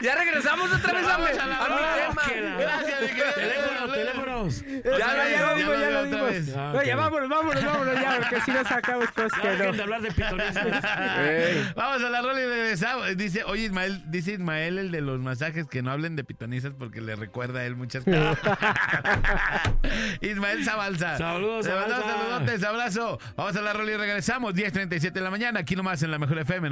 Ya 0.00 0.14
regresamos 0.16 0.72
otra 0.72 0.92
vez 0.92 1.06
a, 1.08 1.18
mi- 1.18 1.24
tema. 1.26 2.56
Gracias, 2.58 3.00
mi 3.00 3.06
querido. 3.08 3.32
Teléfonos, 3.34 3.92
teléfonos. 3.94 4.64
Ya, 4.98 5.28
ya, 5.30 5.46
lo 5.46 5.56
dimos, 5.56 5.80
ya 5.80 5.90
lo 5.90 5.98
otra 6.00 6.10
dimos. 6.10 6.30
vez. 6.30 6.54
Ah, 6.56 6.82
ya 6.84 6.96
vámonos, 6.96 7.28
vámonos, 7.28 7.64
vámonos 7.64 7.94
ya, 8.00 8.16
porque 8.20 8.40
si 8.42 8.50
no 8.50 8.64
sacamos 8.64 9.10
cosas 9.14 9.40
que 9.40 9.48
de 9.48 9.72
no. 9.72 9.82
hablar 9.82 10.02
de 10.02 10.10
pitonizas. 10.12 11.74
Vamos 11.74 12.02
a 12.02 12.08
la 12.10 12.22
rola 12.22 12.40
y 12.40 12.46
regresamos. 12.46 13.16
Dice, 13.16 13.44
oye 13.44 13.62
Ismael, 13.64 14.02
dice 14.10 14.32
Ismael 14.32 14.78
el 14.78 14.90
de 14.90 15.00
los 15.00 15.20
masajes 15.20 15.66
que 15.66 15.82
no 15.82 15.90
hablen 15.90 16.16
de 16.16 16.24
pitonizas 16.24 16.72
porque 16.78 17.00
le 17.00 17.16
recuerda 17.16 17.60
a 17.60 17.64
él 17.64 17.76
muchas 17.76 18.04
cosas. 18.04 18.38
Ismael 20.20 20.64
Zabalza. 20.64 21.18
Saludos, 21.18 21.66
Zabalza. 21.66 22.02
saludotes, 22.02 22.64
abrazo. 22.64 23.18
Vamos 23.36 23.56
a 23.56 23.62
la 23.62 23.72
rola 23.72 23.92
y 23.92 23.96
regresamos. 23.96 24.54
10.37 24.54 25.12
de 25.12 25.20
la 25.20 25.30
mañana, 25.30 25.60
aquí 25.60 25.76
nomás 25.76 26.02
en 26.02 26.10
la 26.10 26.18
mejor 26.18 26.38
FM 26.38 26.68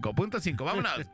95.5. 0.00 0.64
Vámonos. 0.64 0.92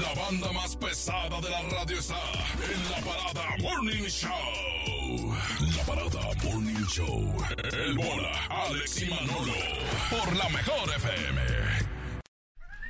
La 0.00 0.14
banda 0.14 0.52
más 0.52 0.76
pesada 0.76 1.40
de 1.40 1.50
la 1.50 1.62
radio 1.62 1.98
está 1.98 2.16
en 2.64 2.90
la 2.90 2.96
parada 3.06 3.56
Morning 3.60 4.08
Show. 4.08 5.34
La 5.76 5.84
parada 5.84 6.34
Morning 6.44 6.86
Show. 6.86 7.36
El 7.72 7.96
bola, 7.96 8.46
Alex 8.48 9.02
y 9.02 9.06
Manolo. 9.06 9.54
Por 10.10 10.36
la 10.36 10.48
mejor 10.48 10.88
FM. 10.96 11.99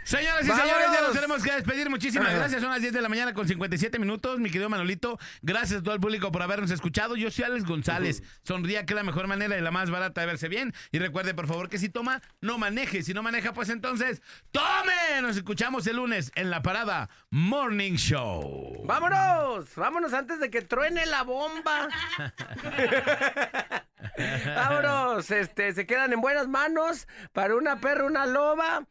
Señoras 0.05 0.43
y 0.45 0.49
señores, 0.49 0.87
ya 0.93 1.01
nos 1.03 1.13
tenemos 1.13 1.43
que 1.43 1.53
despedir. 1.53 1.91
Muchísimas 1.91 2.35
gracias. 2.35 2.61
Son 2.61 2.71
las 2.71 2.81
10 2.81 2.93
de 2.93 3.01
la 3.01 3.09
mañana 3.09 3.35
con 3.35 3.47
57 3.47 3.99
minutos. 3.99 4.39
Mi 4.41 4.51
querido 4.51 4.69
Manolito, 4.69 5.19
gracias 5.43 5.81
a 5.81 5.83
todo 5.83 5.95
el 5.95 6.01
público 6.01 6.33
por 6.33 6.43
habernos 6.43 6.71
escuchado. 6.71 7.17
Yo 7.17 7.31
soy 7.31 7.45
Alex 7.45 7.65
González. 7.65 8.23
Sonría 8.43 8.87
que 8.87 8.95
es 8.95 8.97
la 8.97 9.05
mejor 9.05 9.27
manera 9.27 9.57
y 9.57 9.61
la 9.61 9.71
más 9.71 9.91
barata 9.91 10.21
de 10.21 10.27
verse 10.27 10.49
bien. 10.49 10.75
Y 10.91 10.99
recuerde, 10.99 11.35
por 11.35 11.47
favor, 11.47 11.69
que 11.69 11.79
si 11.79 11.89
toma, 11.89 12.23
no 12.41 12.59
maneje. 12.59 13.03
Si 13.03 13.15
no 13.15 13.23
maneja, 13.23 13.53
pues 13.53 13.69
entonces, 13.69 14.23
¡tome! 14.51 15.23
Nos 15.23 15.37
escuchamos 15.37 15.87
el 15.87 15.97
lunes 15.97 16.33
en 16.35 16.51
la 16.51 16.63
parada 16.63 17.09
Morning 17.31 17.95
Show. 17.95 18.83
Vámonos, 18.87 19.75
vámonos 19.77 20.13
antes 20.13 20.41
de 20.41 20.51
que 20.51 20.63
truene 20.63 21.07
la 21.07 21.23
bomba. 21.23 21.89
vámonos, 24.57 25.31
este, 25.31 25.73
se 25.73 25.87
quedan 25.87 26.13
en 26.13 26.21
buenas 26.21 26.49
manos 26.49 27.07
para 27.33 27.55
una 27.55 27.81
perra, 27.81 28.05
una 28.05 28.27
loba. 28.27 28.87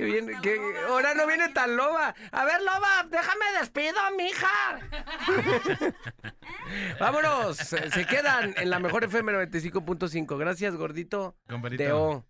Que 0.00 0.06
viene, 0.06 0.32
que 0.40 0.58
ahora 0.88 1.12
no 1.12 1.26
viene 1.26 1.50
tan 1.50 1.76
loba. 1.76 2.14
A 2.32 2.44
ver, 2.46 2.62
loba, 2.62 3.06
déjame 3.10 3.44
despido, 3.60 3.98
mija. 4.16 4.80
vámonos, 7.00 7.56
se, 7.58 7.90
se 7.90 8.06
quedan 8.06 8.54
en 8.56 8.70
la 8.70 8.78
mejor 8.78 9.04
FM 9.04 9.30
95.5. 9.32 10.38
Gracias, 10.38 10.74
gordito. 10.76 11.36
Comparito. 11.48 11.82
De 11.82 11.92
O, 11.92 12.26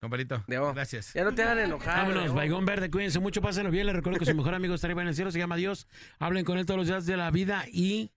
Comparito. 0.00 0.42
de 0.46 0.58
O. 0.58 0.72
Gracias. 0.72 1.12
Ya 1.12 1.24
no 1.24 1.34
te 1.34 1.42
hagan 1.42 1.58
enojar. 1.58 1.98
Vámonos. 1.98 2.32
Baigón 2.34 2.64
Verde, 2.64 2.90
cuídense 2.90 3.20
mucho, 3.20 3.42
pásenlo 3.42 3.70
bien. 3.70 3.86
Les 3.86 3.94
recuerdo 3.94 4.18
que 4.18 4.24
su 4.24 4.34
mejor 4.34 4.54
amigo 4.54 4.74
está 4.74 4.86
arriba 4.86 5.02
en 5.02 5.08
el 5.08 5.14
cielo, 5.14 5.30
se 5.30 5.38
llama 5.38 5.56
Dios. 5.56 5.86
Hablen 6.18 6.44
con 6.46 6.56
él 6.56 6.64
todos 6.64 6.78
los 6.78 6.86
días 6.86 7.04
de 7.04 7.16
la 7.18 7.30
vida 7.30 7.66
y 7.70 8.10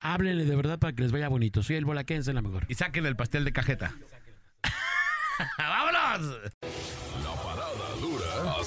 háblenle 0.00 0.44
de 0.44 0.56
verdad 0.56 0.78
para 0.80 0.92
que 0.92 1.02
les 1.02 1.12
vaya 1.12 1.28
bonito. 1.28 1.62
Soy 1.62 1.76
el 1.76 1.84
Bolaquense, 1.84 2.32
la 2.32 2.42
mejor. 2.42 2.66
Y 2.68 2.74
sáquenle 2.74 3.08
el 3.10 3.16
pastel 3.16 3.44
de 3.44 3.52
cajeta. 3.52 3.94
¡Vámonos! 5.58 6.36